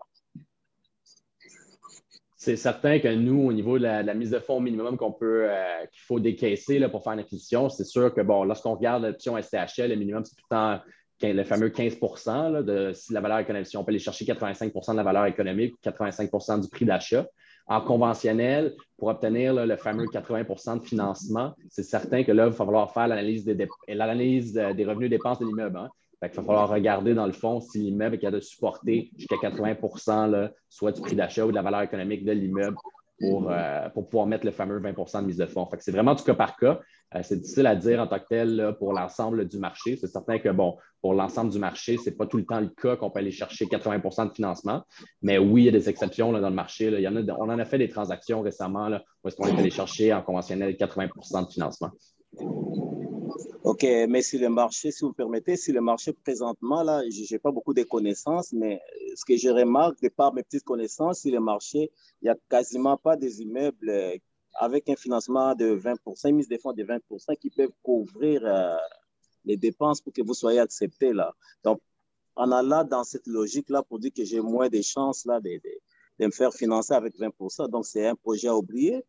C'est 2.37 2.57
certain 2.57 2.99
que 2.99 3.15
nous, 3.15 3.41
au 3.41 3.53
niveau 3.53 3.79
de 3.79 3.85
la, 3.85 4.15
mise 4.15 4.31
de 4.31 4.41
fonds 4.41 4.59
minimum 4.59 4.97
qu'on 4.97 5.13
peut, 5.13 5.49
euh, 5.49 5.87
qu'il 5.93 6.03
faut 6.03 6.19
décaisser 6.19 6.81
là, 6.81 6.89
pour 6.89 7.05
faire 7.05 7.13
une 7.13 7.21
acquisition, 7.21 7.69
c'est 7.69 7.85
sûr 7.85 8.13
que, 8.13 8.21
bon, 8.21 8.43
lorsqu'on 8.43 8.75
regarde 8.75 9.05
l'option 9.05 9.41
STHL, 9.41 9.91
le 9.91 9.95
minimum, 9.95 10.25
c'est 10.25 10.35
tout 10.35 10.45
le 10.51 10.57
temps 10.57 10.81
le 11.23 11.45
fameux 11.45 11.69
15% 11.69 12.63
de 12.63 12.93
si 12.93 13.13
la 13.13 13.21
valeur 13.21 13.39
économique, 13.39 13.67
si 13.67 13.77
on 13.77 13.85
peut 13.85 13.91
aller 13.91 13.99
chercher 13.99 14.25
85% 14.25 14.93
de 14.93 14.97
la 14.97 15.03
valeur 15.03 15.27
économique 15.27 15.75
ou 15.75 15.89
85% 15.89 16.61
du 16.63 16.69
prix 16.69 16.85
d'achat. 16.85 17.27
En 17.69 17.81
conventionnel, 17.81 18.75
pour 18.99 19.09
obtenir 19.09 19.55
le 19.55 19.77
fameux 19.77 20.07
80% 20.07 20.81
de 20.81 20.85
financement, 20.85 21.55
c'est 21.69 21.85
certain 21.85 22.25
que 22.25 22.33
là, 22.33 22.47
il 22.47 22.51
va 22.51 22.57
falloir 22.57 22.93
faire 22.93 23.07
l'analyse 23.07 23.45
des, 23.45 23.55
des 23.55 24.85
revenus 24.85 25.11
dépenses 25.11 25.39
de 25.39 25.47
l'immeuble. 25.47 25.77
Hein. 25.77 25.89
il 26.23 26.29
va 26.29 26.43
falloir 26.43 26.69
regarder 26.69 27.15
dans 27.15 27.27
le 27.27 27.33
fond 27.33 27.61
si 27.61 27.79
l'immeuble 27.79 28.17
est 28.17 28.19
capable 28.19 28.41
de 28.41 28.45
supporter 28.45 29.11
jusqu'à 29.17 29.37
80% 29.37 30.51
soit 30.69 30.93
du 30.93 31.01
prix 31.03 31.15
d'achat 31.15 31.47
ou 31.47 31.51
de 31.51 31.55
la 31.55 31.63
valeur 31.63 31.83
économique 31.83 32.25
de 32.25 32.33
l'immeuble 32.33 32.77
pour, 33.23 33.51
euh, 33.51 33.89
pour, 33.91 34.09
pouvoir 34.09 34.27
mettre 34.27 34.45
le 34.45 34.53
fameux 34.53 34.81
20% 34.81 35.23
de 35.23 35.27
mise 35.27 35.37
de 35.37 35.47
fonds. 35.47 35.69
c'est 35.79 35.93
vraiment 35.93 36.15
du 36.15 36.23
cas 36.23 36.35
par 36.35 36.57
cas. 36.57 36.81
Euh, 37.15 37.21
c'est 37.23 37.41
difficile 37.41 37.67
à 37.67 37.77
dire 37.77 38.01
en 38.01 38.07
tant 38.07 38.19
que 38.19 38.27
tel 38.29 38.75
pour 38.79 38.93
l'ensemble 38.93 39.47
du 39.47 39.59
marché. 39.59 39.97
C'est 39.97 40.09
certain 40.09 40.39
que, 40.39 40.49
bon, 40.49 40.77
pour 41.01 41.15
l'ensemble 41.15 41.51
du 41.51 41.59
marché, 41.59 41.97
ce 41.97 42.11
n'est 42.11 42.17
pas 42.17 42.27
tout 42.27 42.39
le 42.39 42.45
temps 42.45 42.61
le 42.61 42.69
cas 42.69 42.97
qu'on 42.97 43.11
peut 43.11 43.21
aller 43.21 43.31
chercher 43.31 43.67
80% 43.67 44.29
de 44.29 44.35
financement. 44.35 44.83
Mais 45.23 45.39
oui, 45.39 45.63
il 45.63 45.65
y 45.67 45.69
a 45.69 45.73
des 45.73 45.89
exceptions 45.89 46.33
dans 46.33 46.49
le 46.49 46.55
marché. 46.55 46.87
Il 46.87 47.01
y 47.01 47.09
en 47.09 47.17
a, 47.17 47.21
on 47.39 47.51
en 47.51 47.59
a 47.59 47.65
fait 47.65 47.79
des 47.79 47.89
transactions 47.89 48.41
récemment 48.43 48.89
là, 48.89 49.03
où 49.23 49.29
est-ce 49.29 49.37
qu'on 49.37 49.47
est 49.47 49.59
allé 49.59 49.71
chercher 49.71 50.13
en 50.13 50.23
conventionnel 50.23 50.75
80% 50.75 51.47
de 51.47 51.53
financement. 51.53 51.91
OK, 53.65 53.83
mais 54.09 54.23
si 54.23 54.39
le 54.39 54.49
marché, 54.49 54.91
si 54.91 55.05
vous 55.05 55.13
permettez, 55.13 55.57
si 55.57 55.73
le 55.73 55.81
marché 55.81 56.13
présentement, 56.13 56.83
là, 56.83 57.03
je 57.09 57.33
n'ai 57.33 57.39
pas 57.39 57.51
beaucoup 57.51 57.75
de 57.75 57.83
connaissances, 57.83 58.53
mais 58.53 58.81
ce 59.15 59.25
que 59.25 59.37
je 59.37 59.49
remarque 59.49 60.01
de 60.03 60.09
par 60.09 60.35
mes 60.35 60.43
petites 60.43 60.65
connaissances, 60.65 61.21
si 61.21 61.31
le 61.31 61.41
marché, 61.41 61.91
il 62.21 62.25
n'y 62.25 62.31
a 62.31 62.37
quasiment 62.49 62.97
pas 62.97 63.17
des 63.17 63.41
immeubles 63.41 63.89
euh, 63.89 64.17
avec 64.55 64.89
un 64.89 64.97
financement 64.97 65.55
de 65.55 65.67
20 65.67 65.95
une 66.25 66.37
mise 66.37 66.49
de 66.49 66.59
fonds 66.59 66.73
de 66.73 66.83
20% 66.83 67.37
qui 67.39 67.51
peuvent 67.51 67.73
couvrir 67.83 68.43
euh, 68.45 68.77
les 69.45 69.57
dépenses 69.57 70.01
pour 70.01 70.13
que 70.13 70.23
vous 70.23 70.35
soyez 70.35 70.59
accepté 70.59 71.13
là. 71.13 71.35
Donc, 71.65 71.81
en 72.37 72.51
allant 72.51 72.85
dans 72.85 73.05
cette 73.05 73.27
logique-là 73.27 73.83
pour 73.83 73.99
dire 73.99 74.13
que 74.15 74.25
j'ai 74.25 74.41
moins 74.41 74.69
de 74.69 74.81
chances 74.83 75.25
là, 75.27 75.41
de, 75.41 75.61
de, 76.19 76.27
me 76.27 76.31
faire 76.31 76.53
financer 76.53 76.95
avec 76.95 77.19
20 77.19 77.69
Donc, 77.69 77.87
c'est 77.87 78.07
un 78.07 78.15
projet 78.15 78.49
à 78.49 78.57
oublier. 78.57 79.05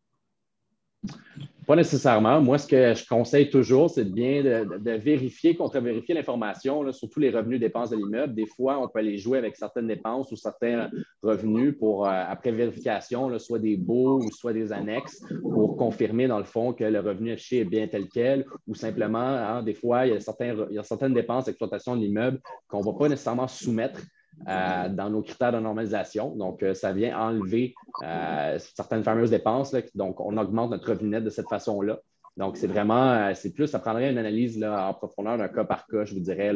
Pas 1.66 1.76
nécessairement. 1.76 2.40
Moi, 2.40 2.58
ce 2.58 2.66
que 2.66 2.94
je 2.94 3.06
conseille 3.06 3.48
toujours, 3.48 3.88
c'est 3.88 4.04
bien 4.04 4.42
de, 4.42 4.90
vérifier, 4.92 5.56
contre-vérifier 5.56 6.14
l'information, 6.14 6.90
surtout 6.92 7.20
les 7.20 7.30
revenus 7.30 7.58
dépenses 7.58 7.90
de 7.90 7.96
l'immeuble. 7.96 8.34
Des 8.34 8.46
fois, 8.46 8.78
on 8.78 8.88
peut 8.88 8.98
aller 8.98 9.16
jouer 9.16 9.38
avec 9.38 9.56
certaines 9.56 9.86
dépenses 9.86 10.30
ou 10.32 10.36
certains 10.36 10.90
revenus 11.22 11.74
pour, 11.78 12.06
euh, 12.06 12.10
après 12.28 12.52
vérification, 12.52 13.38
soit 13.38 13.58
des 13.58 13.76
baux 13.76 14.20
ou 14.20 14.30
soit 14.30 14.52
des 14.52 14.72
annexes 14.72 15.22
pour 15.42 15.76
confirmer, 15.76 16.28
dans 16.28 16.38
le 16.38 16.44
fond, 16.44 16.72
que 16.72 16.84
le 16.84 17.00
revenu 17.00 17.32
affiché 17.32 17.60
est 17.60 17.64
bien 17.64 17.86
tel 17.88 18.08
quel 18.12 18.44
ou 18.66 18.74
simplement, 18.74 19.18
hein, 19.18 19.62
des 19.62 19.74
fois, 19.74 20.06
il 20.06 20.12
y, 20.12 20.16
a 20.16 20.20
certains, 20.20 20.54
il 20.70 20.76
y 20.76 20.78
a 20.78 20.82
certaines 20.82 21.14
dépenses 21.14 21.46
d'exploitation 21.46 21.96
de 21.96 22.02
l'immeuble 22.02 22.40
qu'on 22.68 22.80
ne 22.80 22.84
va 22.84 22.92
pas 22.92 23.08
nécessairement 23.08 23.48
soumettre 23.48 24.00
euh, 24.46 24.88
dans 24.90 25.08
nos 25.08 25.22
critères 25.22 25.52
de 25.52 25.58
normalisation. 25.58 26.34
Donc, 26.36 26.62
euh, 26.62 26.74
ça 26.74 26.92
vient 26.92 27.18
enlever 27.18 27.74
euh, 28.02 28.58
certaines 28.58 29.02
fameuses 29.02 29.30
dépenses. 29.30 29.74
donc, 29.94 30.20
on 30.20 30.36
augmente 30.36 30.70
notre 30.70 30.90
revenu 30.90 31.10
net 31.10 31.24
de 31.24 31.30
cette 31.30 31.48
façon-là. 31.48 31.98
Donc, 32.36 32.58
c'est 32.58 32.66
vraiment, 32.66 33.32
c'est 33.34 33.54
plus, 33.54 33.68
ça 33.68 33.78
prendrait 33.78 34.10
une 34.10 34.18
analyse 34.18 34.62
en 34.62 34.92
profondeur 34.92 35.38
d'un 35.38 35.48
cas 35.48 35.64
par 35.64 35.86
cas, 35.86 36.04
je 36.04 36.14
vous 36.14 36.20
dirais, 36.20 36.52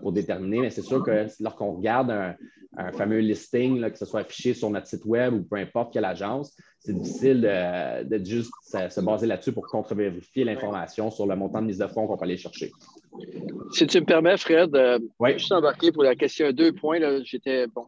pour 0.00 0.12
déterminer. 0.12 0.60
Mais 0.60 0.70
c'est 0.70 0.82
sûr 0.82 1.04
que 1.04 1.26
lorsqu'on 1.40 1.72
regarde 1.72 2.10
un, 2.10 2.92
fameux 2.92 3.18
listing, 3.18 3.88
que 3.90 3.98
ce 3.98 4.06
soit 4.06 4.20
affiché 4.20 4.54
sur 4.54 4.70
notre 4.70 4.86
site 4.86 5.04
web 5.04 5.34
ou 5.34 5.42
peu 5.42 5.56
importe 5.56 5.92
quelle 5.92 6.06
agence, 6.06 6.56
c'est 6.78 6.94
difficile 6.94 7.42
de, 7.42 8.24
juste 8.24 8.52
se 8.62 9.00
baser 9.00 9.26
là-dessus 9.26 9.52
pour 9.52 9.66
contre-vérifier 9.66 10.44
l'information 10.44 11.10
sur 11.10 11.26
le 11.26 11.36
montant 11.36 11.60
de 11.60 11.66
mise 11.66 11.78
de 11.78 11.86
fonds 11.86 12.06
qu'on 12.06 12.16
peut 12.16 12.24
aller 12.24 12.38
chercher. 12.38 12.72
Si 13.72 13.86
tu 13.86 14.00
me 14.00 14.04
permets, 14.04 14.36
Fred, 14.36 14.74
euh, 14.74 14.98
oui. 15.18 15.34
juste 15.34 15.52
embarquer 15.52 15.92
pour 15.92 16.02
la 16.02 16.16
question 16.16 16.50
deux 16.52 16.72
points. 16.72 16.98
J'étais, 17.22 17.66
bon, 17.68 17.86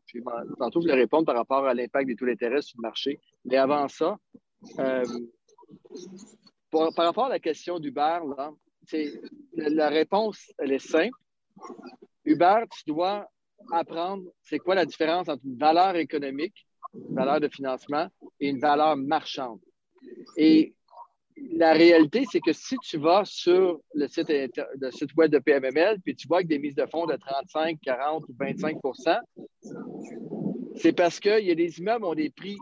tantôt, 0.58 0.80
je 0.80 0.86
voulais 0.86 1.00
répondre 1.00 1.26
par 1.26 1.36
rapport 1.36 1.66
à 1.66 1.74
l'impact 1.74 2.06
des 2.06 2.16
taux 2.16 2.26
d'intérêt 2.26 2.62
sur 2.62 2.78
le 2.78 2.82
marché. 2.82 3.20
Mais 3.44 3.56
avant 3.56 3.88
ça, 3.88 4.16
euh, 4.78 5.04
par 6.70 7.04
rapport 7.06 7.26
à 7.26 7.30
la 7.30 7.40
question 7.40 7.78
d'Uber, 7.78 8.18
la 9.56 9.88
réponse, 9.88 10.52
elle 10.58 10.72
est 10.72 10.78
simple. 10.78 11.16
Uber, 12.24 12.64
tu 12.70 12.84
dois 12.86 13.26
apprendre 13.72 14.24
c'est 14.42 14.58
quoi 14.58 14.74
la 14.74 14.86
différence 14.86 15.28
entre 15.28 15.42
une 15.44 15.58
valeur 15.58 15.96
économique, 15.96 16.66
une 16.94 17.14
valeur 17.14 17.40
de 17.40 17.48
financement, 17.48 18.08
et 18.40 18.48
une 18.48 18.60
valeur 18.60 18.96
marchande. 18.96 19.60
Et 20.36 20.74
la 21.36 21.72
réalité, 21.72 22.24
c'est 22.30 22.40
que 22.40 22.52
si 22.52 22.76
tu 22.82 22.98
vas 22.98 23.24
sur 23.24 23.80
le 23.94 24.06
site, 24.08 24.28
web 25.16 25.30
de 25.30 25.38
PMML, 25.38 26.00
puis 26.04 26.14
tu 26.14 26.28
vois 26.28 26.42
que 26.42 26.48
des 26.48 26.58
mises 26.58 26.74
de 26.74 26.86
fonds 26.86 27.06
de 27.06 27.16
35, 27.16 27.78
40 27.82 28.24
ou 28.28 28.32
25% 28.34 29.20
c'est 30.76 30.92
parce 30.92 31.20
qu'il 31.20 31.44
y 31.44 31.50
a 31.50 31.54
des 31.54 31.78
immeubles 31.78 32.04
ont 32.04 32.14
des 32.14 32.30
prix 32.30 32.56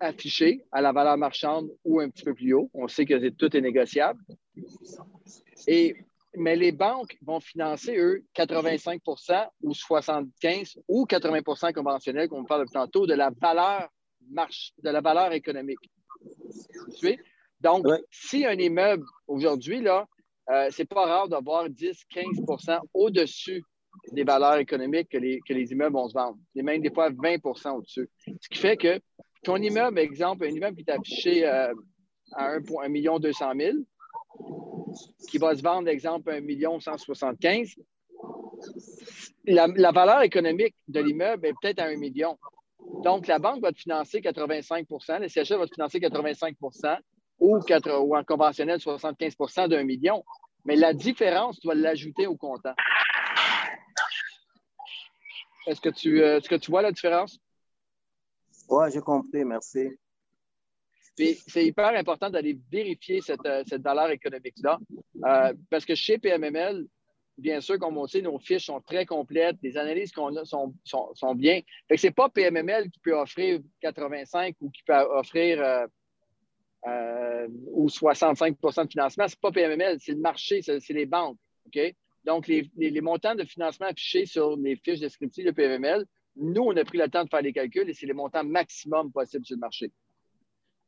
affichés 0.00 0.64
à 0.72 0.80
la 0.80 0.92
valeur 0.92 1.16
marchande 1.16 1.70
ou 1.84 2.00
un 2.00 2.10
petit 2.10 2.24
peu 2.24 2.34
plus 2.34 2.52
haut. 2.52 2.70
On 2.74 2.88
sait 2.88 3.04
que 3.04 3.28
tout 3.30 3.56
est 3.56 3.60
négociable. 3.60 4.20
Et 5.66 5.96
mais 6.36 6.56
les 6.56 6.72
banques 6.72 7.16
vont 7.24 7.38
financer, 7.38 7.96
eux, 7.96 8.24
85% 8.36 9.48
ou 9.62 9.70
75% 9.70 10.78
ou 10.88 11.04
80% 11.04 11.72
conventionnels, 11.72 12.28
comme 12.28 12.40
on 12.40 12.44
parle 12.44 12.68
tantôt, 12.68 13.06
de 13.06 13.14
la 13.14 13.30
valeur 13.40 13.88
marche, 14.30 14.72
de 14.82 14.90
la 14.90 15.00
valeur 15.00 15.32
économique. 15.32 15.92
Donc, 17.64 17.86
si 18.10 18.44
un 18.44 18.58
immeuble 18.58 19.04
aujourd'hui, 19.26 19.80
là, 19.80 20.06
euh, 20.50 20.68
c'est 20.70 20.84
pas 20.84 21.06
rare 21.06 21.28
d'avoir 21.28 21.66
10-15% 21.68 22.78
au-dessus 22.92 23.64
des 24.12 24.24
valeurs 24.24 24.56
économiques 24.56 25.08
que 25.08 25.16
les, 25.16 25.40
que 25.48 25.54
les 25.54 25.72
immeubles 25.72 25.94
vont 25.94 26.08
se 26.08 26.14
vendre. 26.14 26.36
Et 26.54 26.62
même 26.62 26.82
des 26.82 26.92
fois 26.92 27.10
20% 27.10 27.78
au-dessus. 27.78 28.10
Ce 28.40 28.48
qui 28.50 28.58
fait 28.58 28.76
que 28.76 29.00
ton 29.42 29.56
immeuble, 29.56 29.98
exemple, 29.98 30.44
un 30.44 30.50
immeuble 30.50 30.76
qui 30.76 30.84
est 30.86 30.92
affiché 30.92 31.46
euh, 31.46 31.72
à 32.32 32.56
1 32.56 33.18
200 33.18 33.52
000, 33.58 33.76
qui 35.30 35.38
va 35.38 35.56
se 35.56 35.62
vendre, 35.62 35.88
exemple, 35.88 36.30
1 36.30 36.80
175 36.80 37.76
la, 39.46 39.92
valeur 39.92 40.22
économique 40.22 40.74
de 40.88 41.00
l'immeuble 41.00 41.46
est 41.46 41.54
peut-être 41.60 41.80
à 41.80 41.86
un 41.86 41.96
million. 41.96 42.38
Donc, 43.02 43.26
la 43.26 43.38
banque 43.38 43.62
va 43.62 43.72
te 43.72 43.78
financer 43.78 44.20
85% 44.20 45.20
le 45.20 45.28
CHA 45.28 45.56
va 45.56 45.66
te 45.66 45.74
financer 45.74 46.00
85 46.00 46.56
ou, 47.38 47.58
ou 47.58 48.16
en 48.16 48.24
conventionnel 48.24 48.78
75% 48.78 49.68
d'un 49.68 49.84
million. 49.84 50.24
Mais 50.64 50.76
la 50.76 50.94
différence, 50.94 51.60
tu 51.60 51.68
vas 51.68 51.74
l'ajouter 51.74 52.26
au 52.26 52.36
comptant. 52.36 52.74
Est-ce 55.66 55.80
que, 55.80 55.88
tu, 55.88 56.22
euh, 56.22 56.38
est-ce 56.38 56.48
que 56.48 56.54
tu 56.56 56.70
vois 56.70 56.82
la 56.82 56.92
différence? 56.92 57.38
Oui, 58.68 58.90
j'ai 58.92 59.00
compris, 59.00 59.44
merci. 59.44 59.88
c'est 61.16 61.64
hyper 61.64 61.88
important 61.88 62.28
d'aller 62.28 62.58
vérifier 62.70 63.20
cette, 63.20 63.44
euh, 63.46 63.62
valeur 63.78 64.10
économique-là. 64.10 64.78
Euh, 65.24 65.54
parce 65.70 65.84
que 65.84 65.94
chez 65.94 66.18
PMML, 66.18 66.86
bien 67.38 67.60
sûr, 67.60 67.78
comme 67.78 67.96
on 67.96 68.06
sait, 68.06 68.20
nos 68.20 68.38
fiches 68.38 68.66
sont 68.66 68.80
très 68.80 69.06
complètes, 69.06 69.56
les 69.62 69.76
analyses 69.76 70.12
qu'on 70.12 70.36
a 70.36 70.44
sont, 70.44 71.34
bien. 71.34 71.60
Ce 71.94 72.06
n'est 72.06 72.12
pas 72.12 72.28
PMML 72.28 72.90
qui 72.90 73.00
peut 73.00 73.14
offrir 73.14 73.60
85 73.80 74.56
ou 74.60 74.70
qui 74.70 74.82
peut 74.82 74.94
offrir 74.94 75.86
ou 76.86 77.86
65% 77.88 78.84
de 78.84 78.90
financement. 78.90 79.28
Ce 79.28 79.34
n'est 79.34 79.38
pas 79.40 79.52
PMML, 79.52 79.98
c'est 80.00 80.12
le 80.12 80.18
marché, 80.18 80.62
c'est 80.62 80.92
les 80.92 81.06
banques. 81.06 81.38
Donc, 82.24 82.46
les, 82.46 83.00
montants 83.00 83.34
de 83.34 83.44
financement 83.44 83.86
affichés 83.86 84.26
sur 84.26 84.56
les 84.56 84.76
fiches 84.76 85.00
descriptives 85.00 85.46
de 85.46 85.50
PMML, 85.50 86.04
nous, 86.36 86.62
on 86.62 86.76
a 86.76 86.84
pris 86.84 86.98
le 86.98 87.08
temps 87.08 87.24
de 87.24 87.28
faire 87.28 87.42
les 87.42 87.52
calculs 87.52 87.88
et 87.88 87.94
c'est 87.94 88.06
les 88.06 88.12
montants 88.12 88.44
maximum 88.44 89.12
possibles 89.12 89.44
sur 89.44 89.56
le 89.56 89.60
marché. 89.60 89.92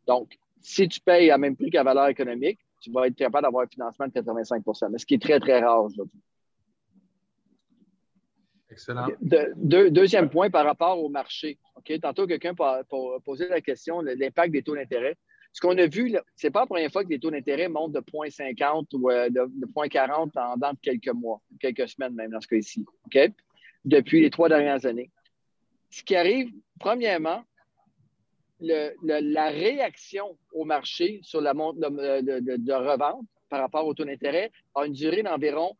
Donc, 0.06 0.36
si 0.60 0.88
tu 0.88 1.00
payes 1.00 1.30
à 1.30 1.38
même 1.38 1.56
prix 1.56 1.70
qu'à 1.70 1.82
valeur 1.82 2.08
économique, 2.08 2.58
tu 2.80 2.90
vas 2.90 3.06
être 3.06 3.16
capable 3.16 3.44
d'avoir 3.44 3.64
un 3.64 3.68
financement 3.68 4.06
de 4.06 4.12
85 4.12 4.62
mais 4.90 4.98
ce 4.98 5.06
qui 5.06 5.14
est 5.14 5.22
très, 5.22 5.38
très 5.38 5.60
rare 5.60 5.84
aujourd'hui. 5.84 6.20
Excellent. 8.70 9.06
deuxième 9.20 10.28
point 10.28 10.50
par 10.50 10.64
rapport 10.64 11.02
au 11.02 11.08
marché. 11.08 11.58
Tantôt, 12.02 12.26
quelqu'un 12.26 12.54
a 12.58 12.82
posé 13.24 13.48
la 13.48 13.60
question 13.60 14.02
de 14.02 14.10
l'impact 14.10 14.52
des 14.52 14.62
taux 14.62 14.74
d'intérêt 14.74 15.16
ce 15.56 15.60
qu'on 15.62 15.78
a 15.78 15.86
vu, 15.86 16.14
ce 16.36 16.46
n'est 16.46 16.50
pas 16.50 16.60
la 16.60 16.66
première 16.66 16.92
fois 16.92 17.02
que 17.02 17.08
les 17.08 17.18
taux 17.18 17.30
d'intérêt 17.30 17.68
montent 17.68 17.92
de 17.92 18.00
0,50 18.00 18.88
ou 18.92 19.08
euh, 19.10 19.30
de, 19.30 19.40
0,40 19.74 20.38
en 20.38 20.56
dans 20.58 20.74
quelques 20.82 21.08
mois, 21.08 21.40
quelques 21.58 21.88
semaines 21.88 22.12
même 22.12 22.30
dans 22.30 22.42
ce 22.42 22.46
cas-ci, 22.46 22.84
depuis 23.86 24.20
les 24.20 24.28
trois 24.28 24.50
dernières 24.50 24.84
années. 24.84 25.10
Ce 25.88 26.02
qui 26.02 26.14
arrive, 26.14 26.52
premièrement, 26.78 27.42
la 28.60 29.48
réaction 29.48 30.36
au 30.52 30.66
marché 30.66 31.20
sur 31.22 31.40
la 31.40 31.54
montre 31.54 31.80
de, 31.80 32.72
revente 32.74 33.24
par 33.48 33.60
rapport 33.60 33.86
au 33.86 33.94
taux 33.94 34.04
d'intérêt 34.04 34.52
a 34.74 34.84
une 34.84 34.92
durée 34.92 35.22
d'environ 35.22 35.74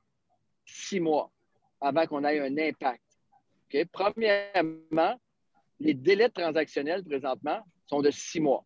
six 0.64 1.00
mois 1.00 1.30
avant 1.82 2.06
qu'on 2.06 2.24
ait 2.24 2.40
un 2.40 2.56
impact. 2.56 3.02
Premièrement, 3.92 5.20
les 5.80 5.92
délais 5.92 6.30
transactionnels 6.30 7.04
présentement 7.04 7.60
sont 7.84 8.00
de 8.00 8.10
six 8.10 8.40
mois 8.40 8.64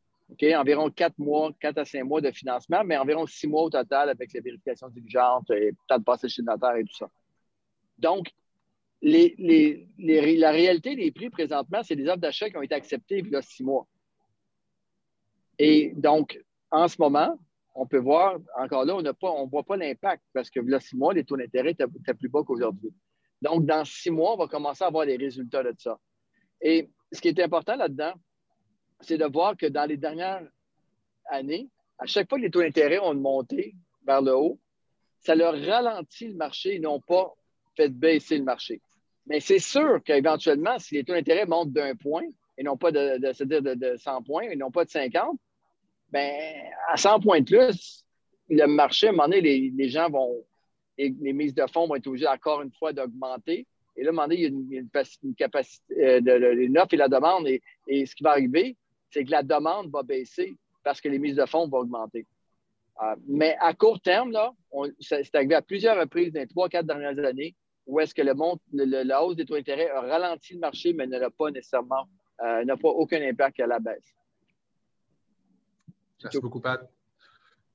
environ 0.57 0.91
quatre 0.91 1.18
mois, 1.18 1.51
quatre 1.61 1.78
à 1.78 1.85
cinq 1.85 2.05
mois 2.05 2.20
de 2.20 2.31
financement, 2.31 2.83
mais 2.85 2.97
environ 2.97 3.26
six 3.26 3.47
mois 3.47 3.62
au 3.62 3.70
total 3.70 4.09
avec 4.09 4.33
les 4.33 4.41
vérifications 4.41 4.89
diligentes 4.89 5.51
et 5.51 5.72
peut 5.72 5.99
de 5.99 6.03
passer 6.03 6.28
chez 6.28 6.43
le 6.43 6.47
notaire 6.47 6.76
et 6.76 6.85
tout 6.85 6.97
ça. 6.97 7.11
Donc, 7.99 8.31
la 9.03 10.51
réalité 10.51 10.97
des 10.97 11.11
prix 11.11 11.31
présentement, 11.31 11.83
c'est 11.83 11.97
des 11.97 12.07
offres 12.07 12.18
d'achat 12.18 12.51
qui 12.51 12.57
ont 12.57 12.62
été 12.62 12.74
acceptées 12.74 13.18
il 13.18 13.28
y 13.28 13.37
a 13.37 13.43
six 13.43 13.64
mois. 13.64 13.87
Et 15.59 15.93
donc, 15.95 16.39
en 16.70 16.89
ce 16.89 16.97
moment, 16.99 17.39
on 17.74 17.87
peut 17.87 17.99
voir, 17.99 18.39
encore 18.59 18.85
là, 18.85 18.97
on 18.97 19.03
ne 19.03 19.51
voit 19.51 19.64
pas 19.64 19.76
l'impact 19.76 20.22
parce 20.33 20.51
que 20.51 20.61
là, 20.61 20.81
six 20.81 20.97
mois, 20.97 21.14
les 21.14 21.24
taux 21.24 21.37
d'intérêt 21.37 21.70
étaient 21.70 22.14
plus 22.14 22.28
bas 22.28 22.43
qu'aujourd'hui. 22.45 22.93
Donc, 23.43 23.64
dans 23.64 23.85
six 23.85 24.11
mois, 24.11 24.35
on 24.35 24.37
va 24.37 24.49
commencer 24.49 24.85
à 24.85 24.91
voir 24.91 25.05
les 25.07 25.16
résultats 25.16 25.62
de 25.62 25.74
ça. 25.78 25.99
Et 26.61 26.91
ce 27.11 27.20
qui 27.20 27.28
est 27.28 27.41
important 27.41 27.76
là-dedans, 27.76 28.12
c'est 29.01 29.18
de 29.18 29.24
voir 29.24 29.57
que 29.57 29.66
dans 29.66 29.84
les 29.84 29.96
dernières 29.96 30.42
années, 31.26 31.68
à 31.98 32.07
chaque 32.07 32.28
fois 32.28 32.38
que 32.38 32.44
les 32.44 32.51
taux 32.51 32.62
d'intérêt 32.62 32.98
ont 32.98 33.14
monté 33.14 33.74
vers 34.07 34.22
le 34.22 34.34
haut, 34.34 34.59
ça 35.20 35.34
leur 35.34 35.53
ralentit 35.53 36.28
le 36.28 36.34
marché 36.34 36.76
et 36.76 36.78
n'ont 36.78 37.01
pas 37.01 37.34
fait 37.76 37.88
baisser 37.88 38.38
le 38.38 38.44
marché. 38.44 38.80
Mais 39.26 39.40
c'est 39.40 39.59
sûr 39.59 40.03
qu'éventuellement, 40.05 40.78
si 40.78 40.94
les 40.94 41.05
taux 41.05 41.12
d'intérêt 41.12 41.46
montent 41.46 41.72
d'un 41.72 41.94
point 41.94 42.24
et 42.57 42.62
non 42.62 42.76
pas 42.76 42.90
de, 42.90 43.18
de, 43.18 43.74
de, 43.74 43.96
100 43.96 44.22
points 44.22 44.42
et 44.44 44.57
non 44.57 44.70
pas 44.70 44.84
de 44.84 44.90
50, 44.90 45.38
ben 46.11 46.32
à 46.88 46.96
100 46.96 47.20
points 47.20 47.40
de 47.40 47.44
plus, 47.44 48.05
le 48.48 48.66
marché, 48.66 49.07
à 49.07 49.11
un 49.11 49.12
moment 49.12 49.28
donné, 49.28 49.40
les, 49.40 49.88
gens 49.88 50.11
vont, 50.11 50.44
les, 50.98 51.32
mises 51.32 51.55
de 51.55 51.64
fonds 51.72 51.86
vont 51.86 51.94
être 51.94 52.07
obligées 52.07 52.26
encore 52.26 52.62
une 52.62 52.72
fois 52.72 52.92
d'augmenter. 52.92 53.66
Et 53.96 54.03
là, 54.03 54.09
à 54.09 54.11
un 54.11 54.14
moment 54.14 54.28
donné, 54.28 54.40
il 54.40 54.72
y 54.72 54.76
a 54.76 54.80
une, 54.80 55.34
capacité, 55.36 55.94
euh, 56.03 56.20
de, 56.20 56.32
l'offre 56.72 56.94
et 56.94 56.96
la 56.96 57.09
demande. 57.09 57.46
et, 57.46 57.62
ce 58.07 58.14
qui 58.14 58.24
va 58.24 58.30
arriver, 58.30 58.76
c'est 59.11 59.24
que 59.24 59.30
la 59.30 59.42
demande 59.42 59.90
va 59.90 60.02
baisser 60.02 60.56
parce 60.82 61.00
que 61.00 61.08
les 61.08 61.18
mises 61.18 61.36
de 61.36 61.46
fonds 61.46 61.68
vont 61.68 61.78
augmenter. 61.78 62.26
Euh, 63.02 63.16
mais 63.26 63.56
à 63.61 63.74
court 63.74 64.00
terme, 64.00 64.30
là, 64.32 64.52
c'est 65.00 65.34
arrivé 65.34 65.54
à 65.54 65.62
plusieurs 65.62 65.98
reprises 65.98 66.32
dans 66.32 66.40
les 66.40 66.46
trois, 66.46 66.68
quatre 66.68 66.86
dernières 66.86 67.18
années 67.24 67.54
où 67.86 67.98
est-ce 67.98 68.14
que 68.14 68.22
le, 68.22 69.02
la 69.02 69.24
hausse 69.24 69.36
des 69.36 69.44
taux 69.44 69.56
d'intérêt 69.56 69.90
a 69.90 70.00
ralenti 70.02 70.54
le 70.54 70.61
marché, 70.61 70.92
mais 70.92 71.06
n'a 71.06 71.30
pas 71.30 71.50
nécessairement, 71.50 72.08
euh, 72.40 72.64
n'a 72.64 72.76
pas 72.76 72.88
aucun 72.88 73.20
impact 73.20 73.58
à 73.61 73.66
la 73.66 73.80
baisse. 73.80 74.14
Merci 76.22 76.38
beaucoup, 76.38 76.61
Pat. 76.61 76.88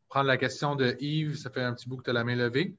Prendre 0.08 0.28
la 0.28 0.38
question 0.38 0.76
de 0.76 0.96
Yves, 1.00 1.36
ça 1.36 1.50
fait 1.50 1.64
un 1.64 1.74
petit 1.74 1.90
bout 1.90 1.98
que 1.98 2.04
tu 2.04 2.10
as 2.12 2.14
la 2.14 2.24
main 2.24 2.36
levée. 2.36 2.76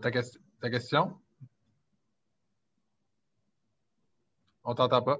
Ta, 0.00 0.10
question? 0.70 1.18
On 4.64 4.70
ne 4.70 4.76
t'entend 4.76 5.02
pas? 5.02 5.18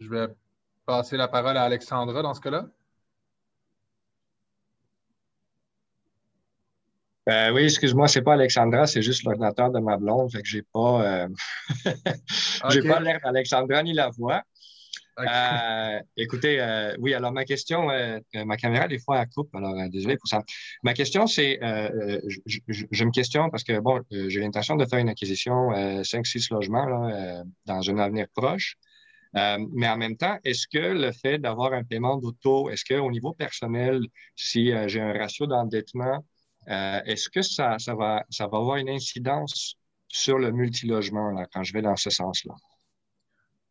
Je 0.00 0.08
vais 0.08 0.28
passer 0.86 1.16
la 1.16 1.28
parole 1.28 1.56
à 1.56 1.64
Alexandra 1.64 2.22
dans 2.22 2.34
ce 2.34 2.40
cas-là. 2.40 2.68
Euh, 7.28 7.52
oui, 7.52 7.64
excuse-moi, 7.64 8.08
c'est 8.08 8.22
pas 8.22 8.32
Alexandra, 8.32 8.86
c'est 8.86 9.02
juste 9.02 9.24
l'ordinateur 9.24 9.70
de 9.70 9.80
ma 9.80 9.98
blonde, 9.98 10.32
fait 10.32 10.40
que 10.40 10.48
j'ai 10.48 10.62
pas, 10.62 11.02
euh, 11.02 11.28
j'ai 12.70 12.80
pas 12.80 13.00
l'air 13.00 13.20
d'Alexandra 13.22 13.82
ni 13.82 13.92
la 13.92 14.08
voix. 14.08 14.42
Euh, 15.18 16.00
écoutez, 16.16 16.60
euh, 16.60 16.94
oui, 16.98 17.12
alors 17.14 17.32
ma 17.32 17.44
question, 17.44 17.90
euh, 17.90 18.20
ma 18.34 18.56
caméra, 18.56 18.86
des 18.86 18.98
fois, 18.98 19.20
elle 19.20 19.28
coupe, 19.28 19.54
alors 19.54 19.74
désolé 19.88 20.16
pour 20.16 20.28
ça. 20.28 20.42
Ma 20.82 20.94
question, 20.94 21.26
c'est, 21.26 21.58
je, 21.60 23.04
me 23.04 23.10
questionne 23.10 23.50
parce 23.50 23.64
que, 23.64 23.78
bon, 23.80 24.00
j'ai 24.10 24.40
l'intention 24.40 24.76
de 24.76 24.84
faire 24.86 24.98
une 25.00 25.08
acquisition 25.08 25.70
5-6 26.02 26.52
logements 26.52 27.10
dans 27.66 27.90
un 27.90 27.98
avenir 27.98 28.26
proche. 28.34 28.76
mais 29.34 29.88
en 29.88 29.96
même 29.96 30.16
temps, 30.16 30.38
est-ce 30.44 30.66
que 30.68 30.78
le 30.78 31.12
fait 31.12 31.38
d'avoir 31.38 31.72
un 31.72 31.84
paiement 31.84 32.16
d'auto, 32.16 32.70
est-ce 32.70 32.84
qu'au 32.84 33.10
niveau 33.10 33.32
personnel, 33.32 34.00
si 34.36 34.72
j'ai 34.86 35.00
un 35.00 35.12
ratio 35.12 35.46
d'endettement, 35.46 36.24
est-ce 36.66 37.28
que 37.28 37.42
ça, 37.42 37.76
va, 37.88 38.24
avoir 38.40 38.76
une 38.76 38.90
incidence 38.90 39.76
sur 40.08 40.38
le 40.38 40.52
multilogement 40.52 41.44
quand 41.52 41.64
je 41.64 41.72
vais 41.72 41.82
dans 41.82 41.96
ce 41.96 42.10
sens-là? 42.10 42.54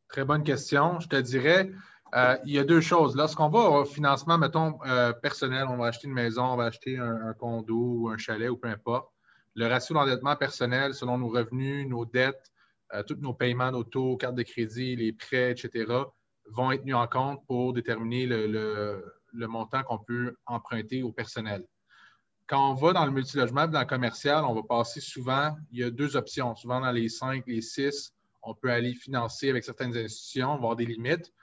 Très 0.10 0.24
bonne 0.24 0.44
question. 0.44 1.00
Je 1.00 1.08
te 1.08 1.18
dirais, 1.18 1.70
euh, 2.16 2.38
il 2.46 2.54
y 2.54 2.60
a 2.60 2.64
deux 2.64 2.82
choses. 2.82 3.16
Lorsqu'on 3.16 3.50
va 3.50 3.60
au 3.60 3.86
financement, 3.86 4.38
mettons, 4.38 4.80
euh, 4.86 5.12
personnel, 5.12 5.66
on 5.70 5.78
va 5.78 5.88
acheter 5.88 6.08
une 6.08 6.14
maison, 6.14 6.46
on 6.46 6.56
va 6.56 6.66
acheter 6.66 6.98
un, 6.98 7.34
condo 7.34 7.76
ou 7.76 8.10
un 8.10 8.18
chalet 8.18 8.50
ou 8.50 8.58
peu 8.58 8.70
importe, 8.70 9.12
le 9.56 9.68
ratio 9.68 9.96
d'endettement 9.96 10.36
personnel 10.36 10.94
selon 10.94 11.18
nos 11.18 11.28
revenus, 11.28 11.88
nos 11.88 12.06
dettes, 12.06 12.52
euh, 12.94 13.04
tous 13.04 13.16
nos 13.16 13.34
paiements, 13.34 13.72
nos 13.72 13.84
taux, 13.84 14.16
cartes 14.16 14.36
de 14.36 14.44
crédit, 14.44 14.96
les 14.96 15.12
prêts, 15.12 15.52
etc., 15.52 15.86
vont 16.50 16.72
être 16.72 16.82
tenus 16.82 16.96
en 16.96 17.08
compte 17.08 17.46
pour 17.46 17.74
déterminer 17.74 18.26
le, 18.26 19.04
le 19.34 19.48
montant 19.48 19.84
qu'on 19.84 19.98
peut 19.98 20.36
emprunter 20.46 21.04
au 21.04 21.12
personnel. 21.12 21.66
Quand 22.48 22.72
on 22.72 22.74
va 22.76 22.94
dans 22.94 23.06
le 23.06 23.12
multilogement, 23.12 23.68
dans 23.68 23.82
le 23.82 23.86
commercial, 23.86 24.46
on 24.46 24.54
va 24.54 24.62
passer 24.64 25.02
souvent, 25.02 25.58
il 25.72 25.80
y 25.80 25.84
a 25.84 25.92
deux 25.92 26.16
options, 26.16 26.56
souvent 26.56 26.80
dans 26.80 26.92
les 26.92 27.10
cinq, 27.10 27.44
les 27.46 27.62
six, 27.62 28.14
on 28.42 28.54
peut 28.54 28.72
aller 28.72 28.94
financer 28.94 29.50
avec 29.50 29.64
certaines 29.64 29.96
institutions, 29.98 30.54
avoir 30.54 30.76
des 30.76 30.86
limites 30.86 31.34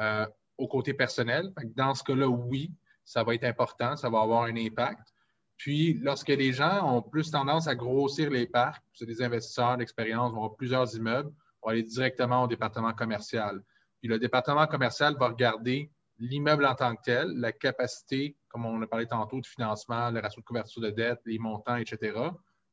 euh, 0.00 0.26
au 0.58 0.68
côté 0.68 0.94
personnel. 0.94 1.52
Dans 1.76 1.94
ce 1.94 2.02
cas-là, 2.04 2.28
oui, 2.28 2.72
ça 3.04 3.22
va 3.22 3.34
être 3.34 3.44
important, 3.44 3.96
ça 3.96 4.08
va 4.08 4.20
avoir 4.20 4.44
un 4.44 4.56
impact. 4.56 5.14
Puis, 5.56 5.94
lorsque 5.94 6.28
les 6.28 6.52
gens 6.52 6.84
ont 6.90 7.02
plus 7.02 7.30
tendance 7.30 7.68
à 7.68 7.74
grossir 7.74 8.30
les 8.30 8.46
parcs, 8.46 8.82
c'est 8.92 9.06
des 9.06 9.22
investisseurs 9.22 9.76
d'expérience, 9.76 10.32
vont 10.32 10.38
avoir 10.38 10.56
plusieurs 10.56 10.96
immeubles, 10.96 11.30
on 11.62 11.68
va 11.68 11.72
aller 11.72 11.82
directement 11.82 12.44
au 12.44 12.48
département 12.48 12.92
commercial. 12.92 13.62
Puis, 14.00 14.08
le 14.08 14.18
département 14.18 14.66
commercial 14.66 15.16
va 15.16 15.28
regarder 15.28 15.90
l'immeuble 16.18 16.66
en 16.66 16.74
tant 16.74 16.94
que 16.96 17.02
tel, 17.04 17.28
la 17.36 17.52
capacité, 17.52 18.36
comme 18.48 18.66
on 18.66 18.80
a 18.82 18.86
parlé 18.86 19.06
tantôt, 19.06 19.40
de 19.40 19.46
financement, 19.46 20.10
le 20.10 20.20
ratio 20.20 20.40
de 20.40 20.46
couverture 20.46 20.82
de 20.82 20.90
dette, 20.90 21.20
les 21.24 21.38
montants, 21.38 21.76
etc., 21.76 22.18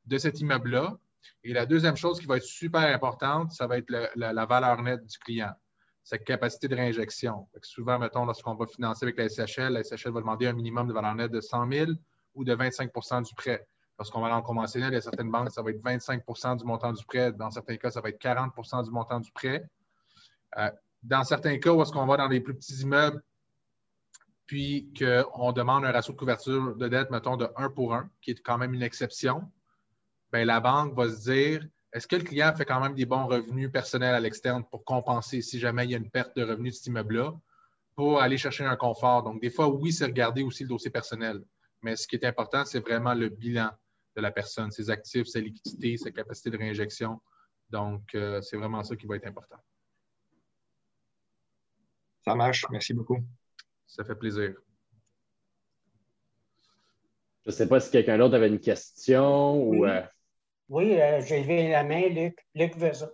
de 0.06 0.18
cet 0.18 0.40
immeuble-là 0.40 0.98
et 1.43 1.53
la 1.53 1.65
deuxième 1.65 1.97
chose 1.97 2.19
qui 2.19 2.26
va 2.26 2.38
être 2.38 2.43
super 2.43 2.82
importante, 2.82 3.51
ça 3.51 3.67
va 3.67 3.78
être 3.78 3.89
la, 4.15 4.45
valeur 4.45 4.82
nette 4.82 5.05
du 5.05 5.17
client. 5.19 5.53
sa 6.03 6.17
capacité 6.17 6.67
de 6.67 6.76
réinjection. 6.76 7.47
souvent, 7.63 7.99
mettons, 7.99 8.26
lorsqu'on 8.26 8.55
va 8.55 8.65
financer 8.67 9.05
avec 9.05 9.17
la 9.17 9.30
SHL, 9.30 9.74
la 9.74 9.84
SHL 9.84 10.11
va 10.11 10.22
demander 10.22 10.47
un 10.47 10.53
minimum 10.53 10.88
de 10.88 10.93
valeur 10.93 11.15
nette 11.15 11.32
de 11.32 11.41
100 11.41 11.72
000 11.72 11.91
ou 12.34 12.43
de 12.43 12.55
25% 12.55 13.28
du 13.28 13.36
prêt. 13.36 13.67
Lorsqu'on 13.97 14.22
va 14.22 14.28
aller 14.28 14.36
en 14.36 14.41
conventionnel, 14.41 14.91
il 14.91 14.95
y 14.95 14.97
a 14.97 15.01
certaines 15.01 15.30
banques, 15.30 15.51
ça 15.51 15.61
va 15.61 15.69
être 15.69 15.84
25% 15.84 16.57
du 16.57 16.65
montant 16.65 16.91
du 16.91 17.05
prêt. 17.05 17.32
Dans 17.34 17.51
certains 17.51 17.78
cas, 17.78 17.91
ça 17.91 18.01
va 18.01 18.09
être 18.09 18.19
40% 18.19 18.84
du 18.84 18.89
montant 18.89 19.19
du 19.19 19.32
prêt. 19.32 19.63
Euh, 20.57 20.72
dans 21.03 21.24
certains 21.24 21.57
cas, 21.59 21.72
où 21.72 21.82
est-ce 21.82 21.91
qu'on 21.91 22.05
va 22.05 22.17
dans 22.17 22.28
les 22.28 22.41
plus 22.41 22.55
petits 22.55 22.82
immeubles, 22.82 23.22
puis 24.45 24.91
qu'on 24.97 25.51
demande 25.51 25.86
un 25.86 25.91
ratio 25.91 26.13
de 26.13 26.17
couverture 26.17 26.76
de 26.76 26.88
dette, 26.88 27.09
mettons, 27.09 27.38
de 27.38 27.47
1 27.55 27.69
pour 27.69 27.93
1, 27.93 28.09
qui 28.22 28.32
est 28.32 28.41
quand 28.41 28.57
même 28.57 28.74
une 28.74 28.82
exception, 28.84 29.49
bien, 30.32 30.46
la 30.46 30.60
banque 30.60 30.96
va 30.96 31.10
se 31.10 31.30
dire 31.30 31.68
est-ce 31.94 32.08
que 32.08 32.16
le 32.16 32.24
client 32.24 32.54
fait 32.56 32.66
quand 32.66 32.80
même 32.80 32.96
des 32.96 33.06
bons 33.06 33.28
revenus 33.28 33.70
personnels 33.72 34.16
à 34.16 34.20
l'externe 34.20 34.64
pour 34.64 34.86
compenser 34.86 35.42
si 35.42 35.60
jamais 35.60 35.86
il 35.86 35.92
y 35.92 35.96
a 35.96 35.98
une 35.98 36.10
perte 36.10 36.36
de 36.38 36.44
revenus 36.44 36.74
de 36.74 36.78
cet 36.78 36.88
immeuble-là, 36.88 37.34
pour 37.96 38.22
aller 38.22 38.38
chercher 38.38 38.64
un 38.64 38.78
confort? 38.78 39.24
Donc, 39.24 39.42
des 39.42 39.50
fois, 39.50 39.68
oui, 39.68 39.92
c'est 39.92 40.06
regarder 40.06 40.44
aussi 40.44 40.64
le 40.64 40.70
dossier 40.70 40.90
personnel. 40.90 41.44
Mais 41.82 41.98
ce 41.98 42.08
qui 42.08 42.16
est 42.16 42.26
important, 42.26 42.64
c'est 42.64 42.80
vraiment 42.80 43.14
le 43.14 43.28
bilan 43.28 43.72
de 44.16 44.22
la 44.22 44.32
personne, 44.32 44.72
ses 44.72 44.90
actifs, 44.90 45.28
sa 45.28 45.40
liquidité, 45.40 45.98
sa 45.98 46.12
capacité 46.12 46.50
de 46.50 46.58
réinjection. 46.58 47.20
Donc, 47.70 48.16
euh, 48.16 48.42
c'est 48.42 48.56
vraiment 48.56 48.84
ça 48.84 48.96
qui 48.96 49.06
va 49.06 49.18
être 49.18 49.28
important. 49.28 49.58
Ça 52.24 52.36
marche. 52.36 52.66
Merci 52.70 52.94
beaucoup. 52.94 53.20
Ça 53.86 54.06
fait 54.06 54.16
plaisir. 54.16 54.54
Je 57.44 57.50
ne 57.50 57.52
sais 57.52 57.68
pas 57.68 57.80
si 57.80 57.92
quelqu'un 57.92 58.18
d'autre 58.18 58.36
avait 58.36 58.48
une 58.48 58.60
question 58.60 59.62
ou. 59.62 59.86
Euh, 59.86 60.02
oui, 60.72 61.01
euh, 61.01 61.19
j'ai 61.19 61.41
levé 61.41 61.67
la 61.67 61.84
main, 61.84 62.07
Luc. 62.07 62.39
Luc 62.55 62.78
veut 62.78 62.93
ça. 62.93 63.11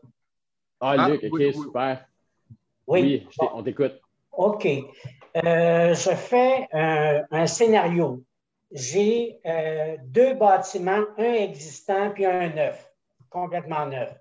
Ah, 0.80 0.94
ah 0.96 1.10
Luc, 1.10 1.24
OK, 1.24 1.42
super. 1.54 2.08
Oui, 2.86 3.28
on 3.40 3.64
t'écoute. 3.64 4.00
OK. 4.32 4.68
Euh, 5.44 5.96
je 5.96 6.12
fais 6.12 6.68
un, 6.72 7.48
scénario. 7.48 8.24
J'ai 8.70 9.40
euh, 9.48 9.98
deux 10.04 10.36
bâtiments, 10.36 11.04
un 11.18 11.34
existant 11.34 12.12
puis 12.12 12.26
un 12.26 12.50
neuf, 12.50 12.92
complètement 13.32 13.88
neuf. 13.88 14.16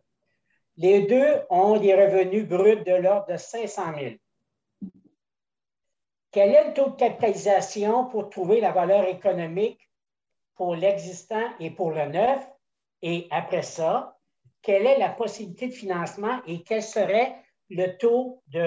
Les 0.78 1.02
deux 1.02 1.42
ont 1.50 1.78
des 1.78 1.94
revenus 1.94 2.48
bruts 2.48 2.84
de 2.84 2.94
l'ordre 2.94 3.30
de 3.30 3.36
500 3.36 3.82
000. 3.98 4.14
Quel 6.30 6.54
est 6.54 6.68
le 6.68 6.72
taux 6.72 6.88
de 6.88 6.96
capitalisation 6.96 8.06
pour 8.06 8.30
trouver 8.30 8.62
la 8.62 8.72
valeur 8.72 9.04
économique 9.04 9.90
pour 10.54 10.74
l'existant 10.74 11.44
et 11.60 11.70
pour 11.70 11.90
le 11.90 12.06
neuf? 12.06 12.46
Et 13.08 13.28
après 13.30 13.62
ça, 13.62 14.16
quelle 14.62 14.84
est 14.84 14.98
la 14.98 15.10
possibilité 15.10 15.68
de 15.68 15.72
financement 15.72 16.40
et 16.44 16.64
quel 16.64 16.82
serait 16.82 17.36
le 17.70 17.96
taux 17.98 18.42
de 18.48 18.58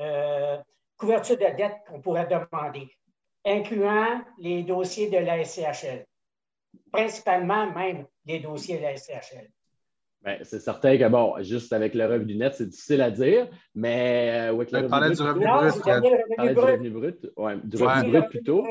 euh, 0.00 0.56
couverture 0.96 1.36
de 1.36 1.56
dette 1.56 1.78
qu'on 1.88 2.00
pourrait 2.00 2.28
demander, 2.28 2.88
incluant 3.44 4.22
les 4.38 4.62
dossiers 4.62 5.10
de 5.10 5.16
la 5.16 5.44
SCHL, 5.44 6.06
principalement 6.92 7.72
même 7.72 8.06
les 8.24 8.38
dossiers 8.38 8.78
de 8.78 8.82
la 8.82 8.96
SCHL. 8.96 9.50
Bien, 10.24 10.38
c'est 10.44 10.60
certain 10.60 10.96
que, 10.96 11.08
bon, 11.08 11.34
juste 11.42 11.72
avec 11.72 11.96
le 11.96 12.06
revenu 12.06 12.36
net, 12.36 12.54
c'est 12.54 12.68
difficile 12.68 13.02
à 13.02 13.10
dire, 13.10 13.48
mais 13.74 14.30
avec 14.30 14.70
le 14.70 14.78
revenu, 14.78 15.14
du 16.54 16.60
revenu 16.60 16.90
brut. 16.90 17.20
Du 17.26 17.36
revenu 17.36 17.50
brut, 17.50 17.64
du 17.64 17.82
revenu 17.82 18.10
brut 18.12 18.28
plutôt. 18.28 18.64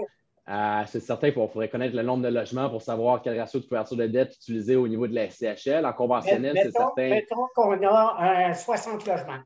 Euh, 0.49 0.83
c'est 0.85 1.01
certain 1.01 1.31
qu'il 1.31 1.47
faudrait 1.49 1.67
connaître 1.67 1.95
le 1.95 2.03
nombre 2.03 2.23
de 2.23 2.29
logements 2.29 2.69
pour 2.69 2.81
savoir 2.81 3.21
quel 3.21 3.37
ratio 3.37 3.59
de 3.59 3.65
couverture 3.65 3.97
de 3.97 4.07
dette 4.07 4.33
utiliser 4.35 4.77
au 4.77 4.87
niveau 4.87 5.05
de 5.05 5.13
la 5.13 5.29
SCHL. 5.29 5.85
En 5.85 5.91
conventionnel, 5.91 6.57
c'est 6.61 6.71
certain. 6.71 7.09
Mettons 7.09 7.47
qu'on 7.53 7.73
a 7.85 8.47
un 8.47 8.53
60 8.53 9.05
logements. 9.05 9.39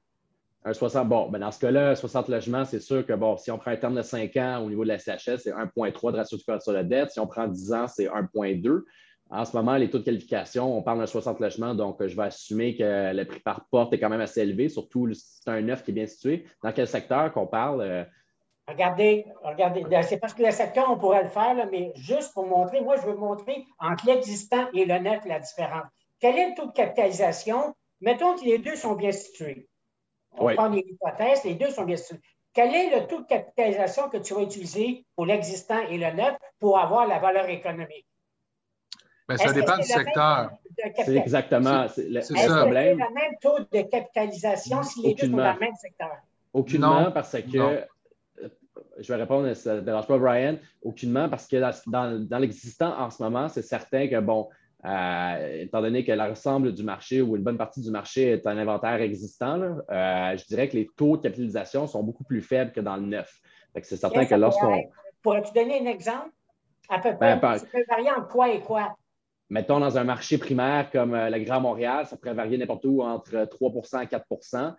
Un 0.63 0.73
60, 0.73 1.09
bon, 1.09 1.27
ben 1.29 1.39
dans 1.39 1.49
ce 1.49 1.59
cas-là, 1.59 1.95
60 1.95 2.27
logements, 2.27 2.65
c'est 2.65 2.79
sûr 2.79 3.03
que 3.03 3.13
bon, 3.13 3.35
si 3.35 3.49
on 3.49 3.57
prend 3.57 3.71
un 3.71 3.77
terme 3.77 3.95
de 3.95 4.03
5 4.03 4.37
ans 4.37 4.63
au 4.63 4.69
niveau 4.69 4.83
de 4.83 4.89
la 4.89 4.99
SCHL, 4.99 5.39
c'est 5.39 5.51
1,3 5.51 6.11
de 6.11 6.17
ratio 6.17 6.37
de 6.37 6.43
couverture 6.43 6.73
de 6.73 6.83
dette. 6.83 7.09
Si 7.09 7.19
on 7.19 7.25
prend 7.25 7.47
10 7.47 7.73
ans, 7.73 7.87
c'est 7.87 8.05
1,2. 8.05 8.83
En 9.31 9.45
ce 9.45 9.55
moment, 9.55 9.77
les 9.77 9.89
taux 9.89 9.97
de 9.97 10.03
qualification, 10.03 10.77
on 10.77 10.83
parle 10.83 11.01
de 11.01 11.05
60 11.07 11.39
logements, 11.39 11.73
donc 11.73 12.05
je 12.05 12.15
vais 12.15 12.23
assumer 12.23 12.75
que 12.75 13.15
le 13.15 13.23
prix 13.25 13.39
par 13.39 13.65
porte 13.71 13.91
est 13.93 13.99
quand 13.99 14.09
même 14.09 14.21
assez 14.21 14.41
élevé, 14.41 14.69
surtout 14.69 15.11
si 15.13 15.39
c'est 15.41 15.49
un 15.49 15.61
neuf 15.61 15.83
qui 15.83 15.91
est 15.91 15.93
bien 15.95 16.05
situé. 16.05 16.45
Dans 16.61 16.71
quel 16.73 16.85
secteur 16.85 17.31
qu'on 17.31 17.47
parle? 17.47 18.05
Regardez, 18.71 19.25
regardez, 19.43 19.83
c'est 20.03 20.17
parce 20.17 20.33
que 20.33 20.43
le 20.43 20.51
secteur, 20.51 20.89
on 20.89 20.97
pourrait 20.97 21.23
le 21.23 21.29
faire, 21.29 21.55
mais 21.71 21.91
juste 21.95 22.33
pour 22.33 22.45
montrer, 22.45 22.79
moi, 22.81 22.95
je 22.95 23.01
veux 23.01 23.15
montrer 23.15 23.65
entre 23.79 24.05
l'existant 24.07 24.67
et 24.73 24.85
le 24.85 24.97
net 24.99 25.21
la 25.25 25.39
différence. 25.39 25.85
Quel 26.19 26.37
est 26.37 26.49
le 26.49 26.55
taux 26.55 26.67
de 26.67 26.71
capitalisation? 26.71 27.75
Mettons 27.99 28.35
que 28.35 28.45
les 28.45 28.59
deux 28.59 28.75
sont 28.75 28.93
bien 28.93 29.11
situés. 29.11 29.67
On 30.31 30.53
prend 30.53 30.71
une 30.71 30.77
hypothèse, 30.77 31.43
les 31.43 31.55
deux 31.55 31.69
sont 31.69 31.83
bien 31.83 31.97
situés. 31.97 32.21
Quel 32.53 32.73
est 32.73 32.89
le 32.97 33.07
taux 33.07 33.21
de 33.21 33.27
capitalisation 33.27 34.09
que 34.09 34.17
tu 34.17 34.33
vas 34.33 34.41
utiliser 34.41 35.05
pour 35.15 35.25
l'existant 35.25 35.79
et 35.89 35.97
le 35.97 36.11
net 36.11 36.35
pour 36.59 36.79
avoir 36.79 37.07
la 37.07 37.19
valeur 37.19 37.49
économique? 37.49 38.07
Bien, 39.27 39.37
ça 39.37 39.53
dépend 39.53 39.77
du 39.77 39.83
secteur. 39.83 40.51
C'est 41.05 41.15
exactement 41.15 41.87
c'est 41.87 42.03
le, 42.03 42.19
le 42.19 42.61
problème. 42.61 42.97
le 42.99 43.13
même 43.13 43.35
taux 43.41 43.59
de 43.59 43.81
capitalisation 43.81 44.83
si 44.83 45.01
les 45.01 45.13
deux 45.13 45.27
sont 45.27 45.37
dans 45.37 45.53
le 45.53 45.59
même 45.59 45.75
secteur? 45.75 46.15
Aucunement, 46.53 47.11
parce 47.11 47.31
que 47.31 47.85
je 49.01 49.11
vais 49.11 49.19
répondre, 49.19 49.53
ça 49.53 49.75
ne 49.75 49.81
dérange 49.81 50.07
pas 50.07 50.17
Brian, 50.17 50.57
aucunement, 50.81 51.29
parce 51.29 51.47
que 51.47 51.57
dans, 51.87 52.39
l'existant 52.39 52.97
en 52.99 53.09
ce 53.09 53.21
moment, 53.21 53.49
c'est 53.49 53.61
certain 53.61 54.07
que, 54.07 54.19
bon, 54.19 54.49
euh, 54.85 55.61
étant 55.61 55.81
donné 55.81 56.03
que 56.03 56.11
l'ensemble 56.11 56.73
du 56.73 56.83
marché 56.83 57.21
ou 57.21 57.35
une 57.35 57.43
bonne 57.43 57.57
partie 57.57 57.81
du 57.81 57.91
marché 57.91 58.31
est 58.31 58.47
un 58.47 58.57
inventaire 58.57 59.01
existant, 59.01 59.61
euh, 59.61 60.37
je 60.37 60.45
dirais 60.45 60.69
que 60.69 60.77
les 60.77 60.87
taux 60.97 61.17
de 61.17 61.23
capitalisation 61.23 61.85
sont 61.87 62.03
beaucoup 62.03 62.23
plus 62.23 62.41
faibles 62.41 62.71
que 62.71 62.79
dans 62.79 62.95
le 62.95 63.03
neuf. 63.03 63.39
C'est 63.81 63.97
certain 63.97 64.25
que 64.25 64.35
lorsqu'on. 64.35 64.83
Pourrais-tu 65.21 65.53
donner 65.53 65.81
un 65.81 65.91
exemple? 65.91 66.31
À 66.89 66.99
peu 66.99 67.13
ben, 67.13 67.37
près. 67.37 67.59
ça 67.59 67.65
peut 67.71 67.83
varier 67.87 68.09
entre 68.11 68.27
quoi 68.27 68.49
et 68.49 68.59
quoi? 68.59 68.95
Mettons 69.51 69.81
dans 69.81 69.97
un 69.97 70.05
marché 70.05 70.37
primaire 70.37 70.89
comme 70.91 71.13
euh, 71.13 71.29
le 71.29 71.39
Grand 71.43 71.59
Montréal, 71.59 72.05
ça 72.07 72.15
pourrait 72.15 72.33
varier 72.33 72.57
n'importe 72.57 72.85
où 72.85 73.03
entre 73.03 73.33
3% 73.33 74.01
et 74.01 74.05
4% 74.05 74.73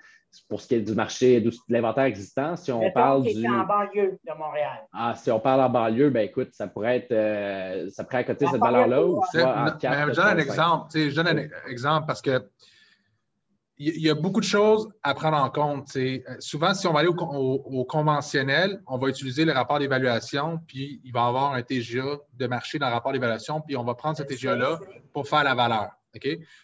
pour 0.48 0.62
ce 0.62 0.66
qui 0.66 0.76
est 0.76 0.80
du 0.80 0.94
marché, 0.94 1.42
de 1.42 1.52
l'inventaire 1.68 2.04
existant, 2.04 2.56
si 2.56 2.72
on 2.72 2.90
parle 2.90 3.22
du... 3.22 3.46
en 3.46 3.66
banlieue 3.66 4.18
de 4.26 4.38
Montréal. 4.38 4.78
Ah, 4.90 5.14
si 5.14 5.30
on 5.30 5.38
parle 5.38 5.60
en 5.60 5.68
banlieue, 5.68 6.08
ben 6.08 6.24
écoute, 6.24 6.48
ça 6.52 6.68
pourrait 6.68 6.96
être, 6.96 7.12
euh, 7.12 7.90
ça 7.90 8.04
pourrait 8.04 8.24
côté 8.24 8.46
cette 8.46 8.62
valeur-là 8.62 9.04
ou 9.04 9.22
soit 9.30 9.76
Je 9.82 10.14
donne 10.14 10.26
un 10.26 10.38
exemple, 10.38 10.88
je 10.94 11.14
donne 11.14 11.28
un 11.28 11.70
exemple 11.70 12.06
parce 12.06 12.22
que 12.22 12.42
il 13.78 14.02
y 14.02 14.10
a 14.10 14.14
beaucoup 14.14 14.40
de 14.40 14.46
choses 14.46 14.88
à 15.02 15.14
prendre 15.14 15.36
en 15.36 15.50
compte. 15.50 15.96
Souvent, 16.38 16.74
si 16.74 16.86
on 16.86 16.92
va 16.92 17.00
aller 17.00 17.08
au, 17.08 17.84
conventionnel, 17.84 18.82
on 18.86 18.98
va 18.98 19.08
utiliser 19.08 19.44
le 19.44 19.52
rapport 19.52 19.78
d'évaluation, 19.78 20.60
puis 20.66 21.00
il 21.04 21.12
va 21.12 21.20
y 21.20 21.28
avoir 21.28 21.54
un 21.54 21.62
TGA 21.62 22.18
de 22.34 22.46
marché 22.46 22.78
dans 22.78 22.88
le 22.88 22.94
rapport 22.94 23.12
d'évaluation, 23.12 23.60
puis 23.60 23.76
on 23.76 23.84
va 23.84 23.94
prendre 23.94 24.16
ce 24.16 24.22
TGA-là 24.22 24.78
pour 25.12 25.26
faire 25.26 25.44
la 25.44 25.54
valeur. 25.54 25.90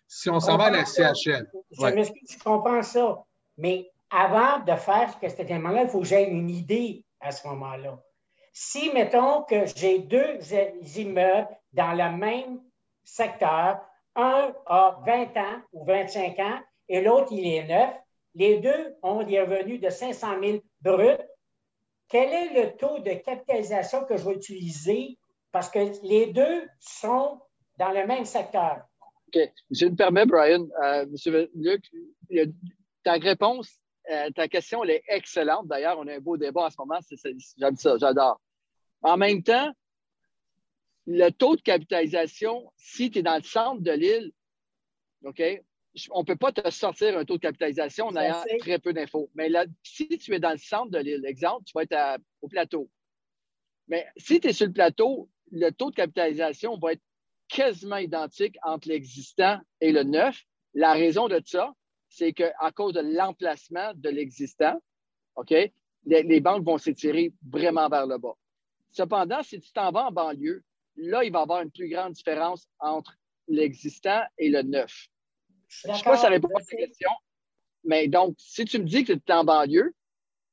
Si 0.07 0.29
on 0.29 0.41
s'en 0.41 0.57
va 0.57 0.65
à 0.65 0.71
la 0.71 0.85
CHL. 0.85 1.51
Je 1.71 1.79
je 1.79 2.45
comprends 2.45 2.83
ça. 2.83 3.25
Mais 3.57 3.91
avant 4.11 4.61
de 4.61 4.75
faire 4.77 5.15
cet 5.21 5.41
élément-là, 5.41 5.83
il 5.85 5.89
faut 5.89 6.01
que 6.01 6.07
j'aie 6.07 6.29
une 6.29 6.51
idée 6.51 7.05
à 7.21 7.33
ce 7.33 7.47
moment-là. 7.49 7.99
Si, 8.53 8.93
mettons 8.93 9.43
que 9.43 9.67
j'ai 9.77 10.01
deux 10.01 10.39
immeubles 10.97 11.49
dans 11.73 11.93
le 11.93 12.17
même 12.17 12.61
secteur, 13.05 13.81
un 14.17 14.53
a 14.67 15.01
20 15.07 15.37
ans 15.37 15.63
ou 15.73 15.85
25 15.85 16.39
ans 16.41 16.61
et 16.89 17.01
l'autre, 17.03 17.29
il 17.33 17.47
est 17.47 17.67
neuf, 17.67 17.95
les 18.35 18.59
deux 18.59 18.97
ont 19.03 19.23
des 19.23 19.41
revenus 19.41 19.81
de 19.81 19.91
500 19.91 20.41
000 20.41 20.59
bruts. 20.81 21.23
Quel 22.09 22.31
est 22.31 22.65
le 22.65 22.77
taux 22.77 22.99
de 23.01 23.13
capitalisation 23.15 24.05
que 24.05 24.17
je 24.17 24.25
vais 24.25 24.35
utiliser? 24.35 25.19
Parce 25.53 25.71
que 25.71 25.79
les 26.07 26.33
deux 26.33 26.67
sont 26.79 27.41
dans 27.77 27.91
le 27.91 28.07
même 28.07 28.25
secteur. 28.25 28.83
OK. 29.29 29.41
Je 29.71 29.87
me 29.87 29.95
permets, 29.95 30.25
Brian, 30.25 30.67
euh, 30.83 31.05
M. 31.27 31.49
Luc, 31.55 31.85
ta 33.03 33.15
réponse, 33.15 33.79
euh, 34.11 34.31
ta 34.31 34.49
question, 34.49 34.85
elle 34.85 34.91
est 34.91 35.03
excellente. 35.09 35.67
D'ailleurs, 35.67 35.99
on 35.99 36.07
a 36.07 36.15
un 36.15 36.21
beau 36.21 36.37
débat 36.37 36.67
en 36.67 36.71
ce 36.71 36.77
moment. 36.79 36.99
J'aime 37.59 37.77
ça, 37.77 37.97
j'adore. 37.99 38.41
En 39.03 39.17
même 39.17 39.43
temps, 39.43 39.71
le 41.07 41.31
taux 41.31 41.57
de 41.57 41.63
capitalisation, 41.63 42.71
si 42.77 43.11
tu 43.11 43.19
es 43.19 43.23
dans 43.23 43.37
le 43.37 43.43
centre 43.43 43.83
de 43.83 43.93
l'île, 43.93 44.33
OK, 45.25 45.43
on 46.11 46.21
ne 46.21 46.25
peut 46.25 46.37
pas 46.37 46.53
te 46.53 46.71
sortir 46.71 47.17
un 47.17 47.25
taux 47.25 47.37
de 47.37 47.43
capitalisation 47.43 48.07
en 48.07 48.17
ayant 48.17 48.43
très 48.59 48.79
peu 48.79 48.93
d'infos. 48.93 49.31
Mais 49.35 49.49
là, 49.49 49.67
si 49.83 50.07
tu 50.07 50.35
es 50.35 50.41
dans 50.41 50.53
le 50.53 50.59
centre 50.59 50.91
de 50.91 50.99
l'île, 50.99 51.25
exemple, 51.27 51.65
tu 51.65 51.73
vas 51.75 51.83
être 51.83 52.21
au 52.43 52.49
plateau. 52.49 52.89
Mais 53.89 54.07
si 54.17 54.41
tu 54.41 54.49
es 54.49 54.53
sur 54.53 54.67
le 54.67 54.73
plateau, 54.73 55.29
le 55.51 55.71
taux 55.71 55.91
de 55.91 55.97
capitalisation 55.97 56.79
va 56.79 56.93
être 56.93 57.03
quasiment 57.49 57.97
identique 57.97 58.57
entre 58.63 58.89
l'existant 58.89 59.59
et 59.81 59.93
le 59.93 60.03
neuf. 60.03 60.45
La 60.75 60.93
raison 60.93 61.29
de 61.29 61.41
ça, 61.45 61.73
c'est 62.09 62.33
qu'à 62.33 62.73
cause 62.75 62.95
de 62.95 63.01
l'emplacement 63.01 63.93
de 63.95 64.09
l'existant, 64.11 64.81
OK, 65.37 65.55
les, 66.05 66.41
banques 66.41 66.65
vont 66.65 66.79
s'étirer 66.79 67.33
vraiment 67.51 67.89
vers 67.89 68.07
le 68.07 68.19
bas. 68.19 68.35
Cependant, 68.91 69.43
si 69.43 69.61
tu 69.61 69.73
t'en 69.73 69.91
vas 69.91 70.07
en 70.07 70.13
banlieue, 70.13 70.63
là, 70.97 71.25
il 71.25 71.33
va 71.33 71.41
y 71.41 71.43
avoir 71.43 71.63
une 71.63 71.71
plus 71.71 71.89
grande 71.89 72.13
différence 72.13 72.67
entre 72.79 73.15
l'existant 73.47 74.23
et 74.37 74.49
le 74.49 74.63
neuf. 74.63 75.09
Je 75.69 75.89
ne 75.89 75.95
sais 75.95 76.03
pas 76.03 76.17
si 76.17 76.23
ça 76.23 76.29
répond 76.29 76.49
à 76.49 76.61
ta 76.61 76.77
question. 76.77 77.11
Mais 77.85 78.09
donc, 78.09 78.35
si 78.39 78.65
tu 78.65 78.79
me 78.79 78.85
dis 78.85 79.05
que 79.05 79.13
tu 79.13 79.23
es 79.29 79.33
en 79.33 79.45
banlieue, 79.45 79.95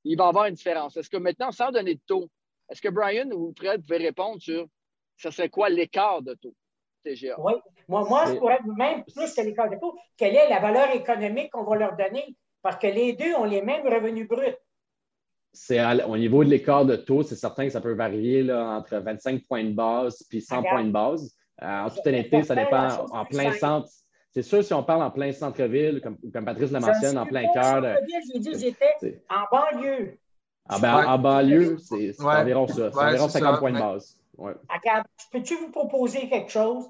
il 0.03 0.17
va 0.17 0.25
y 0.25 0.27
avoir 0.27 0.45
une 0.45 0.55
différence. 0.55 0.97
Est-ce 0.97 1.09
que 1.09 1.17
maintenant, 1.17 1.51
sans 1.51 1.71
donner 1.71 1.95
de 1.95 2.01
taux, 2.05 2.29
est-ce 2.69 2.81
que 2.81 2.89
Brian 2.89 3.29
ou 3.31 3.53
Fred 3.57 3.81
pouvez 3.81 3.97
répondre 3.97 4.41
sur 4.41 4.67
ça 5.17 5.31
serait 5.31 5.49
quoi 5.49 5.69
l'écart 5.69 6.21
de 6.21 6.33
taux 6.35 6.55
TGA? 7.03 7.39
Oui, 7.39 7.53
moi, 7.87 8.05
moi 8.07 8.25
je 8.27 8.33
pourrais 8.35 8.59
même 8.77 9.03
plus 9.03 9.33
que 9.33 9.41
l'écart 9.41 9.69
de 9.69 9.77
taux, 9.77 9.95
quelle 10.17 10.35
est 10.35 10.49
la 10.49 10.59
valeur 10.59 10.93
économique 10.93 11.51
qu'on 11.51 11.63
va 11.63 11.75
leur 11.75 11.95
donner? 11.95 12.35
Parce 12.61 12.77
que 12.77 12.87
les 12.87 13.13
deux 13.13 13.33
ont 13.35 13.45
les 13.45 13.61
mêmes 13.61 13.87
revenus 13.87 14.27
bruts. 14.27 14.55
C'est 15.53 15.79
au 16.03 16.17
niveau 16.17 16.43
de 16.43 16.49
l'écart 16.49 16.85
de 16.85 16.97
taux, 16.97 17.23
c'est 17.23 17.35
certain 17.35 17.65
que 17.65 17.71
ça 17.71 17.79
peut 17.79 17.93
varier 17.93 18.43
là, 18.43 18.77
entre 18.77 18.97
25 18.97 19.45
points 19.45 19.63
de 19.63 19.71
base 19.71 20.25
et 20.31 20.41
100 20.41 20.63
points 20.63 20.83
de 20.83 20.91
base. 20.91 21.33
Euh, 21.61 21.83
en 21.83 21.89
toute 21.89 22.05
honnêteté, 22.05 22.43
ça 22.43 22.55
dépend 22.55 23.05
en 23.11 23.25
plein 23.25 23.53
centre. 23.53 23.87
C'est 24.35 24.41
sûr, 24.41 24.65
si 24.65 24.73
on 24.73 24.83
parle 24.83 25.01
en 25.01 25.11
plein 25.11 25.31
centre-ville, 25.31 26.01
comme, 26.01 26.17
comme, 26.33 26.43
Patrice 26.43 26.69
le 26.69 26.81
mentionne, 26.81 27.17
en 27.17 27.25
plein 27.25 27.47
cœur. 27.53 27.81
J'ai 28.33 28.39
dit 28.39 28.59
j'étais 28.59 29.23
en 29.29 29.45
banlieue. 29.49 30.17
Ah 30.67 30.77
ben, 30.77 31.05
en, 31.07 31.17
banlieue, 31.17 31.77
c'est 31.77 32.13
environ 32.21 32.67
ça. 32.67 32.91
C'est 32.91 32.99
environ 32.99 33.29
50 33.29 33.59
points 33.59 33.71
de 33.71 33.79
base. 33.79 34.19
Regarde, 34.37 35.05
peux-tu 35.31 35.55
vous 35.55 35.71
proposer 35.71 36.27
quelque 36.27 36.51
chose? 36.51 36.83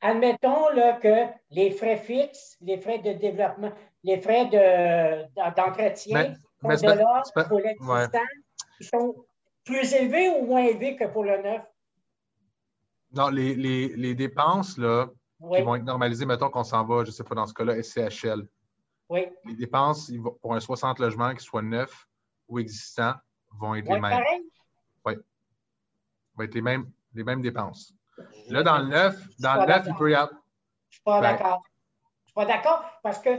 Admettons 0.00 0.70
là, 0.70 0.94
que 0.94 1.26
les 1.50 1.72
frais 1.72 1.98
fixes, 1.98 2.56
les 2.62 2.78
frais 2.78 3.00
de 3.00 3.12
développement, 3.12 3.72
les 4.02 4.18
frais 4.22 4.46
d'entretien 4.46 6.36
de, 6.62 6.68
de 6.68 6.98
l'ordre 6.98 7.48
pour 7.48 7.60
l'existant, 7.60 8.18
ils 8.80 8.86
sont 8.86 9.14
plus 9.62 9.92
élevés 9.92 10.30
ou 10.30 10.46
moins 10.46 10.62
élevés 10.62 10.96
que 10.96 11.04
pour 11.04 11.24
le 11.24 11.42
neuf? 11.42 11.60
Non, 13.12 13.28
les, 13.28 13.54
les, 13.54 13.88
les 13.88 14.14
dépenses 14.14 14.78
là, 14.78 15.08
qui 15.38 15.62
vont 15.62 15.74
être 15.76 15.84
normalisées, 15.84 16.26
mettons 16.26 16.50
qu'on 16.50 16.64
s'en 16.64 16.84
va, 16.84 17.04
je 17.04 17.10
ne 17.10 17.12
sais 17.12 17.24
pas, 17.24 17.34
dans 17.34 17.46
ce 17.46 17.54
cas-là, 17.54 17.82
SCHL. 17.82 18.46
Oui. 19.08 19.26
Les 19.44 19.54
dépenses 19.54 20.12
pour 20.42 20.54
un 20.54 20.60
60 20.60 20.98
logements, 20.98 21.34
qui 21.34 21.44
soit 21.44 21.62
neuf 21.62 22.06
ou 22.48 22.58
existant, 22.58 23.14
vont 23.52 23.74
être 23.74 23.88
les 23.88 24.00
mêmes. 24.00 24.22
Oui. 25.04 25.14
Vont 26.36 26.44
être 26.44 26.54
les 26.54 26.62
mêmes, 26.62 26.90
les 27.14 27.24
mêmes 27.24 27.40
dépenses. 27.40 27.94
Là, 28.48 28.62
dans 28.62 28.78
le 28.78 28.86
neuf, 28.86 29.16
dans 29.38 29.54
le 29.60 29.66
neuf, 29.66 29.86
il 29.86 29.94
peut 29.94 30.10
y 30.10 30.14
avoir. 30.14 30.30
Je 30.30 30.34
ne 30.34 30.92
suis 30.92 31.02
pas 31.04 31.20
d'accord. 31.20 31.62
Je 31.62 32.22
ne 32.24 32.26
suis 32.26 32.34
pas 32.34 32.44
d'accord 32.46 32.84
parce 33.02 33.18
que 33.20 33.30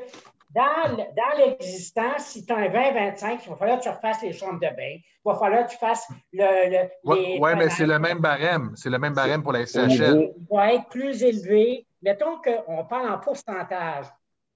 dans, 0.49 0.97
dans 0.97 1.37
l'existant, 1.37 2.17
si 2.17 2.45
tu 2.45 2.51
as 2.51 2.57
un 2.57 2.69
20-25, 2.69 3.39
il 3.45 3.49
va 3.49 3.55
falloir 3.55 3.77
que 3.77 3.83
tu 3.83 3.89
refasses 3.89 4.21
les 4.23 4.33
chambres 4.33 4.59
de 4.59 4.75
bain. 4.75 4.97
Il 4.97 5.03
va 5.23 5.35
falloir 5.35 5.65
que 5.65 5.71
tu 5.71 5.77
fasses 5.77 6.07
le. 6.33 6.87
oui, 7.03 7.37
ouais, 7.39 7.55
mais 7.55 7.69
c'est 7.69 7.85
le 7.85 7.99
même 7.99 8.19
barème. 8.19 8.71
C'est 8.75 8.89
le 8.89 8.97
même 8.97 9.13
barème 9.13 9.43
pour 9.43 9.51
la 9.51 9.65
SCHL. 9.65 10.33
Il 10.39 10.47
va 10.49 10.73
être 10.73 10.87
plus 10.89 11.21
élevé. 11.21 11.85
Mettons 12.01 12.37
qu'on 12.41 12.85
parle 12.85 13.11
en 13.11 13.19
pourcentage. 13.19 14.05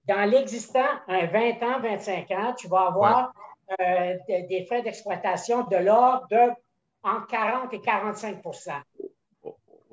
Dans 0.06 0.30
l'existant, 0.30 0.86
un 1.08 1.28
20 1.28 1.64
ans, 1.64 1.80
25 1.82 2.32
ans, 2.32 2.54
tu 2.58 2.68
vas 2.68 2.88
avoir 2.88 3.34
euh, 3.80 4.16
des 4.28 4.66
frais 4.68 4.82
d'exploitation 4.82 5.64
de 5.64 5.78
l'ordre 5.78 6.28
de 6.30 6.52
entre 7.04 7.28
40 7.28 7.74
et 7.74 7.82
45 7.82 8.42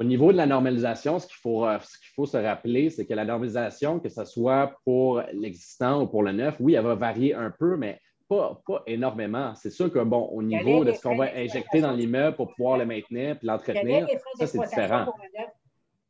au 0.00 0.04
niveau 0.04 0.32
de 0.32 0.38
la 0.38 0.46
normalisation, 0.46 1.18
ce 1.18 1.26
qu'il 1.26 1.36
faut, 1.36 1.66
euh, 1.66 1.78
faut, 2.16 2.24
se 2.24 2.38
rappeler, 2.38 2.88
c'est 2.88 3.04
que 3.04 3.12
la 3.12 3.26
normalisation, 3.26 4.00
que 4.00 4.08
ce 4.08 4.24
soit 4.24 4.74
pour 4.86 5.22
l'existant 5.34 6.02
ou 6.02 6.06
pour 6.06 6.22
le 6.22 6.32
neuf, 6.32 6.56
oui, 6.58 6.72
elle 6.72 6.84
va 6.84 6.94
varier 6.94 7.34
un 7.34 7.50
peu, 7.50 7.76
mais 7.76 8.00
pas, 8.26 8.62
pas 8.66 8.82
énormément. 8.86 9.54
C'est 9.56 9.68
sûr 9.68 9.92
que, 9.92 9.98
bon, 9.98 10.22
au 10.32 10.42
niveau 10.42 10.86
de 10.86 10.92
ce 10.92 11.02
qu'on 11.02 11.16
va 11.16 11.26
injecter 11.36 11.82
dans 11.82 11.92
l'immeuble 11.92 12.34
pour 12.34 12.54
pouvoir 12.54 12.78
le 12.78 12.86
maintenir 12.86 13.36
et 13.36 13.46
l'entretenir, 13.46 14.08
ça, 14.38 14.46
c'est 14.46 14.58
différent. 14.58 15.12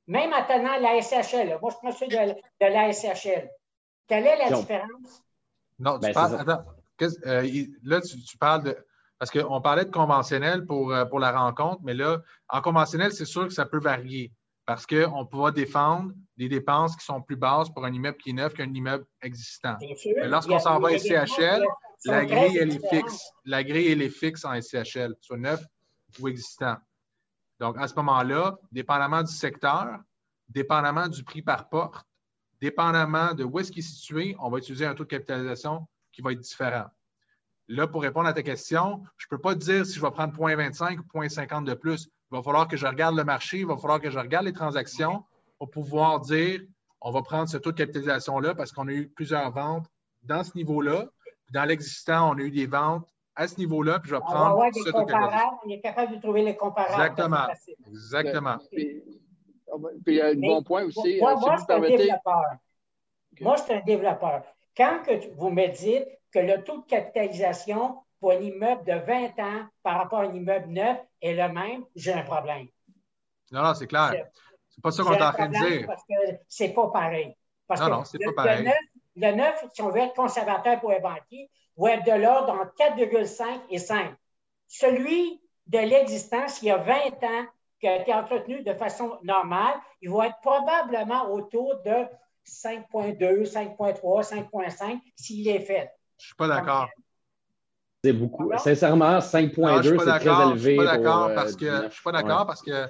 Même 0.06 0.32
en 0.32 0.44
tenant 0.44 0.78
la 0.78 1.00
SHL, 1.00 1.58
moi, 1.60 1.70
je 1.72 1.76
prends 1.76 1.92
celui 1.92 2.10
de, 2.10 2.36
la 2.60 2.92
SHL. 2.92 3.50
Quelle 4.06 4.26
est 4.26 4.36
la 4.36 4.56
différence? 4.56 5.24
Non, 5.80 5.94
tu 5.94 6.06
ben, 6.06 6.12
parles, 6.12 6.36
attends, 6.38 6.64
euh, 7.26 7.66
là, 7.82 8.00
tu 8.00 8.38
parles 8.38 8.64
de 8.64 8.76
parce 9.20 9.30
qu'on 9.30 9.60
parlait 9.60 9.84
de 9.84 9.90
conventionnel 9.90 10.64
pour, 10.64 10.92
euh, 10.92 11.04
pour 11.04 11.20
la 11.20 11.30
rencontre, 11.30 11.82
mais 11.84 11.92
là, 11.92 12.22
en 12.48 12.62
conventionnel, 12.62 13.12
c'est 13.12 13.26
sûr 13.26 13.46
que 13.46 13.52
ça 13.52 13.66
peut 13.66 13.78
varier 13.78 14.32
parce 14.64 14.86
qu'on 14.86 15.26
pourra 15.26 15.52
défendre 15.52 16.12
des 16.38 16.48
dépenses 16.48 16.96
qui 16.96 17.04
sont 17.04 17.20
plus 17.20 17.36
basses 17.36 17.68
pour 17.68 17.84
un 17.84 17.92
immeuble 17.92 18.16
qui 18.16 18.30
est 18.30 18.32
neuf 18.32 18.54
qu'un 18.54 18.72
immeuble 18.72 19.04
existant. 19.20 19.76
Lorsqu'on 20.22 20.58
s'en 20.58 20.78
va 20.78 20.88
à 20.88 20.98
SCHL, 20.98 21.62
la 22.06 22.24
grille, 22.24 22.56
elle 22.56 22.72
est 22.72 22.88
fixe. 22.88 23.20
La 23.44 23.62
grille, 23.62 23.92
elle 23.92 24.00
est 24.00 24.08
fixe 24.08 24.44
en 24.46 24.58
SCHL, 24.58 25.14
soit 25.20 25.36
neuf 25.36 25.62
ou 26.18 26.28
existant. 26.28 26.76
Donc, 27.58 27.76
à 27.78 27.88
ce 27.88 27.94
moment-là, 27.96 28.58
dépendamment 28.72 29.22
du 29.22 29.32
secteur, 29.32 29.98
dépendamment 30.48 31.08
du 31.08 31.22
prix 31.24 31.42
par 31.42 31.68
porte, 31.68 32.06
dépendamment 32.58 33.34
de 33.34 33.44
où 33.44 33.58
est-ce 33.58 33.70
qu'il 33.70 33.80
est 33.80 33.86
situé, 33.86 34.34
on 34.38 34.48
va 34.48 34.58
utiliser 34.58 34.86
un 34.86 34.94
taux 34.94 35.04
de 35.04 35.10
capitalisation 35.10 35.86
qui 36.10 36.22
va 36.22 36.32
être 36.32 36.40
différent. 36.40 36.86
Là, 37.70 37.86
pour 37.86 38.02
répondre 38.02 38.26
à 38.26 38.32
ta 38.32 38.42
question, 38.42 39.00
je 39.16 39.26
ne 39.26 39.28
peux 39.28 39.40
pas 39.40 39.54
te 39.54 39.60
dire 39.60 39.86
si 39.86 39.94
je 39.94 40.02
vais 40.02 40.10
prendre 40.10 40.34
0.25 40.34 40.98
ou 40.98 41.20
0.50 41.20 41.62
de 41.62 41.74
plus. 41.74 42.08
Il 42.32 42.36
va 42.36 42.42
falloir 42.42 42.66
que 42.66 42.76
je 42.76 42.84
regarde 42.84 43.14
le 43.14 43.22
marché, 43.22 43.58
il 43.58 43.66
va 43.66 43.76
falloir 43.76 44.00
que 44.00 44.10
je 44.10 44.18
regarde 44.18 44.44
les 44.44 44.52
transactions 44.52 45.22
pour 45.56 45.70
pouvoir 45.70 46.18
dire 46.18 46.62
on 47.00 47.12
va 47.12 47.22
prendre 47.22 47.48
ce 47.48 47.56
taux 47.56 47.70
de 47.70 47.76
capitalisation-là 47.76 48.56
parce 48.56 48.72
qu'on 48.72 48.88
a 48.88 48.92
eu 48.92 49.08
plusieurs 49.08 49.52
ventes 49.52 49.86
dans 50.24 50.42
ce 50.42 50.56
niveau-là. 50.56 51.06
Dans 51.52 51.64
l'existant, 51.64 52.32
on 52.32 52.38
a 52.38 52.40
eu 52.40 52.50
des 52.50 52.66
ventes 52.66 53.06
à 53.36 53.46
ce 53.46 53.56
niveau-là, 53.58 54.00
puis 54.00 54.10
je 54.10 54.16
vais 54.16 54.20
prendre 54.20 54.56
on 54.58 54.72
ce 54.72 54.90
taux 54.90 55.02
de 55.02 55.06
capitalisation. 55.06 55.58
On 55.64 55.70
est 55.70 55.80
capable 55.80 56.16
de 56.16 56.20
trouver 56.20 56.42
les 56.42 56.56
comparables. 56.56 57.00
Exactement. 57.00 57.46
Exactement. 57.86 58.56
Puis, 58.72 59.00
il 60.08 60.14
y 60.14 60.20
a 60.20 60.26
un 60.26 60.34
bon 60.34 60.64
point 60.64 60.82
aussi. 60.86 61.20
Moi, 61.20 61.36
moi 61.36 61.56
c'est 61.56 61.72
un 61.72 61.80
développeur. 61.80 62.42
Moi, 63.40 63.56
c'est 63.58 63.74
un 63.76 63.80
développeur. 63.80 64.42
Quand 64.76 65.02
que 65.06 65.32
vous 65.36 65.50
me 65.50 65.68
dites 65.68 66.08
que 66.32 66.38
le 66.38 66.62
taux 66.62 66.78
de 66.78 66.86
capitalisation 66.86 67.98
pour 68.20 68.32
un 68.32 68.40
immeuble 68.40 68.84
de 68.84 68.92
20 68.92 69.38
ans 69.38 69.66
par 69.82 69.96
rapport 69.96 70.20
à 70.20 70.24
un 70.24 70.34
immeuble 70.34 70.68
neuf 70.68 70.98
est 71.22 71.34
le 71.34 71.48
même, 71.52 71.84
j'ai 71.96 72.12
un 72.12 72.22
problème. 72.22 72.68
Non, 73.50 73.62
non, 73.62 73.74
c'est 73.74 73.86
clair. 73.86 74.26
C'est 74.68 74.82
pas 74.82 74.90
ça 74.90 75.02
qu'on 75.02 75.14
est 75.14 75.22
en 75.22 75.32
train 75.32 75.48
de 75.48 75.68
dire. 75.68 75.86
Parce 75.86 76.02
que 76.02 76.14
c'est 76.48 76.72
pas 76.72 76.88
pareil. 76.88 77.34
Parce 77.66 77.80
non, 77.80 77.88
non, 77.88 78.04
c'est 78.04 78.18
pas 78.18 78.32
pareil. 78.32 78.70
Le 79.16 79.32
neuf, 79.32 79.64
si 79.72 79.82
on 79.82 79.90
veut 79.90 80.00
être 80.00 80.14
conservateur 80.14 80.80
pour 80.80 80.92
un 80.92 81.00
banquier, 81.00 81.50
va 81.76 81.92
être 81.92 82.04
de 82.04 82.12
l'ordre 82.12 82.52
entre 82.52 82.74
4,5 82.76 83.44
et 83.70 83.78
5. 83.78 84.14
Celui 84.68 85.40
de 85.66 85.78
l'existence, 85.78 86.62
il 86.62 86.66
y 86.66 86.70
a 86.70 86.76
20 86.76 86.94
ans, 87.24 87.46
qui 87.80 87.88
a 87.88 87.96
été 87.96 88.12
entretenu 88.12 88.62
de 88.62 88.74
façon 88.74 89.18
normale, 89.22 89.74
il 90.02 90.10
va 90.10 90.26
être 90.26 90.40
probablement 90.42 91.32
autour 91.32 91.80
de 91.82 92.06
5,2, 92.46 93.50
5,3, 93.50 94.50
5,5 94.50 95.00
s'il 95.16 95.48
est 95.48 95.60
fait. 95.60 95.90
Je 96.20 96.24
ne 96.24 96.26
suis 96.26 96.34
pas 96.34 96.48
d'accord. 96.48 96.90
C'est 98.04 98.12
beaucoup. 98.12 98.52
Sincèrement, 98.58 99.18
5,2, 99.18 99.98
c'est 99.98 100.18
très 100.18 100.48
élevé. 100.48 100.76
Je 100.76 100.80
suis 100.80 100.86
pas 101.02 101.34
parce 101.34 101.56
que 101.56 101.88
je 101.88 101.92
suis 101.92 102.02
pas 102.02 102.12
d'accord 102.12 102.46
parce 102.46 102.60
que 102.62 102.86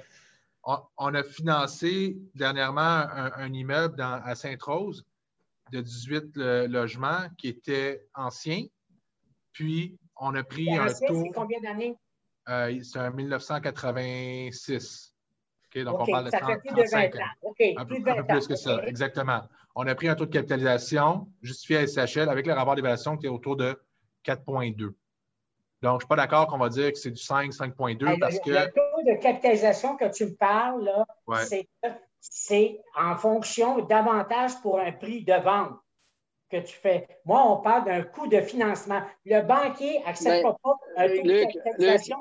on, 0.97 1.15
a 1.15 1.23
financé 1.23 2.17
dernièrement 2.35 2.81
un, 2.81 3.51
immeuble 3.51 3.99
à 4.01 4.35
Sainte-Rose 4.35 5.03
de 5.71 5.81
18 5.81 6.37
logements 6.67 7.25
qui 7.37 7.47
était 7.47 8.05
ancien. 8.13 8.65
Puis, 9.53 9.97
on 10.17 10.35
a 10.35 10.43
pris 10.43 10.77
un 10.77 10.85
taux. 10.87 11.23
C'est 11.23 11.31
combien 11.33 11.61
d'années? 11.61 11.97
Euh, 12.49 12.77
c'est 12.83 12.99
en 12.99 13.11
1986. 13.11 15.15
donc, 15.77 15.99
on 15.99 16.05
parle 16.05 16.25
de 16.25 16.31
30, 16.31 16.59
plus 16.59 16.75
de 16.75 16.83
20 16.89 17.15
ans. 17.15 17.21
un, 17.77 17.85
peu, 17.85 17.95
plus 18.27 18.47
que 18.47 18.55
ça, 18.55 18.83
exactement 18.85 19.41
on 19.75 19.87
a 19.87 19.95
pris 19.95 20.07
un 20.07 20.15
taux 20.15 20.25
de 20.25 20.31
capitalisation 20.31 21.27
justifié 21.41 21.77
à 21.77 21.87
SHL 21.87 22.29
avec 22.29 22.45
le 22.45 22.53
rapport 22.53 22.75
d'évaluation 22.75 23.17
qui 23.17 23.25
est 23.25 23.29
autour 23.29 23.55
de 23.55 23.79
4,2. 24.25 24.75
Donc, 24.77 24.93
je 25.81 25.87
ne 25.87 25.99
suis 25.99 26.07
pas 26.07 26.15
d'accord 26.15 26.47
qu'on 26.47 26.57
va 26.57 26.69
dire 26.69 26.91
que 26.91 26.97
c'est 26.97 27.11
du 27.11 27.21
5, 27.21 27.51
5,2 27.51 28.19
parce 28.19 28.39
que. 28.39 28.51
Le 28.51 28.71
taux 28.71 29.11
de 29.11 29.21
capitalisation 29.21 29.97
que 29.97 30.11
tu 30.13 30.25
me 30.25 30.35
parles, 30.35 30.91
c'est 32.19 32.79
en 32.95 33.15
fonction 33.17 33.83
davantage 33.85 34.61
pour 34.61 34.79
un 34.79 34.91
prix 34.91 35.23
de 35.23 35.33
vente 35.33 35.77
que 36.51 36.57
tu 36.57 36.75
fais. 36.75 37.07
Moi, 37.25 37.41
on 37.49 37.61
parle 37.61 37.85
d'un 37.85 38.03
coût 38.03 38.27
de 38.27 38.41
financement. 38.41 39.01
Le 39.25 39.41
banquier 39.41 40.01
n'accepte 40.05 40.43
ben, 40.43 40.55
pas 40.61 40.75
un 40.97 41.07
taux 41.07 41.23
de 41.23 41.43
capitalisation? 41.45 42.17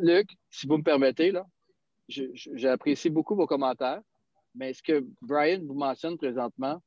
Luc, 0.00 0.28
si 0.50 0.66
vous 0.66 0.76
me 0.76 0.82
permettez, 0.82 1.32
là, 1.32 1.44
j'apprécie 2.08 3.10
beaucoup 3.10 3.34
vos 3.34 3.46
commentaires. 3.46 4.00
Mais 4.56 4.72
ce 4.72 4.82
que 4.82 5.06
Brian 5.20 5.60
vous 5.64 5.74
mentionne 5.74 6.16
présentement, 6.16 6.80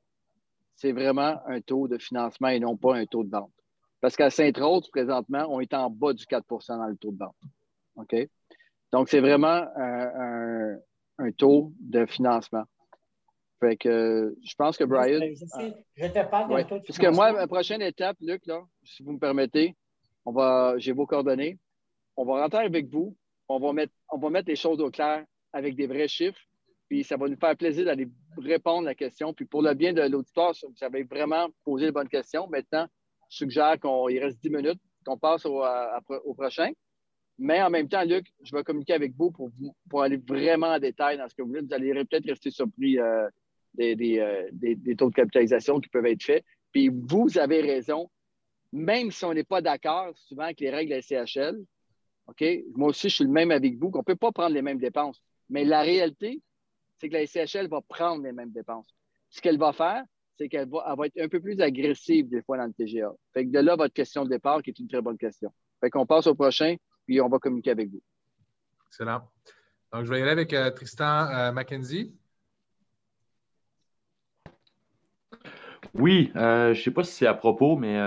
c'est 0.75 0.91
vraiment 0.91 1.39
un 1.45 1.61
taux 1.61 1.87
de 1.87 1.97
financement 1.97 2.49
et 2.49 2.59
non 2.59 2.75
pas 2.77 2.95
un 2.95 3.05
taux 3.05 3.23
de 3.23 3.29
vente. 3.29 3.51
Parce 4.01 4.15
qu'à 4.15 4.29
Sainte-Rose, 4.29 4.89
présentement, 4.89 5.45
on 5.49 5.59
est 5.59 5.73
en 5.73 5.89
bas 5.89 6.13
du 6.13 6.23
4% 6.23 6.77
dans 6.77 6.87
le 6.87 6.95
taux 6.95 7.11
de 7.11 7.17
vente. 7.17 7.35
OK? 7.95 8.15
Donc, 8.91 9.09
c'est 9.09 9.19
vraiment 9.19 9.65
un, 9.75 10.77
taux 11.37 11.73
de 11.79 12.05
financement. 12.05 12.63
Fait 13.59 13.75
que 13.75 14.33
je 14.41 14.55
pense 14.55 14.77
que 14.77 14.85
Brian. 14.85 15.19
Je, 15.19 16.07
te 16.07 16.29
parle 16.29 16.49
d'un 16.49 16.63
taux 16.63 16.79
de 16.79 16.83
Puisque 16.83 17.05
moi, 17.07 17.33
ma 17.33 17.45
prochaine 17.45 17.81
étape, 17.81 18.15
Luc, 18.21 18.45
là, 18.47 18.63
si 18.83 19.03
vous 19.03 19.11
me 19.11 19.19
permettez, 19.19 19.75
on 20.25 20.31
va, 20.31 20.75
j'ai 20.77 20.93
vos 20.93 21.05
coordonnées. 21.05 21.59
On 22.15 22.25
va 22.25 22.41
rentrer 22.41 22.63
avec 22.63 22.87
vous. 22.87 23.15
On 23.49 23.59
va 23.59 23.73
mettre, 23.73 23.93
on 24.09 24.17
va 24.17 24.29
mettre 24.29 24.47
les 24.47 24.55
choses 24.55 24.79
au 24.79 24.89
clair 24.89 25.25
avec 25.51 25.75
des 25.75 25.87
vrais 25.87 26.07
chiffres 26.07 26.39
puis 26.89 27.03
ça 27.03 27.15
va 27.17 27.27
nous 27.27 27.37
faire 27.37 27.55
plaisir 27.55 27.85
d'aller 27.85 28.09
répondre 28.37 28.87
à 28.87 28.91
la 28.91 28.95
question. 28.95 29.31
Puis 29.31 29.45
pour 29.45 29.61
le 29.61 29.73
bien 29.75 29.93
de 29.93 30.01
l'auditoire, 30.01 30.53
vous 30.63 30.83
avez 30.83 31.03
vraiment 31.03 31.47
posé 31.63 31.85
les 31.85 31.91
bonnes 31.91 32.09
questions. 32.09 32.47
Maintenant, 32.47 32.87
je 33.29 33.37
suggère 33.37 33.79
qu'il 33.79 34.19
reste 34.19 34.41
10 34.41 34.49
minutes, 34.49 34.81
qu'on 35.05 35.17
passe 35.17 35.45
au, 35.45 35.63
prochain. 36.33 36.71
Mais 37.37 37.61
en 37.61 37.69
même 37.69 37.87
temps, 37.87 38.03
Luc, 38.03 38.25
je 38.43 38.53
vais 38.53 38.63
communiquer 38.63 38.93
avec 38.93 39.13
vous 39.15 39.31
pour, 39.31 39.51
pour 39.87 40.01
aller 40.01 40.17
vraiment 40.17 40.67
en 40.67 40.79
détail 40.79 41.17
dans 41.17 41.29
ce 41.29 41.35
que 41.35 41.43
vous 41.43 41.49
voulez. 41.49 41.61
Vous 41.61 41.73
allez 41.73 41.93
peut-être 42.05 42.25
rester 42.25 42.49
surpris 42.49 42.99
euh, 42.99 43.29
des, 43.75 43.95
des, 43.95 44.95
taux 44.95 45.09
de 45.09 45.15
capitalisation 45.15 45.79
qui 45.79 45.89
peuvent 45.89 46.07
être 46.07 46.23
faits. 46.23 46.43
Puis 46.71 46.89
vous 46.89 47.37
avez 47.37 47.61
raison, 47.61 48.09
même 48.73 49.11
si 49.11 49.23
on 49.25 49.33
n'est 49.33 49.43
pas 49.43 49.61
d'accord 49.61 50.11
souvent 50.15 50.45
avec 50.45 50.59
les 50.59 50.71
règles 50.71 50.91
de 50.91 50.95
la 50.95 51.25
CHL, 51.25 51.55
OK? 52.27 52.43
Moi 52.75 52.89
aussi, 52.89 53.09
je 53.09 53.15
suis 53.15 53.23
le 53.23 53.29
même 53.29 53.51
avec 53.51 53.77
vous, 53.77 53.91
qu'on 53.91 53.99
ne 53.99 54.03
peut 54.03 54.15
pas 54.15 54.31
prendre 54.31 54.53
les 54.53 54.61
mêmes 54.61 54.79
dépenses. 54.79 55.21
Mais 55.49 55.63
la 55.65 55.81
réalité, 55.81 56.41
c'est 56.99 57.09
que 57.09 57.13
la 57.13 57.25
SCHL 57.25 57.67
va 57.67 57.81
prendre 57.81 58.23
les 58.23 58.31
mêmes 58.31 58.51
dépenses. 58.51 58.87
Ce 59.29 59.41
qu'elle 59.41 59.57
va 59.57 59.73
faire, 59.73 60.03
c'est 60.37 60.49
qu'elle 60.49 60.69
va, 60.69 60.95
être 61.05 61.19
un 61.19 61.27
peu 61.27 61.39
plus 61.39 61.59
agressive 61.61 62.29
des 62.29 62.41
fois 62.41 62.57
dans 62.57 62.65
le 62.65 62.73
TGA. 62.73 63.11
Fait 63.33 63.45
que 63.45 63.51
de 63.51 63.59
là, 63.59 63.75
votre 63.75 63.93
question 63.93 64.23
de 64.23 64.29
départ, 64.29 64.61
qui 64.61 64.69
est 64.69 64.79
une 64.79 64.87
très 64.87 65.01
bonne 65.01 65.17
question. 65.17 65.51
Fait 65.81 65.89
qu'on 65.89 66.05
passe 66.05 66.27
au 66.27 66.35
prochain, 66.35 66.75
puis 67.05 67.21
on 67.21 67.29
va 67.29 67.39
communiquer 67.39 67.71
avec 67.71 67.89
vous. 67.89 68.01
Excellent. 68.87 69.21
Donc, 69.93 70.05
je 70.05 70.09
vais 70.09 70.19
y 70.19 70.21
aller 70.21 70.31
avec 70.31 70.53
euh, 70.53 70.71
Tristan 70.71 71.29
euh, 71.29 71.51
McKenzie. 71.51 72.15
Oui, 75.93 76.31
euh, 76.35 76.73
je 76.73 76.79
ne 76.79 76.83
sais 76.83 76.91
pas 76.91 77.03
si 77.03 77.13
c'est 77.13 77.27
à 77.27 77.33
propos, 77.33 77.75
mais 77.75 77.97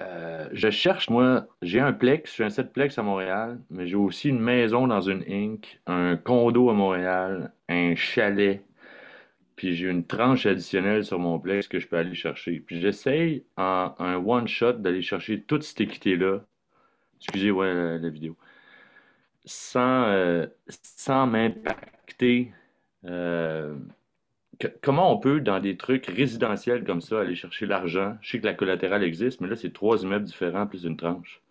euh, 0.00 0.48
je 0.52 0.70
cherche, 0.70 1.10
moi, 1.10 1.46
j'ai 1.62 1.80
un 1.80 1.92
plex, 1.92 2.36
j'ai 2.36 2.44
un 2.44 2.50
setplex 2.50 2.98
à 2.98 3.02
Montréal, 3.02 3.60
mais 3.70 3.86
j'ai 3.86 3.96
aussi 3.96 4.30
une 4.30 4.40
maison 4.40 4.86
dans 4.86 5.00
une 5.02 5.24
Inc., 5.28 5.80
un 5.86 6.16
condo 6.16 6.70
à 6.70 6.74
Montréal, 6.74 7.52
un 7.68 7.94
chalet, 7.94 8.64
puis 9.56 9.74
j'ai 9.74 9.88
une 9.88 10.06
tranche 10.06 10.46
additionnelle 10.46 11.04
sur 11.04 11.18
mon 11.18 11.38
plex 11.38 11.68
que 11.68 11.78
je 11.78 11.86
peux 11.86 11.98
aller 11.98 12.14
chercher. 12.14 12.60
Puis 12.60 12.80
j'essaye 12.80 13.44
en 13.58 13.94
un 13.98 14.16
one-shot 14.16 14.74
d'aller 14.74 15.02
chercher 15.02 15.42
toute 15.42 15.64
cette 15.64 15.82
équité-là, 15.82 16.40
excusez 17.18 17.52
moi 17.52 17.66
la, 17.98 18.08
vidéo, 18.08 18.36
sans, 19.44 20.04
euh, 20.04 20.46
sans 20.68 21.26
m'impacter. 21.26 22.52
Euh, 23.04 23.74
comment 24.82 25.12
on 25.12 25.18
peut, 25.18 25.40
dans 25.40 25.60
des 25.60 25.76
trucs 25.76 26.06
résidentiels 26.06 26.84
comme 26.84 27.00
ça, 27.00 27.20
aller 27.20 27.34
chercher 27.34 27.66
l'argent? 27.66 28.16
Je 28.20 28.32
sais 28.32 28.40
que 28.40 28.46
la 28.46 28.54
collatérale 28.54 29.02
existe, 29.02 29.40
mais 29.40 29.48
là, 29.48 29.56
c'est 29.56 29.72
trois 29.72 30.02
immeubles 30.02 30.24
différents 30.24 30.66
plus 30.66 30.84
une 30.84 30.96
tranche. 30.96 31.42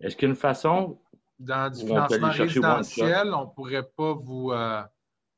Est-ce 0.00 0.16
qu'il 0.16 0.28
y 0.28 0.30
a 0.30 0.30
une 0.30 0.36
façon. 0.36 0.98
Dans 1.38 1.70
du 1.70 1.80
financement 1.86 2.28
résidentiel, 2.28 3.32
on 3.34 3.46
ne 3.46 3.50
pourrait 3.50 3.88
pas 3.96 4.12
vous, 4.12 4.52
euh, 4.52 4.82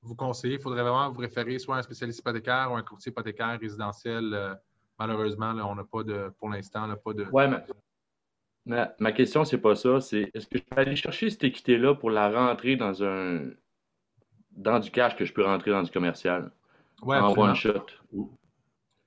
vous 0.03 0.17
conseiller. 0.17 0.55
Il 0.55 0.61
faudrait 0.61 0.83
vraiment 0.83 1.11
vous 1.11 1.21
référer 1.21 1.59
soit 1.61 1.77
à 1.77 1.79
un 1.79 1.83
spécialiste 1.83 2.19
hypothécaire 2.19 2.71
ou 2.73 2.75
un 2.75 2.83
courtier 2.83 3.11
hypothécaire 3.11 3.59
résidentiel. 3.61 4.33
Euh, 4.35 4.55
malheureusement, 4.99 5.53
on 5.65 5.77
n'a 5.77 5.85
pas 5.85 6.03
de, 6.03 6.33
pour 6.39 6.49
l'instant, 6.49 6.89
pas 6.97 7.13
de. 7.13 7.27
Oui, 7.33 7.45
mais 8.67 8.87
ma, 8.99 9.13
question, 9.13 9.45
c'est 9.45 9.59
pas 9.59 9.77
ça. 9.77 10.01
C'est 10.01 10.31
est-ce 10.35 10.49
que 10.49 10.59
je 10.59 10.65
peux 10.65 10.81
aller 10.81 10.97
chercher 10.97 11.31
cette 11.31 11.45
équité-là 11.45 11.95
pour 11.95 12.11
la 12.11 12.31
rentrer 12.31 12.77
dans 12.77 13.05
un 13.05 13.51
dans 14.51 14.81
du 14.81 14.91
cash 14.91 15.17
que 15.17 15.25
je 15.25 15.33
peux 15.33 15.45
rentrer 15.45 15.71
dans 15.71 15.83
du 15.83 15.91
commercial? 15.91 16.51
Ouais, 17.03 17.19
en 17.19 17.33
one 17.37 17.55
shot. 17.55 17.87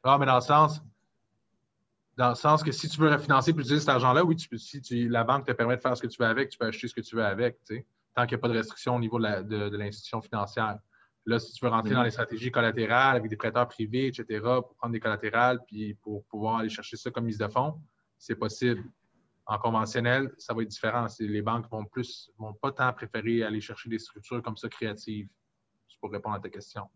Ah, 0.04 0.18
mais 0.20 0.26
dans 0.26 0.36
le 0.36 0.42
sens, 0.42 0.82
dans 2.18 2.30
le 2.30 2.36
sens 2.36 2.64
que 2.64 2.72
si 2.72 2.88
tu 2.88 3.00
veux 3.00 3.10
refinancer 3.10 3.52
et 3.52 3.54
utiliser 3.54 3.80
cet 3.80 3.90
argent-là, 3.90 4.24
oui, 4.24 4.36
tu 4.36 4.58
si 4.58 4.82
tu, 4.82 5.10
la 5.10 5.24
banque 5.24 5.46
te 5.46 5.52
permet 5.52 5.78
de 5.78 5.82
faire 5.82 5.98
ce 5.98 6.02
que 6.02 6.08
tu 6.08 6.22
veux 6.22 6.28
avec, 6.28 6.50
tu 6.50 6.58
peux 6.58 6.66
acheter 6.66 6.88
ce 6.88 6.94
que 6.94 7.02
tu 7.02 7.16
veux 7.16 7.26
avec, 7.26 7.58
tu 7.66 7.78
sais, 7.78 7.88
tant 8.14 8.26
qu'il 8.26 8.38
n'y 8.38 8.40
a 8.40 8.42
pas 8.42 8.48
de 8.50 8.54
restriction 8.54 8.96
au 8.96 9.00
niveau 9.00 9.20
de 9.20 9.78
l'institution 9.78 10.22
financière. 10.22 10.78
Là, 11.26 11.40
si 11.40 11.54
tu 11.54 11.66
veux 11.66 11.72
rentrer 11.72 11.94
dans 11.94 12.04
les 12.04 12.12
stratégies 12.12 12.52
collatérales 12.52 13.18
avec 13.18 13.30
des 13.30 13.36
prêteurs 13.36 13.68
privés, 13.68 14.08
etc., 14.08 14.42
pour 14.42 14.76
prendre 14.76 14.94
des 14.94 15.00
collatérales 15.00 15.60
puis 15.66 15.96
pour 15.96 16.24
pouvoir 16.26 16.58
aller 16.58 16.70
chercher 16.70 16.98
ça 16.98 17.10
comme 17.10 17.26
mise 17.26 17.40
de 17.40 17.48
fonds, 17.48 17.82
c'est 18.18 18.36
possible. 18.36 18.84
En 19.48 19.58
conventionnel, 19.58 20.32
ça 20.38 20.54
va 20.54 20.62
être 20.62 20.70
différent. 20.70 21.08
Les 21.20 21.42
banques 21.42 21.70
vont 21.70 21.86
plus, 21.86 22.32
vont 22.38 22.54
pas 22.54 22.72
tant 22.72 22.94
préférer 22.94 23.44
aller 23.44 23.62
chercher 23.62 23.90
des 23.90 24.00
structures 24.00 24.42
comme 24.42 24.58
ça 24.58 24.70
créatives. 24.70 25.28
C'est 25.88 26.00
pour 26.00 26.12
répondre 26.12 26.36
à 26.36 26.40
ta 26.40 26.50
question. 26.50 26.88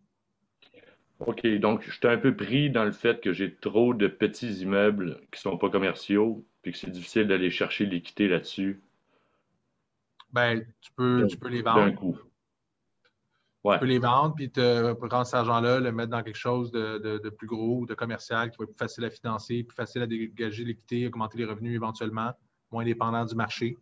OK, 1.19 1.45
donc 1.59 1.83
je 1.83 1.91
suis 1.91 2.07
un 2.07 2.17
peu 2.17 2.35
pris 2.35 2.69
dans 2.69 2.85
le 2.85 2.91
fait 2.91 3.21
que 3.21 3.33
j'ai 3.33 3.53
trop 3.53 3.93
de 3.93 4.07
petits 4.07 4.61
immeubles 4.61 5.19
qui 5.31 5.39
ne 5.45 5.51
sont 5.51 5.57
pas 5.57 5.69
commerciaux, 5.69 6.45
puis 6.61 6.71
que 6.71 6.77
c'est 6.77 6.89
difficile 6.89 7.27
d'aller 7.27 7.49
chercher 7.49 7.85
l'équité 7.85 8.27
là-dessus. 8.27 8.81
Ben, 10.31 10.65
tu 10.81 10.91
peux, 10.93 11.27
tu 11.27 11.37
peux 11.37 11.49
les 11.49 11.61
vendre. 11.61 11.85
D'un 11.85 11.91
coup. 11.91 12.17
Ouais. 13.65 13.75
Tu 13.75 13.79
peux 13.81 13.85
les 13.87 13.99
vendre, 13.99 14.35
puis 14.35 14.49
te 14.49 14.93
prendre 14.93 15.25
cet 15.25 15.35
argent-là, 15.35 15.81
le 15.81 15.91
mettre 15.91 16.11
dans 16.11 16.23
quelque 16.23 16.37
chose 16.37 16.71
de, 16.71 17.29
plus 17.29 17.47
gros, 17.47 17.85
de 17.85 17.93
commercial, 17.93 18.49
qui 18.49 18.57
va 18.57 18.63
être 18.63 18.69
plus 18.69 18.77
facile 18.77 19.03
à 19.03 19.09
financer, 19.09 19.63
plus 19.63 19.75
facile 19.75 20.01
à 20.01 20.07
dégager 20.07 20.63
l'équité, 20.63 21.07
augmenter 21.07 21.37
les 21.37 21.45
revenus 21.45 21.75
éventuellement, 21.75 22.31
moins 22.71 22.85
dépendant 22.85 23.25
du 23.25 23.35
marché. 23.35 23.77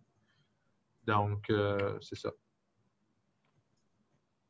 Donc, 1.06 1.52
euh, 1.52 1.98
c'est 2.02 2.18
ça. 2.18 2.32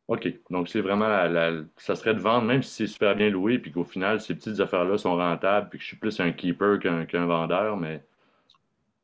OK. 0.07 0.39
Donc, 0.49 0.69
c'est 0.69 0.79
vraiment 0.79 1.07
la, 1.07 1.63
ça 1.75 1.95
serait 1.95 2.13
de 2.13 2.19
vendre, 2.19 2.45
même 2.45 2.63
si 2.63 2.71
c'est 2.71 2.87
super 2.87 3.15
bien 3.15 3.29
loué, 3.29 3.59
puis 3.59 3.71
qu'au 3.71 3.83
final, 3.83 4.21
ces 4.21 4.35
petites 4.35 4.59
affaires-là 4.59 4.97
sont 4.97 5.15
rentables, 5.17 5.69
puis 5.69 5.79
que 5.79 5.83
je 5.83 5.87
suis 5.89 5.97
plus 5.97 6.19
un 6.19 6.31
keeper 6.31 6.79
qu'un 6.79 7.25
vendeur, 7.25 7.75
mais. 7.75 8.05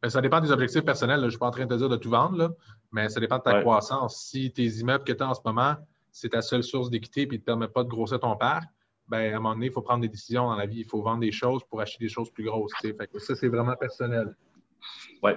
Ben, 0.02 0.10
ça 0.10 0.22
dépend 0.22 0.40
des 0.40 0.52
objectifs 0.52 0.84
personnels. 0.84 1.20
Je 1.20 1.26
ne 1.26 1.30
suis 1.30 1.40
pas 1.40 1.48
en 1.48 1.52
train 1.52 1.66
de 1.66 1.74
te 1.74 1.78
dire 1.78 1.90
de 1.90 1.98
tout 1.98 2.10
vendre, 2.10 2.38
là, 2.38 2.50
mais 2.92 3.10
ça 3.10 3.20
dépend 3.20 3.38
de 3.38 3.44
ta 3.44 3.60
croissance. 3.62 4.18
Si 4.18 4.52
tes 4.52 4.66
immeubles 4.66 5.04
que 5.04 5.12
tu 5.12 5.24
as 5.24 5.28
en 5.28 5.34
ce 5.34 5.42
moment, 5.46 5.76
c'est 6.12 6.30
ta 6.30 6.42
seule 6.42 6.64
source 6.64 6.90
d'équité 6.90 7.24
et 7.24 7.26
ne 7.26 7.38
te 7.38 7.44
permet 7.44 7.68
pas 7.68 7.84
de 7.84 7.90
grossir 7.90 8.20
ton 8.20 8.36
parc, 8.38 8.66
ben, 9.10 9.34
à 9.34 9.36
un 9.36 9.40
moment 9.40 9.56
donné, 9.56 9.68
il 9.68 9.72
faut 9.72 9.82
prendre 9.82 10.02
des 10.02 10.10
décisions 10.10 10.48
dans 10.48 10.56
la 10.56 10.66
vie. 10.66 10.80
Il 10.80 10.86
faut 10.86 11.02
vendre 11.02 11.20
des 11.20 11.32
choses 11.32 11.64
pour 11.66 11.82
acheter 11.82 12.06
des 12.06 12.10
choses 12.10 12.30
plus 12.32 12.46
grosses. 12.46 12.72
Fait 12.82 12.96
que 12.96 13.20
ça, 13.20 13.36
c'est 13.36 13.50
vraiment 13.50 13.76
personnel. 13.76 14.36
Oui. 15.22 15.32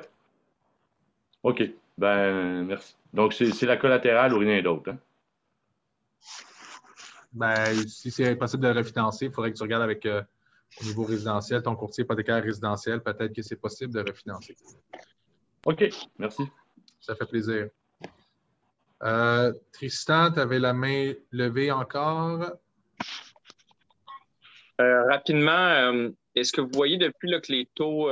OK. 1.42 1.62
Ben, 1.98 2.64
merci. 2.64 2.94
Donc, 3.12 3.32
c'est 3.32 3.66
la 3.66 3.76
collatérale 3.76 4.32
ou 4.32 4.38
rien 4.38 4.62
d'autre. 4.62 4.90
Hein? 4.90 4.98
Ben, 7.32 7.86
si 7.86 8.10
c'est 8.10 8.28
impossible 8.28 8.62
de 8.62 8.68
le 8.68 8.78
refinancer, 8.78 9.26
il 9.26 9.32
faudrait 9.32 9.52
que 9.52 9.56
tu 9.56 9.62
regardes 9.62 9.82
avec 9.82 10.06
euh, 10.06 10.22
au 10.80 10.84
niveau 10.84 11.04
résidentiel, 11.04 11.62
ton 11.62 11.76
courtier 11.76 12.04
hypothécaire 12.04 12.42
résidentiel, 12.42 13.02
peut-être 13.02 13.34
que 13.34 13.42
c'est 13.42 13.56
possible 13.56 13.92
de 13.92 14.00
refinancer. 14.00 14.56
OK, 15.66 15.84
merci. 16.18 16.44
Ça 17.00 17.14
fait 17.14 17.26
plaisir. 17.26 17.68
Euh, 19.02 19.52
Tristan, 19.72 20.32
tu 20.32 20.40
avais 20.40 20.58
la 20.58 20.72
main 20.72 21.12
levée 21.30 21.70
encore? 21.70 22.52
Euh, 24.80 25.04
rapidement, 25.08 26.10
est-ce 26.34 26.52
que 26.52 26.60
vous 26.60 26.70
voyez 26.72 26.96
depuis 26.96 27.30
que 27.40 27.52
les 27.52 27.66
taux, 27.74 28.10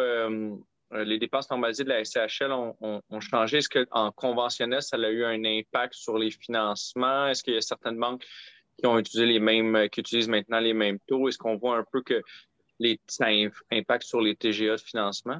les 0.94 1.18
dépenses 1.18 1.50
normalisées 1.50 1.84
de 1.84 1.88
la 1.88 2.04
SCHL 2.04 2.52
ont, 2.52 3.20
changé? 3.20 3.58
Est-ce 3.58 3.68
qu'en 3.68 4.12
conventionnel, 4.12 4.82
ça 4.82 4.96
a 4.96 5.10
eu 5.10 5.24
un 5.24 5.44
impact 5.44 5.94
sur 5.94 6.18
les 6.18 6.30
financements? 6.30 7.26
Est-ce 7.26 7.42
qu'il 7.42 7.54
y 7.54 7.56
a 7.56 7.60
certaines 7.60 7.98
banques 7.98 8.24
qui 8.78 8.86
ont 8.86 8.98
utilisé 8.98 9.26
les 9.26 9.40
mêmes, 9.40 9.76
euh, 9.76 9.88
qui 9.88 10.00
utilisent 10.00 10.28
maintenant 10.28 10.60
les 10.60 10.74
mêmes 10.74 10.98
taux? 11.06 11.28
Est-ce 11.28 11.38
qu'on 11.38 11.56
voit 11.56 11.76
un 11.76 11.84
peu 11.90 12.02
que 12.02 12.22
les, 12.78 13.00
ça 13.06 13.26
impacte 13.72 14.04
sur 14.04 14.20
les 14.20 14.34
TGA 14.34 14.76
de 14.76 14.80
financement? 14.80 15.38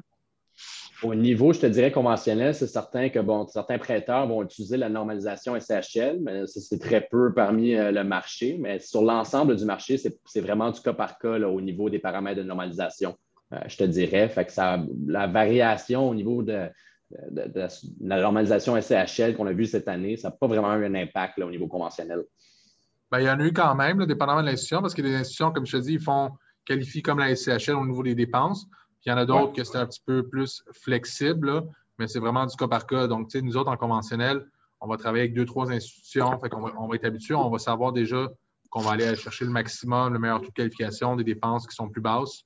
Au 1.03 1.13
niveau, 1.13 1.51
je 1.51 1.59
te 1.59 1.65
dirais 1.65 1.91
conventionnel, 1.91 2.55
c'est 2.55 2.67
certain 2.67 3.09
que 3.09 3.19
bon, 3.19 3.45
certains 3.47 3.77
prêteurs 3.77 4.25
vont 4.27 4.41
utiliser 4.43 4.77
la 4.77 4.87
normalisation 4.87 5.59
SHL, 5.59 6.19
mais 6.21 6.47
c'est 6.47 6.79
très 6.79 7.01
peu 7.01 7.33
parmi 7.33 7.75
euh, 7.75 7.91
le 7.91 8.03
marché. 8.03 8.57
Mais 8.59 8.79
sur 8.79 9.01
l'ensemble 9.01 9.57
du 9.57 9.65
marché, 9.65 9.97
c'est 9.97 10.41
vraiment 10.41 10.71
du 10.71 10.79
cas 10.79 10.93
par 10.93 11.19
cas 11.19 11.37
au 11.39 11.59
niveau 11.59 11.89
des 11.89 11.99
paramètres 11.99 12.37
de 12.37 12.43
normalisation, 12.43 13.09
euh, 13.09 13.24
je 13.67 13.77
te 13.77 13.83
dirais. 13.83 14.27
Fait 14.29 14.45
que 14.45 14.51
ça, 14.51 14.83
la 15.07 15.27
variation 15.27 16.09
au 16.09 16.15
niveau 16.15 16.43
de, 16.43 16.69
la 18.01 18.19
normalisation 18.19 18.79
SCHL 18.79 19.35
qu'on 19.35 19.47
a 19.47 19.53
vue 19.53 19.65
cette 19.65 19.87
année, 19.87 20.17
ça 20.17 20.29
n'a 20.29 20.35
pas 20.35 20.47
vraiment 20.47 20.73
eu 20.75 20.85
un 20.85 20.95
impact 20.95 21.39
au 21.39 21.49
niveau 21.49 21.67
conventionnel. 21.67 22.23
Ben, 23.11 23.19
il 23.19 23.25
y 23.25 23.29
en 23.29 23.39
a 23.39 23.43
eu 23.43 23.53
quand 23.53 23.75
même, 23.75 24.05
dépendamment 24.05 24.41
de 24.41 24.47
l'institution, 24.47 24.81
parce 24.81 24.93
que 24.93 25.01
les 25.01 25.13
institutions, 25.13 25.51
comme 25.51 25.65
je 25.65 25.77
te 25.77 25.81
dis, 25.81 25.93
ils 25.93 26.01
font 26.01 26.31
qualifient 26.65 27.03
comme 27.03 27.19
la 27.19 27.35
SCHL 27.35 27.75
au 27.75 27.85
niveau 27.85 28.03
des 28.03 28.15
dépenses. 28.15 28.65
Puis 28.65 29.05
il 29.05 29.09
y 29.09 29.11
en 29.13 29.17
a 29.17 29.25
d'autres 29.25 29.53
que 29.53 29.63
c'est 29.63 29.77
un 29.77 29.85
petit 29.85 30.01
peu 30.05 30.27
plus 30.27 30.63
flexible, 30.71 31.63
mais 31.99 32.07
c'est 32.07 32.19
vraiment 32.19 32.45
du 32.45 32.55
cas 32.55 32.67
par 32.67 32.87
cas. 32.87 33.07
Donc, 33.07 33.33
nous 33.35 33.55
autres, 33.55 33.69
en 33.69 33.77
conventionnel, 33.77 34.45
on 34.81 34.87
va 34.87 34.97
travailler 34.97 35.25
avec 35.25 35.35
deux, 35.35 35.45
trois 35.45 35.71
institutions. 35.71 36.39
Fait 36.39 36.49
va, 36.51 36.73
on 36.77 36.87
va 36.87 36.95
être 36.95 37.05
habitué, 37.05 37.35
on 37.35 37.49
va 37.49 37.59
savoir 37.59 37.93
déjà 37.93 38.27
qu'on 38.69 38.81
va 38.81 38.91
aller 38.91 39.15
chercher 39.15 39.45
le 39.45 39.51
maximum, 39.51 40.11
le 40.11 40.19
meilleur 40.19 40.41
taux 40.41 40.49
de 40.49 40.53
qualification, 40.53 41.15
des 41.15 41.23
dépenses 41.23 41.67
qui 41.67 41.75
sont 41.75 41.87
plus 41.87 42.01
basses. 42.01 42.43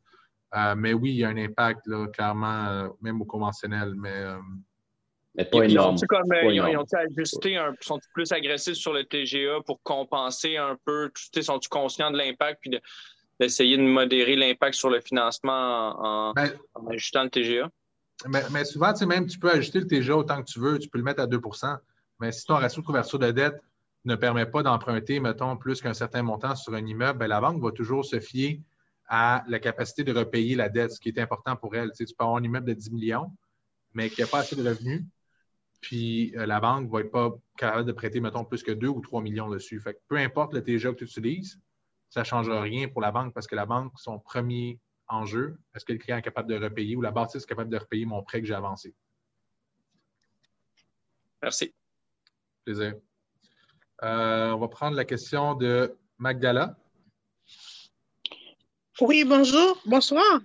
Euh, 0.55 0.75
mais 0.75 0.93
oui, 0.93 1.11
il 1.11 1.17
y 1.17 1.23
a 1.23 1.29
un 1.29 1.37
impact, 1.37 1.85
clairement, 2.13 2.67
euh, 2.67 2.87
même 3.01 3.21
au 3.21 3.25
conventionnel. 3.25 3.93
Mais 3.95 4.13
euh, 4.13 4.37
ils 5.53 5.79
ont-ils 5.79 6.05
ajusté, 7.17 7.57
un, 7.57 7.73
sont 7.81 7.99
plus 8.13 8.31
agressifs 8.31 8.75
sur 8.75 8.93
le 8.93 9.03
TGA 9.03 9.61
pour 9.65 9.81
compenser 9.83 10.57
un 10.57 10.75
peu, 10.85 11.11
sont-ils 11.41 11.69
conscients 11.69 12.11
de 12.11 12.17
l'impact 12.17 12.59
puis 12.61 12.79
d'essayer 13.39 13.77
de, 13.77 13.83
modérer 13.83 14.35
l'impact 14.35 14.73
sur 14.73 14.89
le 14.89 15.01
financement 15.01 15.95
en, 15.99 16.33
ben, 16.33 16.51
ajustant 16.91 17.23
le 17.23 17.29
TGA? 17.29 17.69
Mais, 18.51 18.65
souvent, 18.65 18.91
même 19.07 19.27
tu 19.27 19.39
peux 19.39 19.49
ajuster 19.49 19.79
le 19.79 19.87
TGA 19.87 20.17
autant 20.17 20.41
que 20.43 20.51
tu 20.51 20.59
veux, 20.59 20.77
tu 20.77 20.89
peux 20.89 20.97
le 20.97 21.05
mettre 21.05 21.21
à 21.21 21.27
2% 21.27 21.77
mais 22.19 22.31
si 22.31 22.45
ton 22.45 22.55
ratio 22.55 22.81
de 22.81 22.85
couverture 22.85 23.19
de 23.19 23.31
dette 23.31 23.61
ne 24.05 24.15
permet 24.15 24.45
pas 24.45 24.63
d'emprunter, 24.63 25.19
mettons, 25.19 25.57
plus 25.57 25.81
qu'un 25.81 25.93
certain 25.93 26.23
montant 26.23 26.55
sur 26.55 26.73
un 26.73 26.85
immeuble, 26.85 27.19
ben, 27.19 27.27
la 27.27 27.41
banque 27.41 27.61
va 27.61 27.71
toujours 27.71 28.05
se 28.05 28.19
fier 28.19 28.61
à 29.09 29.43
la 29.47 29.59
capacité 29.59 30.03
de 30.03 30.13
repayer 30.13 30.55
la 30.55 30.69
dette, 30.69 30.93
ce 30.93 30.99
qui 30.99 31.09
est 31.09 31.19
important 31.19 31.55
pour 31.55 31.75
elle. 31.75 31.91
Tu, 31.91 32.05
peux 32.05 32.23
avoir 32.23 32.37
un 32.37 32.43
immeuble 32.43 32.67
de 32.67 32.73
10 32.73 32.91
millions, 32.91 33.35
mais 33.93 34.09
qui 34.09 34.21
n'a 34.21 34.27
pas 34.27 34.39
assez 34.39 34.55
de 34.55 34.67
revenus, 34.67 35.03
puis 35.81 36.35
euh, 36.37 36.45
la 36.45 36.59
banque 36.59 36.85
ne 36.85 36.91
va 36.91 37.01
être 37.01 37.11
pas 37.11 37.31
capable 37.57 37.85
de 37.85 37.91
prêter, 37.91 38.19
mettons, 38.19 38.45
plus 38.45 38.61
que 38.61 38.71
2 38.71 38.87
ou 38.87 39.01
3 39.01 39.21
millions 39.21 39.49
dessus. 39.49 39.79
Fait 39.79 39.95
que 39.95 39.99
peu 40.07 40.17
importe 40.17 40.53
le 40.53 40.63
TGA 40.63 40.91
que 40.91 40.97
tu 40.97 41.05
utilises, 41.05 41.59
ça 42.09 42.21
ne 42.21 42.25
change 42.25 42.49
rien 42.49 42.87
pour 42.87 43.01
la 43.01 43.11
banque 43.11 43.33
parce 43.33 43.47
que 43.47 43.55
la 43.55 43.65
banque, 43.65 43.93
son 43.97 44.19
premier 44.19 44.79
enjeu, 45.07 45.57
est-ce 45.75 45.85
que 45.85 45.93
le 45.93 45.99
client 45.99 46.17
est 46.17 46.21
capable 46.21 46.49
de 46.49 46.63
repayer 46.63 46.95
ou 46.95 47.01
la 47.01 47.11
bâtisse 47.11 47.43
est 47.43 47.47
capable 47.47 47.71
de 47.71 47.77
repayer 47.77 48.05
mon 48.05 48.21
prêt 48.23 48.41
que 48.41 48.47
j'ai 48.47 48.53
avancé? 48.53 48.93
Merci. 51.41 51.73
Plaisir. 52.63 52.95
Euh, 54.03 54.51
on 54.51 54.59
va 54.59 54.67
prendre 54.67 54.95
la 54.95 55.05
question 55.05 55.55
de 55.55 55.97
Magdala. 56.17 56.77
Oui, 59.01 59.23
bonjour. 59.23 59.81
Bonsoir. 59.85 60.41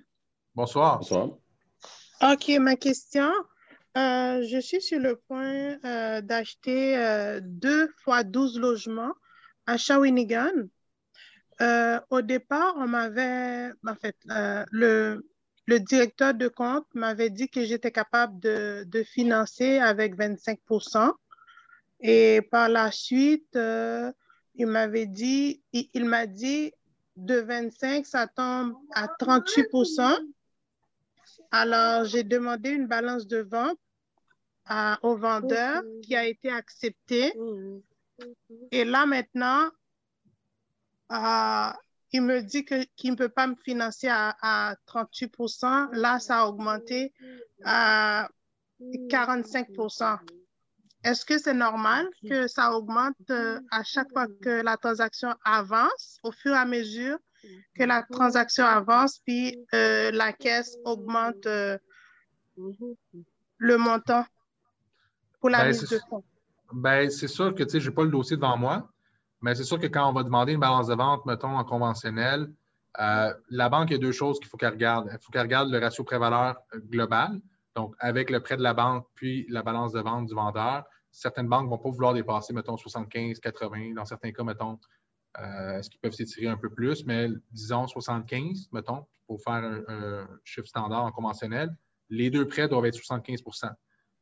Bonsoir. 0.55 0.99
Bonsoir. 0.99 1.31
OK, 2.23 2.49
ma 2.61 2.77
question. 2.77 3.33
Euh, 3.97 4.43
je 4.49 4.61
suis 4.61 4.81
sur 4.81 5.01
le 5.01 5.17
point 5.17 5.77
euh, 5.85 6.21
d'acheter 6.21 6.97
deux 7.43 7.89
fois 8.05 8.23
12 8.23 8.61
logements 8.61 9.13
à 9.67 9.77
Shawinigan. 9.77 10.53
au 12.11 12.23
départ, 12.23 12.75
on 12.77 12.87
m'avait, 12.87 13.71
en 13.85 13.95
fait, 13.97 14.17
le, 14.71 15.27
le 15.67 15.81
directeur 15.81 16.33
de 16.33 16.47
compte 16.47 16.87
m'avait 16.95 17.31
dit 17.31 17.49
que 17.49 17.65
j'étais 17.65 17.91
capable 17.91 18.39
de, 18.39 18.85
de, 18.87 19.03
financer 19.03 19.79
avec 19.79 20.17
25% 20.17 21.13
Et 22.03 22.41
par 22.53 22.69
la 22.69 22.93
suite, 22.93 23.59
il 24.55 24.67
m'avait 24.67 25.07
dit, 25.07 25.61
il 25.73 26.05
m'a 26.05 26.27
dit, 26.27 26.73
de 27.17 27.37
25, 27.37 28.07
ça 28.07 28.27
tombe 28.27 28.75
à 28.93 29.07
38% 29.07 30.19
Alors, 31.51 32.05
j'ai 32.05 32.25
demandé 32.25 32.71
une 32.71 32.87
balance 32.87 33.27
de 33.27 33.39
vente 33.39 33.79
à, 34.67 34.99
au 35.03 35.17
vendeur 35.17 35.83
qui 36.03 36.17
a 36.17 36.27
été 36.27 36.51
acceptée. 36.51 37.33
Et 38.71 38.85
là, 38.85 39.07
maintenant, 39.07 39.69
euh, 41.13 41.73
il 42.13 42.23
me 42.23 42.41
dit 42.41 42.65
qu'il 42.65 43.11
ne 43.11 43.17
peut 43.17 43.29
pas 43.29 43.47
me 43.47 43.57
financer 43.57 44.09
à, 44.09 44.37
à 44.41 44.77
38% 44.87 45.91
Là, 45.93 46.19
ça 46.19 46.41
a 46.41 46.47
augmenté 46.47 47.13
à 47.65 48.29
45 49.11 49.69
est-ce 51.05 51.27
que 51.27 51.37
c'est 51.37 51.55
normal 51.55 52.09
que 52.29 52.49
ça 52.49 52.73
augmente 52.73 53.15
euh, 53.31 53.61
à 53.71 53.85
chaque 53.85 54.11
fois 54.11 54.27
que 54.43 54.63
la 54.63 54.79
transaction 54.79 55.35
avance, 55.45 56.19
au 56.23 56.33
fur 56.33 56.53
et 56.53 56.59
à 56.59 56.65
mesure 56.65 57.19
que 57.79 57.85
la 57.85 58.03
transaction 58.11 58.65
avance, 58.65 59.21
puis 59.27 59.55
euh, 59.75 60.11
la 60.13 60.33
caisse 60.33 60.79
augmente 60.87 61.45
euh, 61.45 61.77
le 63.59 63.77
montant 63.77 64.25
pour 65.41 65.51
la 65.51 65.65
ben, 65.65 65.69
mise 65.69 65.87
de 65.91 66.01
fonds? 66.09 66.25
Ben, 66.73 67.11
c'est 67.11 67.29
sûr 67.29 67.55
que, 67.55 67.63
tu 67.63 67.71
sais, 67.71 67.81
je 67.81 67.91
n'ai 67.91 67.95
pas 67.95 68.05
le 68.05 68.11
dossier 68.11 68.37
devant 68.37 68.57
moi, 68.57 68.89
mais 69.43 69.55
c'est 69.55 69.65
sûr 69.65 69.79
que 69.79 69.87
quand 69.87 70.09
on 70.09 70.15
va 70.15 70.23
demander 70.23 70.55
une 70.55 70.61
balance 70.61 70.87
de 70.87 70.95
vente, 70.95 71.27
mettons, 71.27 71.55
en 71.55 71.65
conventionnel, 71.65 72.51
la 72.97 73.69
banque, 73.69 73.91
il 73.91 73.93
y 73.93 73.97
a 73.97 73.99
deux 73.99 74.13
choses 74.13 74.39
qu'il 74.39 74.49
faut 74.49 74.57
qu'elle 74.57 74.73
regarde. 74.73 75.11
Il 75.13 75.19
faut 75.21 75.31
qu'elle 75.31 75.43
regarde 75.43 75.69
le 75.69 75.79
ratio 75.79 76.03
pré-valeur 76.03 76.57
global, 76.89 77.43
donc 77.77 77.95
avec 77.99 78.31
le 78.31 78.41
prêt 78.41 78.57
de 78.57 78.63
la 78.63 78.73
banque 78.73 79.07
puis 79.15 79.45
la 79.51 79.63
balance 79.63 79.93
de 79.93 80.01
vente 80.01 80.27
du 80.27 80.35
vendeur 80.35 80.85
certaines 81.15 81.49
banques 81.49 81.67
ne 81.67 81.71
vont 81.71 81.79
pas 81.79 81.91
vouloir 81.91 82.13
dépasser, 82.13 82.53
mettons, 82.53 82.77
75, 82.77 83.39
80. 83.39 83.95
Dans 83.95 84.05
certains 84.05 84.33
cas, 84.33 84.43
mettons, 84.43 84.79
euh, 85.39 85.79
est-ce 85.79 85.89
qu'ils 85.89 86.01
peuvent 86.01 86.13
s'étirer 86.13 86.49
un 86.49 86.57
peu 86.57 86.69
plus, 86.69 87.07
mais 87.07 87.29
disons 87.53 87.87
75, 87.87 88.69
mettons, 88.73 89.07
pour 89.27 89.41
faire 89.41 89.63
un, 89.89 90.29
chiffre 90.45 90.67
standard 90.67 91.05
en 91.05 91.13
conventionnel. 91.13 91.75
Les 92.11 92.31
deux 92.31 92.47
prêts 92.47 92.69
doivent 92.69 92.87
être 92.87 92.99
75% 92.99 93.71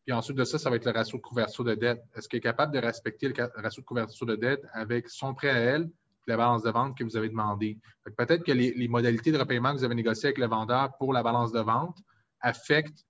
Puis 0.05 0.13
ensuite 0.13 0.37
de 0.37 0.45
ça, 0.45 0.59
ça 0.59 0.71
va 0.71 0.77
être 0.77 0.85
le 0.85 0.93
ratio 0.93 1.17
de 1.17 1.23
couverture 1.23 1.65
de 1.65 1.75
dette. 1.75 2.03
Est-ce 2.15 2.29
qu'il 2.29 2.37
est 2.37 2.43
capable 2.43 2.73
de 2.73 2.79
respecter 2.79 3.29
le 3.29 3.35
ratio 3.57 3.81
de 3.81 3.87
couverture 3.87 4.27
de 4.27 4.37
dette 4.37 4.63
avec 4.73 5.09
son 5.09 5.35
prêt 5.35 5.51
à 5.51 5.59
elle 5.59 5.85
et 5.85 6.31
la 6.31 6.37
balance 6.37 6.63
de 6.63 6.71
vente 6.71 6.97
que 6.97 7.05
vous 7.05 7.17
avez 7.17 7.31
demandé? 7.31 7.79
Peut-être 8.17 8.45
que 8.45 8.53
les, 8.53 8.73
les, 8.75 8.89
modalités 8.89 9.33
de 9.33 9.39
repaiement 9.39 9.73
que 9.73 9.79
vous 9.79 9.85
avez 9.85 9.95
négociées 9.95 10.29
avec 10.29 10.39
le 10.39 10.47
vendeur 10.47 10.97
pour 10.99 11.13
la 11.13 11.23
balance 11.23 11.53
de 11.53 11.61
vente 11.61 11.99
affectent 12.41 13.07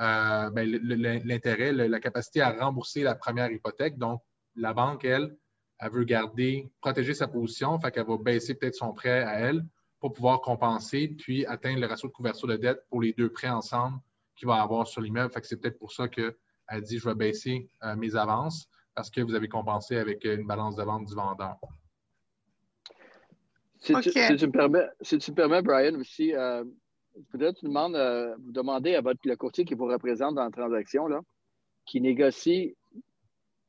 euh, 0.00 0.50
ben, 0.50 0.68
l'intérêt, 1.24 1.72
la 1.72 2.00
capacité 2.00 2.40
à 2.40 2.52
rembourser 2.52 3.02
la 3.02 3.14
première 3.14 3.50
hypothèque. 3.50 3.98
Donc, 3.98 4.22
la 4.56 4.72
banque, 4.72 5.04
elle, 5.04 5.36
elle 5.78 5.90
veut 5.90 6.04
garder, 6.04 6.70
protéger 6.80 7.14
sa 7.14 7.28
position, 7.28 7.78
fait 7.78 7.90
qu'elle 7.90 8.06
va 8.06 8.16
baisser 8.16 8.54
peut-être 8.54 8.74
son 8.74 8.92
prêt 8.92 9.22
à 9.22 9.40
elle 9.40 9.64
pour 10.00 10.12
pouvoir 10.12 10.40
compenser, 10.40 11.08
puis 11.08 11.46
atteindre 11.46 11.80
le 11.80 11.86
ratio 11.86 12.08
de 12.08 12.12
couverture 12.12 12.48
de 12.48 12.56
dette 12.56 12.80
pour 12.88 13.00
les 13.00 13.12
deux 13.12 13.30
prêts 13.30 13.48
ensemble 13.48 13.98
qu'il 14.34 14.48
va 14.48 14.60
avoir 14.60 14.86
sur 14.86 15.00
l'immeuble. 15.00 15.32
Fait 15.32 15.40
que 15.40 15.46
c'est 15.46 15.56
peut-être 15.56 15.78
pour 15.78 15.92
ça 15.92 16.08
qu'elle 16.08 16.34
dit 16.82 16.98
je 16.98 17.08
vais 17.08 17.14
baisser 17.14 17.68
euh, 17.84 17.94
mes 17.96 18.16
avances 18.16 18.68
parce 18.94 19.10
que 19.10 19.20
vous 19.20 19.34
avez 19.34 19.48
compensé 19.48 19.96
avec 19.96 20.24
une 20.24 20.46
balance 20.46 20.76
de 20.76 20.82
vente 20.82 21.06
du 21.06 21.14
vendeur. 21.14 21.56
Si, 23.80 23.92
tu, 23.94 24.10
me 24.10 24.50
permets, 24.50 24.86
si 25.00 25.18
tu 25.18 25.32
permets, 25.32 25.62
Brian, 25.62 25.94
aussi, 25.96 26.32
euh, 26.34 26.62
peut-être 27.30 27.58
tu 27.58 27.66
demandes, 27.66 27.96
euh, 27.96 28.34
vous 28.44 28.52
demandez 28.52 28.94
à 28.94 29.00
votre, 29.00 29.20
courtier 29.34 29.64
qui 29.64 29.74
vous 29.74 29.86
représente 29.86 30.34
dans 30.34 30.44
la 30.44 30.50
transaction, 30.50 31.06
là, 31.06 31.20
qui 31.86 32.00
négocie 32.00 32.76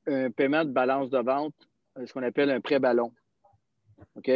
un 0.05 0.31
paiement 0.31 0.65
de 0.65 0.71
balance 0.71 1.09
de 1.09 1.19
vente, 1.19 1.55
euh, 1.97 2.05
ce 2.05 2.13
qu'on 2.13 2.23
appelle 2.23 2.49
un 2.49 2.61
prêt 2.61 2.79
ballon. 2.79 3.11
OK? 4.15 4.31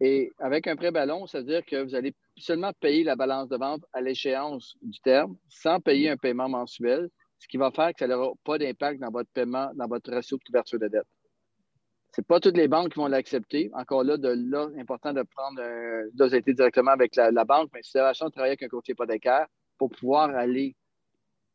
Et 0.00 0.32
avec 0.38 0.66
un 0.66 0.76
prêt 0.76 0.90
ballon, 0.90 1.26
ça 1.26 1.38
veut 1.38 1.44
dire 1.44 1.64
que 1.64 1.82
vous 1.82 1.94
allez 1.94 2.14
seulement 2.36 2.72
payer 2.80 3.04
la 3.04 3.16
balance 3.16 3.48
de 3.48 3.56
vente 3.56 3.84
à 3.92 4.00
l'échéance 4.00 4.76
du 4.80 4.98
terme 5.00 5.36
sans 5.48 5.78
payer 5.80 6.08
un 6.08 6.16
paiement 6.16 6.48
mensuel, 6.48 7.10
ce 7.38 7.48
qui 7.48 7.58
va 7.58 7.70
faire 7.70 7.92
que 7.92 7.98
ça 7.98 8.06
n'aura 8.06 8.32
pas 8.44 8.58
d'impact 8.58 9.00
dans 9.00 9.10
votre 9.10 9.30
paiement, 9.30 9.70
dans 9.74 9.86
votre 9.86 10.10
ratio 10.10 10.38
de 10.38 10.42
couverture 10.44 10.78
de 10.78 10.88
dette. 10.88 11.06
Ce 12.12 12.20
pas 12.22 12.40
toutes 12.40 12.56
les 12.56 12.66
banques 12.66 12.92
qui 12.92 12.98
vont 12.98 13.06
l'accepter. 13.06 13.70
Encore 13.72 14.02
là, 14.02 14.16
de 14.16 14.28
là, 14.50 14.68
important 14.78 15.12
de 15.12 15.22
prendre 15.22 15.60
un 15.62 16.28
été 16.28 16.54
directement 16.54 16.90
avec 16.90 17.14
la, 17.14 17.44
banque, 17.44 17.70
mais 17.72 17.82
si 17.82 17.96
la 17.96 18.12
chance 18.12 18.30
de 18.30 18.32
travailler 18.32 18.52
avec 18.52 18.64
un 18.64 18.68
courtier 18.68 18.92
hypothécaire 18.92 19.46
pour 19.78 19.90
pouvoir 19.90 20.30
aller, 20.30 20.74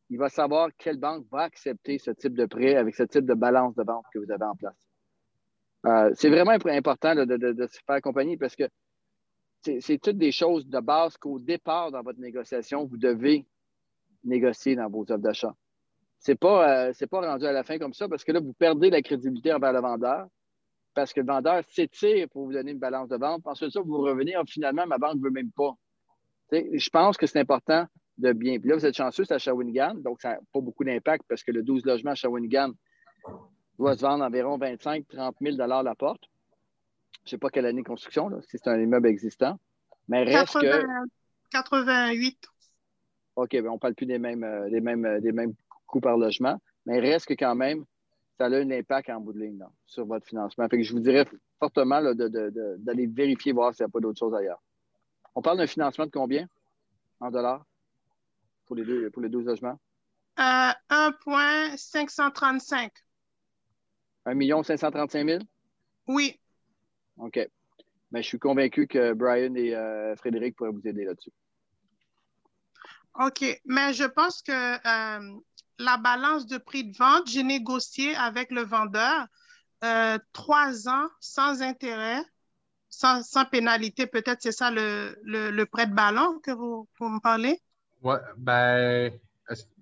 il 0.10 0.18
va 0.18 0.30
savoir 0.30 0.70
quelle 0.78 0.98
banque 0.98 1.26
va 1.30 1.42
accepter 1.42 1.98
ce 1.98 2.12
type 2.12 2.36
de 2.36 2.46
prêt 2.46 2.76
avec 2.76 2.96
ce 2.96 3.04
type 3.04 3.26
de 3.26 3.34
balance 3.34 3.76
de 3.76 3.84
vente 3.84 4.06
que 4.14 4.20
vous 4.20 4.32
avez 4.32 4.46
en 4.46 4.56
place. 4.56 4.78
Euh, 5.88 6.12
c'est 6.16 6.30
vraiment 6.30 6.52
important 6.52 7.14
de, 7.16 7.68
se 7.68 7.80
faire 7.86 7.96
accompagner 7.96 8.38
parce 8.38 8.56
que 8.56 8.64
c'est 9.62 10.00
toutes 10.02 10.18
des 10.18 10.32
choses 10.32 10.68
de 10.68 10.80
base 10.80 11.18
qu'au 11.18 11.40
départ 11.40 11.92
dans 11.92 12.02
votre 12.02 12.20
négociation, 12.20 12.86
vous 12.86 12.98
devez 12.98 13.46
négocier 14.24 14.76
dans 14.76 14.90
vos 14.90 15.02
offres 15.02 15.18
d'achat. 15.18 15.54
Ce 16.20 16.32
n'est 16.32 16.36
pas, 16.38 16.88
euh, 16.88 17.08
pas 17.10 17.22
rendu 17.22 17.46
à 17.46 17.52
la 17.52 17.64
fin 17.64 17.78
comme 17.78 17.94
ça 17.94 18.08
parce 18.08 18.24
que 18.24 18.32
là, 18.32 18.40
vous 18.40 18.54
perdez 18.54 18.90
la 18.90 19.02
crédibilité 19.02 19.54
envers 19.54 19.74
le 19.74 19.82
vendeur 19.82 20.28
parce 20.96 21.14
que 21.14 21.20
le 21.20 21.28
vendeur 21.28 21.64
s'étire 21.70 22.28
pour 22.30 22.46
vous 22.46 22.54
donner 22.54 22.72
une 22.72 22.80
balance 22.80 23.10
de 23.10 23.18
vente. 23.18 23.46
Ensuite, 23.46 23.72
ça, 23.72 23.82
vous 23.82 23.98
revenez, 23.98 24.34
ah, 24.36 24.44
finalement, 24.48 24.88
ma 24.88 24.98
banque 24.98 25.18
ne 25.18 25.24
veut 25.24 25.30
même 25.30 25.52
pas. 25.52 25.76
je 26.52 26.90
pense 26.90 27.18
que 27.18 27.28
c'est 27.28 27.40
important 27.40 27.86
de 28.18 28.32
bien. 28.32 28.60
Puis 28.60 28.70
là, 28.70 28.76
vous 28.76 28.86
êtes 28.86 28.96
chanceux, 28.96 29.26
c'est 29.26 29.34
à 29.34 29.38
Shawinigan, 29.38 29.96
donc 29.96 30.22
ça 30.22 30.32
n'a 30.32 30.40
pas 30.54 30.62
beaucoup 30.62 30.86
d'impact 30.86 31.26
parce 31.28 31.44
que 31.44 31.52
le 31.52 31.64
12 31.64 31.86
logements 31.86 32.12
à 32.12 32.16
Shawinigan 32.16 32.72
doit 33.78 33.96
se 33.96 34.02
vendre 34.02 34.24
environ 34.24 34.58
25-30 34.58 35.34
000 35.42 35.58
la 35.58 35.96
porte. 35.96 36.24
Je 37.26 37.28
ne 37.28 37.30
sais 37.32 37.38
pas 37.38 37.50
quelle 37.50 37.66
année 37.66 37.82
de 37.82 37.88
construction, 37.88 38.30
si 38.42 38.58
c'est 38.58 38.70
un 38.70 38.80
immeuble 38.80 39.08
existant. 39.08 39.60
Mais 40.08 40.24
reste 40.24 40.54
80, 40.54 40.62
que. 40.62 40.86
88. 41.52 42.38
OK, 43.36 43.52
ben 43.52 43.68
on 43.68 43.74
ne 43.74 43.80
parle 43.80 43.96
plus 43.96 44.06
des 44.06 44.20
mêmes, 44.20 44.44
euh, 44.44 44.70
des, 44.70 44.80
mêmes, 44.80 45.06
euh, 45.06 45.20
des 45.20 45.32
mêmes 45.32 45.54
coûts 45.88 46.00
par 46.00 46.18
logement. 46.18 46.58
Mais 46.86 47.00
reste 47.00 47.26
que 47.26 47.34
quand 47.34 47.56
même, 47.56 47.84
ça 48.38 48.46
a 48.46 48.50
un 48.50 48.70
impact 48.72 49.10
en 49.10 49.22
bout 49.22 49.34
de 49.34 49.40
ligne 49.40 49.64
sur 49.86 50.06
votre 50.06 50.28
financement. 50.28 50.68
Fait 50.68 50.78
que 50.78 50.84
je 50.84 50.94
vous 50.94 51.00
dirais 51.00 51.26
fortement 51.60 52.02
d'aller 52.14 53.08
vérifier, 53.08 53.54
voir 53.54 53.74
s'il 53.74 53.86
n'y 53.86 53.90
a 53.90 53.92
pas 53.92 54.00
d'autres 54.00 54.20
choses 54.20 54.36
ailleurs. 54.36 54.62
On 55.36 55.42
parle 55.42 55.58
d'un 55.58 55.68
financement 55.68 56.06
de 56.06 56.12
combien 56.12 56.48
en 57.20 57.32
dollars 57.32 57.66
pour 58.66 58.76
les, 58.76 58.84
deux, 58.84 59.10
pour 59.12 59.22
les 59.22 59.30
12 59.30 59.46
logements? 59.46 59.80
Euh, 60.40 60.72
1,535. 60.90 62.92
1 64.26 64.64
535 64.64 65.28
000? 65.28 65.40
Oui. 66.08 66.40
OK. 67.18 67.40
Mais 68.12 68.22
je 68.22 68.28
suis 68.28 68.40
convaincu 68.40 68.88
que 68.88 69.14
Brian 69.14 69.56
et 69.56 69.76
euh, 69.76 70.16
Frédéric 70.16 70.56
pourraient 70.56 70.72
vous 70.72 70.88
aider 70.88 71.06
là-dessus. 71.06 71.32
OK. 73.20 73.62
Mais 73.66 73.94
je 73.94 74.04
pense 74.04 74.42
que 74.42 74.52
euh, 74.52 75.40
la 75.80 75.98
balance 75.98 76.46
de 76.46 76.58
prix 76.58 76.84
de 76.84 76.96
vente, 76.98 77.28
j'ai 77.28 77.44
négocié 77.44 78.16
avec 78.16 78.52
le 78.52 78.62
vendeur 78.62 79.28
euh, 79.84 80.18
trois 80.34 80.88
ans 80.88 81.08
sans 81.20 81.62
intérêt, 81.62 82.22
sans, 82.90 83.24
pénalité. 83.52 84.08
Peut-être 84.08 84.42
c'est 84.42 84.52
ça 84.52 84.72
le, 84.72 85.64
prêt 85.66 85.88
de 85.88 85.94
ballon 85.94 86.40
que 86.40 86.52
vous, 86.52 86.88
me 87.00 87.20
parlez? 87.20 87.60
Oui, 88.02 88.16
ben, 88.38 89.12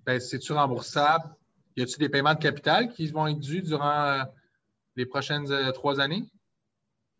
ben 0.04 0.20
c'est-tu 0.20 0.52
remboursable? 0.52 1.24
Y 1.76 1.82
a-t-il 1.82 1.98
des 1.98 2.08
paiements 2.08 2.34
de 2.34 2.40
capital 2.40 2.92
qui 2.92 3.08
vont 3.08 3.26
être 3.26 3.40
dus 3.40 3.62
durant 3.62 4.04
euh, 4.04 4.22
les 4.96 5.06
prochaines 5.06 5.46
trois 5.72 6.00
années? 6.00 6.24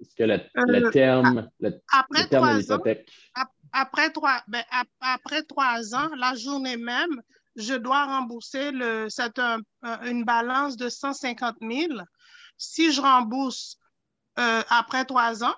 Est-ce 0.01 0.14
que 0.14 0.25
le, 0.25 0.91
terme, 0.91 1.49
le, 1.61 1.81
après 1.93 2.27
terme 2.29 2.55
de 2.55 2.59
l'hypothèque? 2.59 3.09
après 3.72 4.11
trois, 4.11 4.43
ben, 4.49 4.62
après 5.01 5.43
trois 5.43 5.95
ans, 5.95 6.11
la 6.16 6.35
journée 6.35 6.77
même, 6.77 7.22
je 7.57 7.74
dois 7.74 8.07
rembourser 8.07 8.70
le, 8.72 9.09
c'est 9.09 9.38
une 10.02 10.24
balance 10.24 10.76
de 10.76 10.88
150 10.88 11.57
000. 11.61 11.92
Si 12.57 12.92
je 12.92 13.00
rembourse 13.00 13.78
euh, 14.38 14.62
après 14.68 15.05
trois 15.05 15.44
ans, 15.44 15.55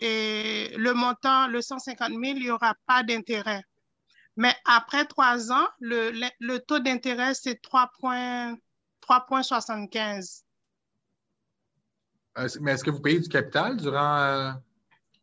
et 0.00 0.74
le 0.76 0.92
montant, 0.92 1.46
le 1.48 1.62
150 1.62 2.10
000, 2.10 2.20
il 2.22 2.42
n'y 2.42 2.50
aura 2.50 2.74
pas 2.86 3.02
d'intérêt. 3.02 3.62
Mais 4.36 4.54
après 4.66 5.06
trois 5.06 5.50
ans, 5.50 5.66
le, 5.80 6.12
le, 6.38 6.58
taux 6.58 6.78
d'intérêt, 6.78 7.32
c'est 7.34 7.58
3,75. 7.64 10.42
Euh, 12.38 12.46
mais 12.60 12.72
est-ce 12.72 12.84
que 12.84 12.90
vous 12.90 13.00
payez 13.00 13.18
du 13.18 13.30
capital 13.30 13.78
durant 13.78 14.18
euh, 14.18 14.52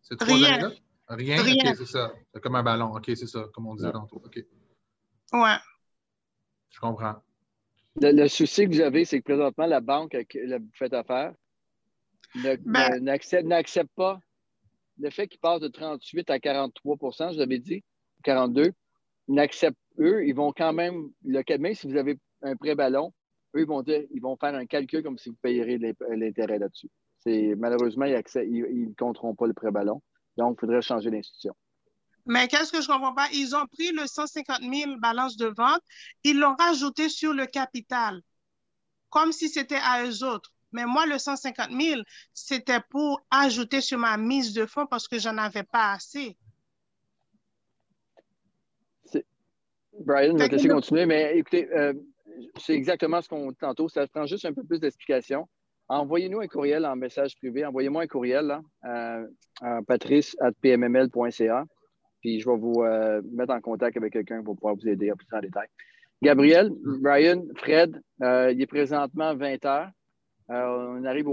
ces 0.02 0.18
trois 0.18 0.34
années-là? 0.34 0.72
Rien? 1.10 1.44
Rien. 1.44 1.72
OK, 1.72 1.78
c'est 1.78 1.86
ça. 1.86 2.12
C'est 2.34 2.42
comme 2.42 2.56
un 2.56 2.64
ballon. 2.64 2.92
OK, 2.96 3.04
c'est 3.06 3.28
ça, 3.28 3.46
comme 3.54 3.68
on 3.68 3.76
disait 3.76 3.92
tantôt. 3.92 4.20
OK. 4.26 4.44
Ouais. 5.34 5.58
Je 6.70 6.80
comprends. 6.80 7.16
Le, 8.02 8.28
souci 8.28 8.66
que 8.66 8.74
vous 8.74 8.82
avez, 8.82 9.06
c'est 9.06 9.20
que 9.20 9.24
présentement, 9.24 9.68
la 9.68 9.82
banque 9.82 10.16
avec 10.16 10.34
laquelle 10.34 10.60
vous 10.60 10.72
faites 10.74 10.94
affaire 10.94 11.34
ben 12.36 13.04
n'accepte 13.04 13.92
pas 13.96 14.20
le 15.00 15.10
fait 15.10 15.28
qu'ils 15.28 15.40
passent 15.40 15.62
de 15.62 15.68
38 15.68 16.30
à 16.30 16.38
43% 16.38 17.34
je 17.34 17.40
l'avais 17.40 17.60
dit, 17.60 17.84
42, 18.24 18.72
ils 19.28 19.36
n'acceptent, 19.36 19.78
eux, 20.00 20.26
ils 20.26 20.34
vont 20.34 20.52
quand 20.52 20.74
même, 20.74 21.10
le 21.24 21.58
même 21.58 21.74
si 21.74 21.88
vous 21.88 21.98
avez 21.98 22.18
un 22.42 22.56
prêt 22.56 22.76
ballon, 22.76 23.14
eux, 23.56 23.62
ils 23.62 23.68
vont 23.68 23.82
dire, 23.82 24.04
ils 24.12 24.22
vont 24.22 24.36
faire 24.38 24.56
un 24.56 24.66
calcul 24.66 25.04
comme 25.04 25.18
si 25.18 25.30
vous 25.30 25.38
payeriez 25.42 25.80
l'intérêt 26.10 26.60
là-dessus. 26.60 26.90
Malheureusement, 27.26 28.06
ils 28.06 28.90
ne 28.90 28.94
compteront 28.96 29.36
pas 29.36 29.48
le 29.48 29.54
prêt 29.54 29.72
ballon. 29.72 30.02
Donc, 30.38 30.58
il 30.58 30.62
faudrait 30.62 30.82
changer 30.82 31.10
d'institution. 31.10 31.56
Mais 32.26 32.48
qu'est-ce 32.48 32.72
que 32.72 32.82
je 32.82 32.88
ne 32.90 32.94
comprends 32.94 33.14
pas? 33.14 33.28
Ils 33.34 33.56
ont 33.56 33.66
pris 33.68 33.92
le 33.92 34.08
150 34.08 34.62
000 34.62 34.98
balance 35.00 35.36
de 35.38 35.48
vente, 35.48 35.82
ils 36.24 36.40
l'ont 36.40 36.56
rajouté 36.58 37.10
sur 37.10 37.34
le 37.34 37.46
capital, 37.46 38.22
comme 39.10 39.32
si 39.32 39.50
c'était 39.50 39.80
à 39.84 40.06
eux 40.06 40.24
autres. 40.24 40.52
Mais 40.72 40.86
moi, 40.86 41.06
le 41.06 41.20
150 41.20 41.70
000, 41.70 42.02
c'était 42.34 42.80
pour 42.90 43.22
ajouter 43.30 43.82
sur 43.82 44.00
ma 44.00 44.18
mise 44.18 44.54
de 44.54 44.66
fonds 44.66 44.88
parce 44.88 45.08
que 45.08 45.20
je 45.20 45.30
n'en 45.30 45.38
avais 45.38 45.64
pas 45.64 45.94
assez. 45.94 46.36
Brian, 50.00 50.34
je 50.36 50.44
vais 50.44 50.50
te 50.50 50.56
laisser 50.56 50.70
continuer, 50.70 51.06
mais 51.06 51.38
écoutez, 51.38 51.72
euh, 51.72 51.94
c'est 52.58 52.74
exactement 52.74 53.22
ce 53.22 53.30
qu'on 53.30 53.52
dit 53.52 53.58
tantôt. 53.58 53.88
Ça 53.88 54.08
prend 54.08 54.26
juste 54.26 54.46
un 54.46 54.54
peu 54.54 54.64
plus 54.64 54.80
d'explication. 54.80 55.48
Envoyez-nous 55.88 56.40
un 56.40 56.48
courriel 56.48 56.86
en 56.86 56.96
message 56.96 57.36
privé. 57.36 57.66
Envoyez-moi 57.66 58.04
un 58.04 58.08
courriel 58.08 58.46
là, 58.46 58.62
euh, 58.86 59.28
à 59.62 59.82
patrice.pmml.ca. 59.86 61.66
Puis 62.24 62.40
je 62.40 62.50
vais 62.50 62.56
vous 62.56 62.82
euh, 62.84 63.22
mettre 63.34 63.54
en 63.54 63.60
contact 63.60 63.98
avec 63.98 64.14
quelqu'un 64.14 64.42
pour 64.42 64.56
pouvoir 64.56 64.76
vous 64.76 64.88
aider 64.88 65.10
à 65.10 65.16
plus 65.16 65.28
en 65.34 65.42
détail. 65.42 65.68
Gabriel, 66.22 66.72
Brian, 67.02 67.44
Fred, 67.58 68.02
il 68.22 68.62
est 68.62 68.66
présentement 68.66 69.36
20 69.36 69.66
heures. 69.66 69.90
on 70.48 71.04
arrive 71.04 71.28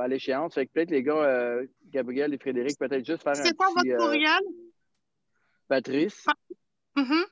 à 0.00 0.06
l'échéance. 0.06 0.54
Fait 0.54 0.66
que 0.66 0.72
peut-être 0.72 0.92
les 0.92 1.02
gars, 1.02 1.58
Gabriel 1.90 2.32
et 2.32 2.38
Frédéric, 2.38 2.78
peut-être 2.78 3.04
juste 3.04 3.24
faire 3.24 3.32
un 3.32 3.42
C'est 3.42 3.56
quoi 3.56 3.66
votre 3.74 3.96
courriel? 3.96 4.38
Patrice. 5.66 6.24
Mm-hmm. 6.96 7.24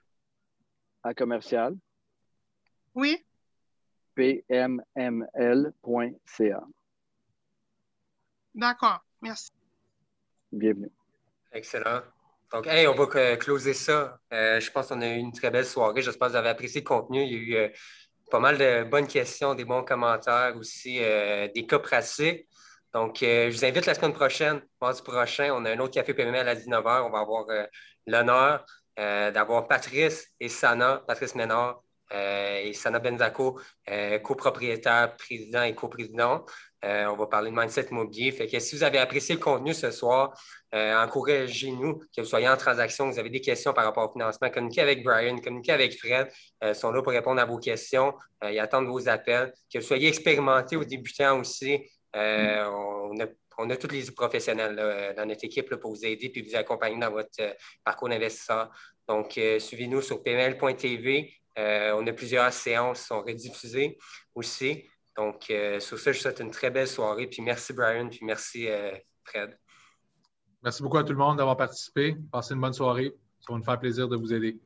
À 1.04 1.14
commercial. 1.14 1.76
Oui. 2.96 3.24
pmml.ca. 4.16 4.74
D'accord, 8.56 9.04
merci. 9.20 9.52
Bienvenue. 10.50 10.90
Excellent. 11.52 12.00
Donc, 12.52 12.66
hey, 12.66 12.86
on 12.86 12.94
va 12.94 13.36
closer 13.36 13.74
ça. 13.74 14.18
Euh, 14.32 14.60
je 14.60 14.70
pense 14.70 14.88
qu'on 14.88 15.02
a 15.02 15.08
eu 15.08 15.16
une 15.16 15.32
très 15.32 15.50
belle 15.50 15.66
soirée. 15.66 16.02
J'espère 16.02 16.28
que 16.28 16.32
vous 16.32 16.38
avez 16.38 16.48
apprécié 16.48 16.80
le 16.80 16.86
contenu. 16.86 17.22
Il 17.24 17.32
y 17.32 17.34
a 17.34 17.38
eu 17.38 17.64
euh, 17.64 17.68
pas 18.30 18.38
mal 18.38 18.56
de 18.56 18.84
bonnes 18.84 19.06
questions, 19.06 19.54
des 19.54 19.64
bons 19.64 19.82
commentaires 19.82 20.54
aussi, 20.56 20.98
euh, 21.02 21.48
des 21.54 21.66
cas 21.66 21.78
pratiques. 21.78 22.46
Donc, 22.94 23.18
je 23.20 23.50
vous 23.50 23.64
invite 23.64 23.84
la 23.84 23.94
semaine 23.94 24.14
prochaine, 24.14 24.62
mardi 24.80 25.02
prochain, 25.02 25.52
on 25.52 25.66
a 25.66 25.72
un 25.72 25.78
autre 25.80 25.92
café 25.92 26.14
PML 26.14 26.48
à 26.48 26.54
19h. 26.54 27.02
On 27.06 27.10
va 27.10 27.18
avoir 27.18 27.44
l'honneur 28.06 28.64
d'avoir 28.96 29.68
Patrice 29.68 30.28
et 30.40 30.48
Sana, 30.48 31.02
Patrice 31.06 31.34
Ménard 31.34 31.82
euh, 31.82 31.85
et 32.12 32.72
Sana 32.72 32.98
Benzaco, 32.98 33.60
euh, 33.90 34.18
copropriétaire, 34.18 35.16
président 35.16 35.62
et 35.62 35.74
coprésident. 35.74 36.44
Euh, 36.84 37.06
on 37.06 37.16
va 37.16 37.26
parler 37.26 37.50
de 37.50 37.56
mindset 37.56 37.88
immobilier. 37.90 38.30
Fait 38.32 38.46
que 38.46 38.58
si 38.60 38.76
vous 38.76 38.84
avez 38.84 38.98
apprécié 38.98 39.34
le 39.34 39.40
contenu 39.40 39.74
ce 39.74 39.90
soir, 39.90 40.38
encouragez-nous, 40.72 42.00
que 42.14 42.20
vous 42.20 42.26
soyez 42.26 42.48
en 42.48 42.56
transaction, 42.56 43.10
vous 43.10 43.18
avez 43.18 43.30
des 43.30 43.40
questions 43.40 43.72
par 43.72 43.84
rapport 43.86 44.08
au 44.08 44.12
financement, 44.12 44.50
communiquez 44.50 44.82
avec 44.82 45.02
Brian, 45.02 45.38
communiquez 45.38 45.72
avec 45.72 45.98
Fred. 45.98 46.28
ils 46.62 46.74
sont 46.74 46.92
là 46.92 47.00
pour 47.00 47.12
répondre 47.12 47.40
à 47.40 47.46
vos 47.46 47.56
questions. 47.56 48.12
ils 48.44 48.58
attendent 48.58 48.86
vos 48.86 49.08
appels. 49.08 49.54
Que 49.72 49.78
vous 49.78 49.84
soyez 49.84 50.08
expérimentés 50.08 50.76
ou 50.76 50.84
débutants 50.84 51.40
aussi. 51.40 51.82
on 52.14 53.18
a 53.20 53.26
on 53.58 53.70
a 53.70 53.76
tous 53.76 53.88
les 53.88 54.10
professionnels 54.10 55.14
dans 55.16 55.24
notre 55.24 55.44
équipe 55.44 55.74
pour 55.76 55.94
vous 55.94 56.04
aider 56.04 56.30
et 56.34 56.42
vous 56.42 56.56
accompagner 56.56 56.98
dans 56.98 57.10
votre 57.10 57.56
parcours 57.82 58.10
d'investisseur. 58.10 58.70
Donc, 59.08 59.40
suivez-nous 59.58 60.02
sur 60.02 60.22
pml.tv 60.22 61.18
euh, 61.18 61.45
on 61.56 62.06
a 62.06 62.12
plusieurs 62.12 62.52
séances 62.52 63.00
qui 63.00 63.06
sont 63.06 63.22
rediffusées 63.22 63.98
aussi. 64.34 64.84
Donc, 65.16 65.50
euh, 65.50 65.80
sur 65.80 65.98
ça, 65.98 66.12
je 66.12 66.18
vous 66.18 66.22
souhaite 66.22 66.40
une 66.40 66.50
très 66.50 66.70
belle 66.70 66.86
soirée. 66.86 67.26
Puis 67.26 67.42
merci, 67.42 67.72
Brian. 67.72 68.08
Puis 68.08 68.20
merci, 68.22 68.68
euh, 68.68 68.92
Fred. 69.24 69.56
Merci 70.62 70.82
beaucoup 70.82 70.98
à 70.98 71.04
tout 71.04 71.12
le 71.12 71.18
monde 71.18 71.38
d'avoir 71.38 71.56
participé. 71.56 72.16
Passez 72.30 72.54
une 72.54 72.60
bonne 72.60 72.72
soirée. 72.72 73.12
Ça 73.40 73.52
va 73.52 73.58
nous 73.58 73.64
faire 73.64 73.78
plaisir 73.78 74.08
de 74.08 74.16
vous 74.16 74.32
aider. 74.32 74.60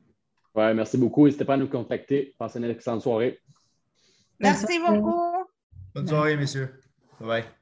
Ouais, 0.53 0.73
merci 0.73 0.97
beaucoup. 0.97 1.25
N'hésitez 1.25 1.45
pas 1.45 1.53
à 1.53 1.57
nous 1.57 1.69
contacter. 1.69 2.35
Passez 2.37 2.59
une 2.59 2.65
excellente 2.65 3.01
soirée. 3.01 3.39
Merci 4.39 4.79
beaucoup. 4.79 5.45
Bonne 5.93 6.07
soirée, 6.07 6.35
messieurs. 6.35 6.81
Bye 7.19 7.27
bye. 7.27 7.60